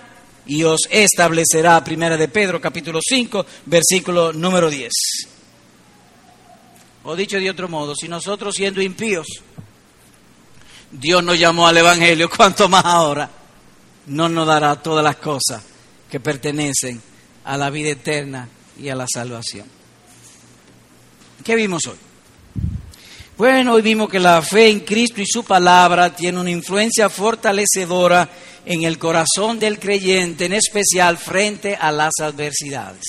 y 0.46 0.64
os 0.64 0.80
establecerá. 0.90 1.82
Primera 1.82 2.16
de 2.16 2.28
Pedro, 2.28 2.60
capítulo 2.60 3.00
5, 3.02 3.46
versículo 3.66 4.32
número 4.32 4.68
10. 4.68 4.90
O 7.04 7.16
dicho 7.16 7.38
de 7.38 7.50
otro 7.50 7.68
modo, 7.68 7.94
si 7.94 8.08
nosotros 8.08 8.54
siendo 8.54 8.82
impíos, 8.82 9.26
Dios 10.90 11.24
nos 11.24 11.38
llamó 11.38 11.66
al 11.66 11.78
Evangelio, 11.78 12.28
cuanto 12.36 12.68
más 12.68 12.84
ahora 12.84 13.30
no 14.06 14.28
nos 14.28 14.46
dará 14.46 14.76
todas 14.76 15.04
las 15.04 15.16
cosas 15.16 15.62
que 16.10 16.20
pertenecen 16.20 17.00
a 17.44 17.56
la 17.56 17.70
vida 17.70 17.90
eterna 17.90 18.48
y 18.78 18.88
a 18.88 18.94
la 18.94 19.06
salvación. 19.12 19.81
¿Qué 21.42 21.56
vimos 21.56 21.86
hoy? 21.86 21.96
Bueno, 23.36 23.72
hoy 23.72 23.82
vimos 23.82 24.08
que 24.08 24.20
la 24.20 24.42
fe 24.42 24.68
en 24.68 24.80
Cristo 24.80 25.20
y 25.20 25.26
su 25.26 25.42
palabra 25.42 26.14
tiene 26.14 26.38
una 26.38 26.50
influencia 26.50 27.10
fortalecedora 27.10 28.28
en 28.64 28.84
el 28.84 28.96
corazón 28.96 29.58
del 29.58 29.80
creyente, 29.80 30.44
en 30.44 30.52
especial 30.52 31.18
frente 31.18 31.74
a 31.74 31.90
las 31.90 32.12
adversidades. 32.20 33.04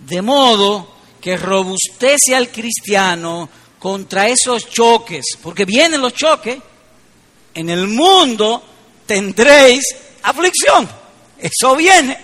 De 0.00 0.20
modo 0.20 0.96
que 1.20 1.36
robustece 1.36 2.34
al 2.34 2.48
cristiano 2.48 3.48
contra 3.78 4.26
esos 4.26 4.68
choques, 4.68 5.24
porque 5.40 5.64
vienen 5.64 6.00
los 6.00 6.14
choques, 6.14 6.58
en 7.54 7.70
el 7.70 7.86
mundo 7.86 8.64
tendréis 9.06 9.84
aflicción. 10.22 10.88
Eso 11.38 11.76
viene, 11.76 12.18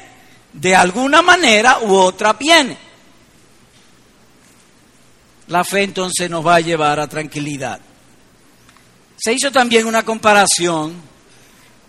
de 0.52 0.74
alguna 0.74 1.22
manera 1.22 1.78
u 1.82 1.94
otra 1.94 2.32
viene. 2.32 2.81
La 5.52 5.64
fe 5.64 5.82
entonces 5.82 6.30
nos 6.30 6.46
va 6.46 6.54
a 6.54 6.60
llevar 6.60 6.98
a 6.98 7.06
tranquilidad. 7.06 7.78
Se 9.18 9.34
hizo 9.34 9.52
también 9.52 9.86
una 9.86 10.02
comparación 10.02 10.94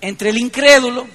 entre 0.01 0.31
el 0.31 0.37
incrédulo, 0.37 1.07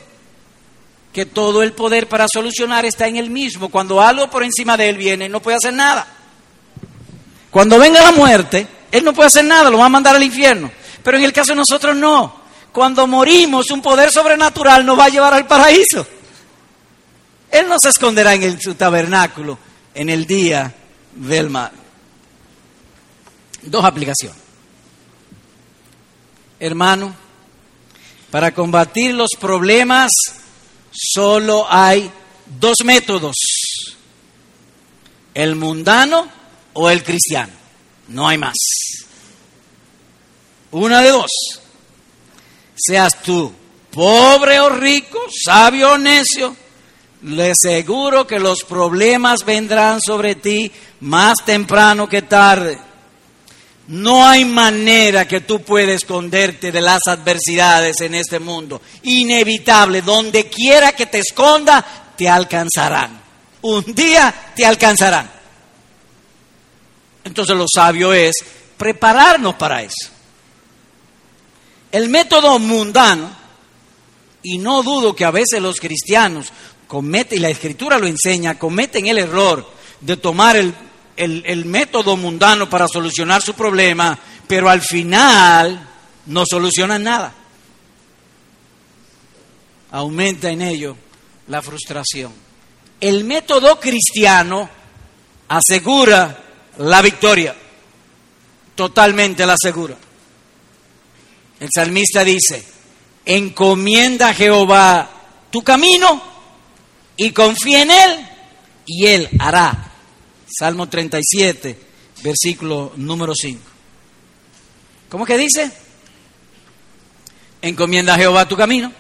que 1.13 1.27
todo 1.27 1.63
el 1.63 1.75
poder 1.75 2.09
para 2.09 2.25
solucionar 2.27 2.87
está 2.87 3.07
en 3.07 3.17
él 3.17 3.29
mismo. 3.29 3.69
Cuando 3.69 4.01
algo 4.01 4.31
por 4.31 4.43
encima 4.43 4.79
de 4.79 4.89
él 4.89 4.97
viene, 4.97 5.29
no 5.29 5.43
puede 5.43 5.59
hacer 5.59 5.75
nada. 5.75 6.07
Cuando 7.51 7.79
venga 7.79 8.01
la 8.03 8.13
muerte, 8.13 8.67
él 8.93 9.05
no 9.05 9.13
puede 9.13 9.27
hacer 9.27 9.45
nada, 9.45 9.69
lo 9.69 9.77
va 9.77 9.85
a 9.85 9.91
mandar 9.91 10.17
al 10.17 10.23
infierno. 10.23 10.71
Pero 11.03 11.19
en 11.19 11.25
el 11.25 11.35
caso 11.35 11.53
de 11.53 11.57
nosotros 11.57 11.95
no. 11.95 12.35
Cuando 12.73 13.07
morimos, 13.07 13.71
un 13.71 13.83
poder 13.83 14.11
sobrenatural 14.11 14.87
nos 14.87 14.99
va 14.99 15.05
a 15.05 15.11
llevar 15.11 15.35
al 15.35 15.47
paraíso. 15.47 16.07
Él 17.51 17.69
no 17.69 17.77
se 17.79 17.91
esconderá 17.91 18.33
en 18.33 18.59
su 18.59 18.75
tabernáculo 18.75 19.59
en 19.93 20.09
el 20.09 20.27
día 20.27 20.75
del 21.15 21.51
mal. 21.51 21.88
Dos 23.63 23.85
aplicaciones. 23.85 24.39
Hermano, 26.61 27.15
para 28.31 28.53
combatir 28.53 29.15
los 29.15 29.31
problemas 29.39 30.11
solo 30.93 31.67
hay 31.69 32.11
dos 32.59 32.79
métodos, 32.85 33.37
el 35.35 35.55
mundano 35.55 36.29
o 36.73 36.91
el 36.91 37.03
cristiano, 37.05 37.53
no 38.09 38.29
hay 38.29 38.39
más. 38.39 38.57
Una 40.71 41.01
de 41.01 41.11
dos, 41.11 41.31
seas 42.77 43.23
tú 43.23 43.53
pobre 43.93 44.61
o 44.61 44.69
rico, 44.69 45.19
sabio 45.45 45.93
o 45.93 45.99
necio, 45.99 46.55
le 47.23 47.53
aseguro 47.53 48.27
que 48.27 48.39
los 48.39 48.63
problemas 48.63 49.45
vendrán 49.45 50.01
sobre 50.01 50.35
ti 50.37 50.71
más 51.01 51.39
temprano 51.45 52.09
que 52.09 52.23
tarde. 52.23 52.79
No 53.89 54.27
hay 54.27 54.45
manera 54.45 55.27
que 55.27 55.41
tú 55.41 55.63
puedas 55.63 55.97
esconderte 55.97 56.71
de 56.71 56.81
las 56.81 57.01
adversidades 57.07 58.01
en 58.03 58.15
este 58.15 58.39
mundo. 58.39 58.83
Inevitable, 59.05 60.03
donde 60.03 60.49
quiera 60.49 60.93
que 60.93 61.07
te 61.07 61.21
esconda, 61.21 62.13
te 62.15 62.29
alcanzarán. 62.29 63.19
Un 63.63 63.83
día 63.95 64.53
te 64.55 64.67
alcanzarán. 64.67 65.31
Entonces 67.25 67.57
lo 67.57 67.65
sabio 67.67 68.13
es 68.13 68.35
prepararnos 68.77 69.55
para 69.55 69.83
eso. 69.83 70.11
El 71.91 72.11
método 72.11 72.59
mundano, 72.59 73.31
y 74.43 74.59
no 74.59 74.83
dudo 74.83 75.17
que 75.17 75.25
a 75.25 75.31
veces 75.31 75.63
los 75.63 75.81
cristianos 75.81 76.49
cometen, 76.87 77.39
y 77.39 77.41
la 77.41 77.49
escritura 77.49 77.99
lo 77.99 78.07
enseña, 78.07 78.59
cometen 78.59 79.07
el 79.07 79.17
error 79.17 79.67
de 80.01 80.19
tomar 80.19 80.57
el 80.57 80.75
el, 81.19 81.65
método 81.65 82.17
mundano 82.17 82.71
para 82.71 82.87
solucionar 82.87 83.43
su 83.43 83.55
problema, 83.55 84.19
pero 84.47 84.71
al 84.71 84.81
final 84.81 85.89
no 86.27 86.45
solucionan 86.49 87.03
nada. 87.03 87.35
Aumenta 89.91 90.51
en 90.51 90.63
ello 90.63 90.97
la 91.49 91.61
frustración. 91.61 92.33
El 93.01 93.25
método 93.25 93.81
cristiano 93.81 94.69
asegura 95.49 96.45
la 96.79 97.03
victoria, 97.03 97.55
totalmente 98.75 99.45
la 99.45 99.55
asegura. 99.55 99.97
El 101.59 101.69
salmista 101.75 102.23
dice, 102.23 102.65
encomienda 103.25 104.29
a 104.29 104.35
Jehová 104.35 105.11
tu 105.51 105.63
camino 105.63 106.23
y 107.17 107.33
confía 107.33 107.83
en 107.83 107.91
Él 107.91 108.29
y 108.87 109.07
Él 109.07 109.29
hará 109.41 109.88
Salmo 110.59 110.89
37, 110.89 111.79
versículo 112.25 112.93
número 112.97 113.33
5. 113.33 113.61
¿Cómo 115.09 115.25
que 115.25 115.39
dice? 115.39 115.71
Encomienda 117.63 118.15
a 118.15 118.19
Jehová 118.19 118.49
tu 118.49 118.57
camino 118.57 118.93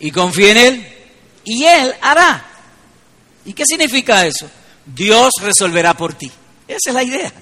y 0.00 0.10
confía 0.10 0.50
en 0.50 0.56
Él 0.56 0.88
y 1.44 1.62
Él 1.62 1.94
hará. 2.00 2.44
¿Y 3.44 3.52
qué 3.52 3.64
significa 3.64 4.26
eso? 4.26 4.50
Dios 4.84 5.30
resolverá 5.40 5.94
por 5.94 6.14
ti. 6.14 6.28
Esa 6.66 6.90
es 6.90 6.94
la 6.94 7.04
idea. 7.04 7.32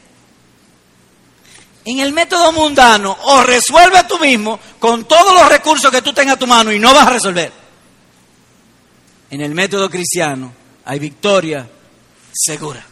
En 1.87 2.01
el 2.01 2.13
método 2.13 2.53
mundano, 2.53 3.17
o 3.23 3.43
resuelve 3.43 4.05
tú 4.07 4.19
mismo 4.19 4.61
con 4.79 5.09
todos 5.09 5.33
los 5.33 5.49
recursos 5.49 5.91
que 5.91 6.03
tú 6.03 6.13
tengas 6.13 6.37
a 6.37 6.39
tu 6.39 6.47
mano 6.47 6.71
y 6.71 6.79
no 6.79 6.93
vas 6.93 7.07
a 7.07 7.11
resolver. 7.11 7.51
En 9.31 9.41
el 9.41 9.55
método 9.55 9.89
cristiano 9.89 10.53
hay 10.85 10.99
victoria 10.99 11.67
segura. 12.35 12.85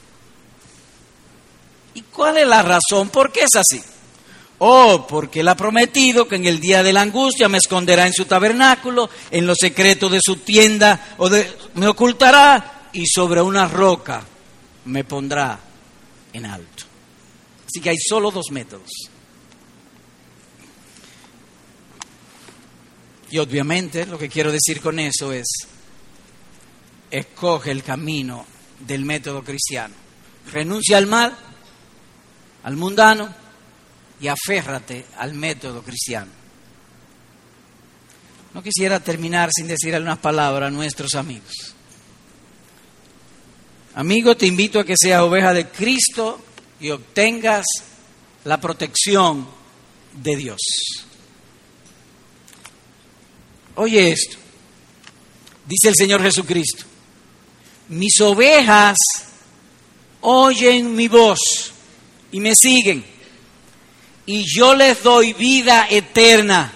¿Y 2.17 2.19
cuál 2.19 2.39
es 2.39 2.47
la 2.47 2.63
razón? 2.63 3.11
¿Por 3.11 3.31
qué 3.31 3.41
es 3.41 3.55
así? 3.57 3.83
Oh, 4.59 5.07
porque 5.07 5.41
él 5.41 5.49
ha 5.49 5.55
prometido 5.55 6.27
que 6.27 6.37
en 6.37 6.47
el 6.47 6.61
día 6.61 6.83
de 6.83 6.95
la 6.95 7.03
angustia 7.03 7.47
me 7.47 7.59
esconderá 7.59 8.07
en 8.07 8.15
su 8.15 8.25
tabernáculo, 8.25 9.11
en 9.31 9.47
los 9.47 9.59
secretos 9.61 10.11
de 10.11 10.21
su 10.23 10.37
tienda, 10.37 11.15
o 11.19 11.29
me 11.75 11.89
ocultará 11.89 12.89
y 12.95 13.07
sobre 13.07 13.43
una 13.43 13.69
roca 13.69 14.25
me 14.87 15.05
pondrá 15.05 15.61
en 16.33 16.47
alto. 16.47 16.85
Así 17.67 17.81
que 17.81 17.91
hay 17.91 17.99
solo 17.99 18.31
dos 18.31 18.51
métodos. 18.51 18.91
Y 23.31 23.37
obviamente 23.39 24.07
lo 24.07 24.17
que 24.17 24.31
quiero 24.31 24.51
decir 24.51 24.81
con 24.81 24.99
eso 24.99 25.33
es, 25.33 25.47
escoge 27.11 27.73
el 27.73 27.83
camino 27.83 28.47
del 28.81 29.05
método 29.05 29.43
cristiano. 29.43 29.95
Renuncia 30.51 30.97
al 30.97 31.09
mal, 31.09 31.37
al 32.67 32.77
mundano 32.77 33.33
y 34.21 34.27
aférrate 34.27 35.07
al 35.19 35.35
método 35.35 35.83
cristiano. 35.83 36.33
No 38.53 38.61
quisiera 38.61 38.99
terminar 38.99 39.51
sin 39.55 39.69
decir 39.69 39.95
algunas 39.95 40.19
palabras 40.19 40.67
a 40.67 40.71
nuestros 40.71 41.15
amigos. 41.15 41.75
Amigo, 43.95 44.37
te 44.37 44.47
invito 44.47 44.81
a 44.81 44.85
que 44.85 44.97
seas 44.97 45.23
oveja 45.23 45.53
de 45.53 45.69
Cristo 45.69 46.45
y 46.81 46.91
obtengas 46.91 47.65
la 48.45 48.61
protección 48.61 49.47
de 50.15 50.37
Dios. 50.37 50.59
Oye 53.77 54.11
esto, 54.11 54.39
dice 55.67 55.91
el 55.91 55.95
Señor 55.95 56.21
Jesucristo, 56.21 56.85
mis 57.91 58.21
ovejas 58.21 58.97
oyen 60.21 60.97
mi 60.97 61.07
voz 61.07 61.76
y 62.33 62.41
me 62.41 62.55
siguen, 62.55 63.05
y 64.27 64.45
yo 64.47 64.75
les 64.75 65.03
doy 65.03 65.33
vida 65.33 65.87
eterna, 65.91 66.73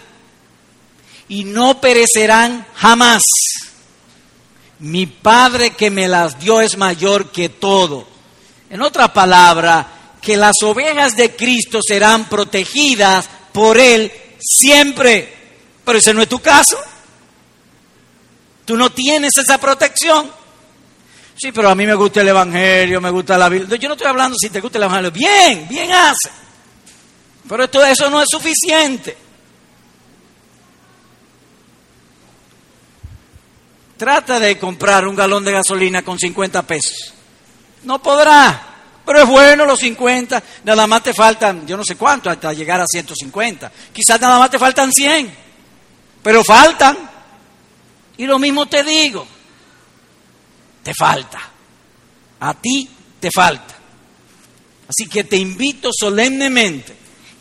y 1.29 1.45
no 1.45 1.81
perecerán 1.81 2.67
jamás. 2.75 3.23
Mi 4.81 5.07
Padre 5.07 5.71
que 5.71 5.91
me 5.91 6.09
las 6.09 6.41
dio 6.41 6.61
es 6.61 6.77
mayor 6.77 7.31
que 7.31 7.51
todo. 7.51 8.09
En 8.71 8.83
otra 8.83 9.13
palabra, 9.13 10.01
que 10.21 10.37
las 10.37 10.57
ovejas 10.63 11.17
de 11.17 11.35
Cristo 11.37 11.81
serán 11.87 12.29
protegidas 12.29 13.29
por 13.53 13.79
Él 13.79 14.13
siempre. 14.39 15.35
Pero 15.85 15.99
ese 15.99 16.15
no 16.15 16.23
es 16.23 16.29
tu 16.29 16.41
caso. 16.41 16.79
Tú 18.65 18.77
no 18.77 18.91
tienes 18.91 19.37
esa 19.37 19.59
protección. 19.59 20.31
Sí, 21.41 21.53
pero 21.53 21.71
a 21.71 21.75
mí 21.75 21.87
me 21.87 21.95
gusta 21.95 22.21
el 22.21 22.29
Evangelio, 22.29 23.01
me 23.01 23.09
gusta 23.09 23.39
la 23.39 23.49
Biblia. 23.49 23.79
Yo 23.79 23.89
no 23.89 23.95
estoy 23.95 24.09
hablando 24.09 24.37
si 24.39 24.51
te 24.51 24.61
gusta 24.61 24.77
el 24.77 24.85
Evangelio. 24.85 25.11
Bien, 25.11 25.67
bien 25.67 25.91
hace. 25.91 26.29
Pero 27.49 27.65
esto, 27.65 27.83
eso 27.83 28.11
no 28.11 28.21
es 28.21 28.29
suficiente. 28.31 29.17
Trata 33.97 34.39
de 34.39 34.59
comprar 34.59 35.09
un 35.09 35.17
galón 35.17 35.43
de 35.43 35.53
gasolina 35.53 36.03
con 36.03 36.19
50 36.19 36.61
pesos. 36.67 37.15
No 37.85 38.03
podrá. 38.03 38.67
Pero 39.07 39.23
es 39.23 39.27
bueno 39.27 39.65
los 39.65 39.79
50. 39.79 40.43
Nada 40.65 40.87
más 40.87 41.03
te 41.03 41.15
faltan, 41.15 41.67
yo 41.67 41.75
no 41.75 41.85
sé 41.85 41.97
cuánto, 41.97 42.29
hasta 42.29 42.53
llegar 42.53 42.83
a 42.83 42.87
150. 42.87 43.73
Quizás 43.95 44.21
nada 44.21 44.39
más 44.39 44.51
te 44.51 44.59
faltan 44.59 44.93
100. 44.93 45.35
Pero 46.23 46.45
faltan. 46.45 46.99
Y 48.19 48.27
lo 48.27 48.39
mismo 48.39 48.67
te 48.67 48.85
digo 48.85 49.40
te 50.83 50.93
falta. 50.95 51.41
A 52.41 52.55
ti 52.55 52.89
te 53.19 53.31
falta. 53.35 53.77
Así 54.89 55.09
que 55.09 55.25
te 55.25 55.37
invito 55.37 55.91
solemnemente, 55.93 56.97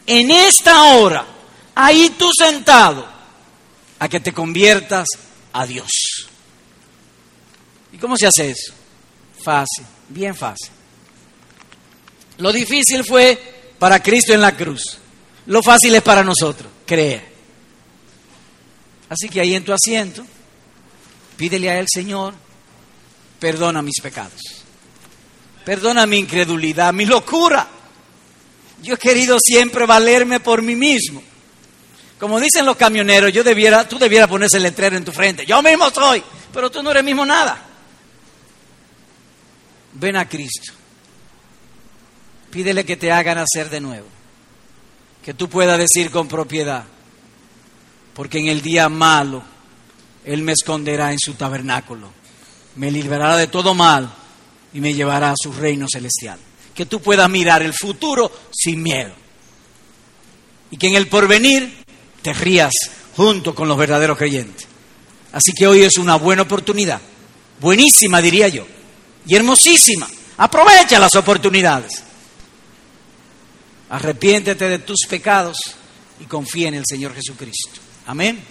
en 0.06 0.30
esta 0.30 0.84
hora, 0.94 1.26
ahí 1.74 2.16
tú 2.18 2.30
sentado, 2.38 3.08
a 3.98 4.08
que 4.08 4.20
te 4.20 4.34
conviertas 4.34 5.08
a 5.54 5.66
Dios. 5.66 5.90
¿Y 7.92 7.98
cómo 7.98 8.18
se 8.18 8.28
hace 8.28 8.52
eso? 8.52 8.74
Fácil, 9.44 9.86
bien 10.10 10.36
fácil. 10.36 10.70
Lo 12.38 12.52
difícil 12.52 13.04
fue 13.04 13.74
para 13.80 14.02
Cristo 14.02 14.34
en 14.34 14.42
la 14.42 14.56
cruz. 14.56 15.00
Lo 15.48 15.64
fácil 15.64 15.96
es 15.96 16.02
para 16.04 16.24
nosotros, 16.24 16.72
creer. 16.86 17.28
Así 19.10 19.28
que 19.28 19.42
ahí 19.42 19.56
en 19.56 19.66
tu 19.66 19.74
asiento, 19.74 20.24
pídele 21.36 21.70
a 21.70 21.80
Él, 21.80 21.88
Señor, 21.92 22.36
perdona 23.40 23.82
mis 23.82 24.00
pecados. 24.02 24.42
Perdona 25.66 26.06
mi 26.06 26.18
incredulidad, 26.18 26.94
mi 26.94 27.06
locura. 27.06 27.68
Yo 28.82 28.96
he 28.96 28.98
querido 28.98 29.38
siempre 29.40 29.86
valerme 29.86 30.40
por 30.40 30.62
mí 30.62 30.76
mismo. 30.76 31.22
Como 32.20 32.40
dicen 32.40 32.66
los 32.66 32.76
camioneros, 32.76 33.32
yo 33.32 33.44
debiera, 33.44 33.88
tú 33.88 33.98
debieras 33.98 34.28
ponerse 34.28 34.58
el 34.58 34.64
letrero 34.64 34.98
en 34.98 35.06
tu 35.06 35.12
frente. 35.12 35.46
Yo 35.46 35.62
mismo 35.62 35.90
soy, 35.90 36.24
pero 36.54 36.70
tú 36.70 36.84
no 36.84 36.92
eres 36.92 37.04
mismo 37.04 37.26
nada. 37.26 37.66
Ven 39.94 40.18
a 40.18 40.28
Cristo. 40.28 40.74
Pídele 42.52 42.84
que 42.84 42.98
te 42.98 43.12
hagan 43.12 43.38
hacer 43.38 43.70
de 43.70 43.80
nuevo. 43.80 44.08
Que 45.24 45.34
tú 45.34 45.50
puedas 45.50 45.78
decir 45.78 46.12
con 46.12 46.28
propiedad. 46.28 46.84
Porque 48.14 48.40
en 48.40 48.48
el 48.48 48.62
día 48.62 48.90
malo 48.90 49.44
Él 50.26 50.42
me 50.42 50.54
esconderá 50.54 51.12
en 51.12 51.20
su 51.20 51.36
tabernáculo 51.36 52.19
me 52.80 52.90
liberará 52.90 53.36
de 53.36 53.48
todo 53.48 53.76
mal 53.76 54.10
y 54.74 54.80
me 54.80 54.94
llevará 54.94 55.32
a 55.32 55.36
su 55.38 55.52
reino 55.52 55.86
celestial. 55.92 56.40
Que 56.74 56.86
tú 56.86 57.02
puedas 57.02 57.30
mirar 57.30 57.62
el 57.62 57.74
futuro 57.74 58.32
sin 58.54 58.82
miedo. 58.82 59.12
Y 60.72 60.78
que 60.78 60.88
en 60.88 60.96
el 60.96 61.08
porvenir 61.08 61.84
te 62.22 62.32
rías 62.32 62.72
junto 63.18 63.54
con 63.54 63.68
los 63.68 63.78
verdaderos 63.78 64.18
creyentes. 64.18 64.66
Así 65.34 65.52
que 65.52 65.68
hoy 65.68 65.82
es 65.82 65.98
una 65.98 66.16
buena 66.16 66.44
oportunidad, 66.44 67.02
buenísima 67.60 68.22
diría 68.22 68.48
yo, 68.48 68.66
y 69.28 69.36
hermosísima. 69.36 70.08
Aprovecha 70.38 71.00
las 71.00 71.14
oportunidades. 71.16 72.02
Arrepiéntete 73.90 74.70
de 74.70 74.80
tus 74.80 75.00
pecados 75.10 75.58
y 76.22 76.26
confía 76.26 76.70
en 76.70 76.76
el 76.76 76.86
Señor 76.88 77.14
Jesucristo. 77.14 77.82
Amén. 78.08 78.42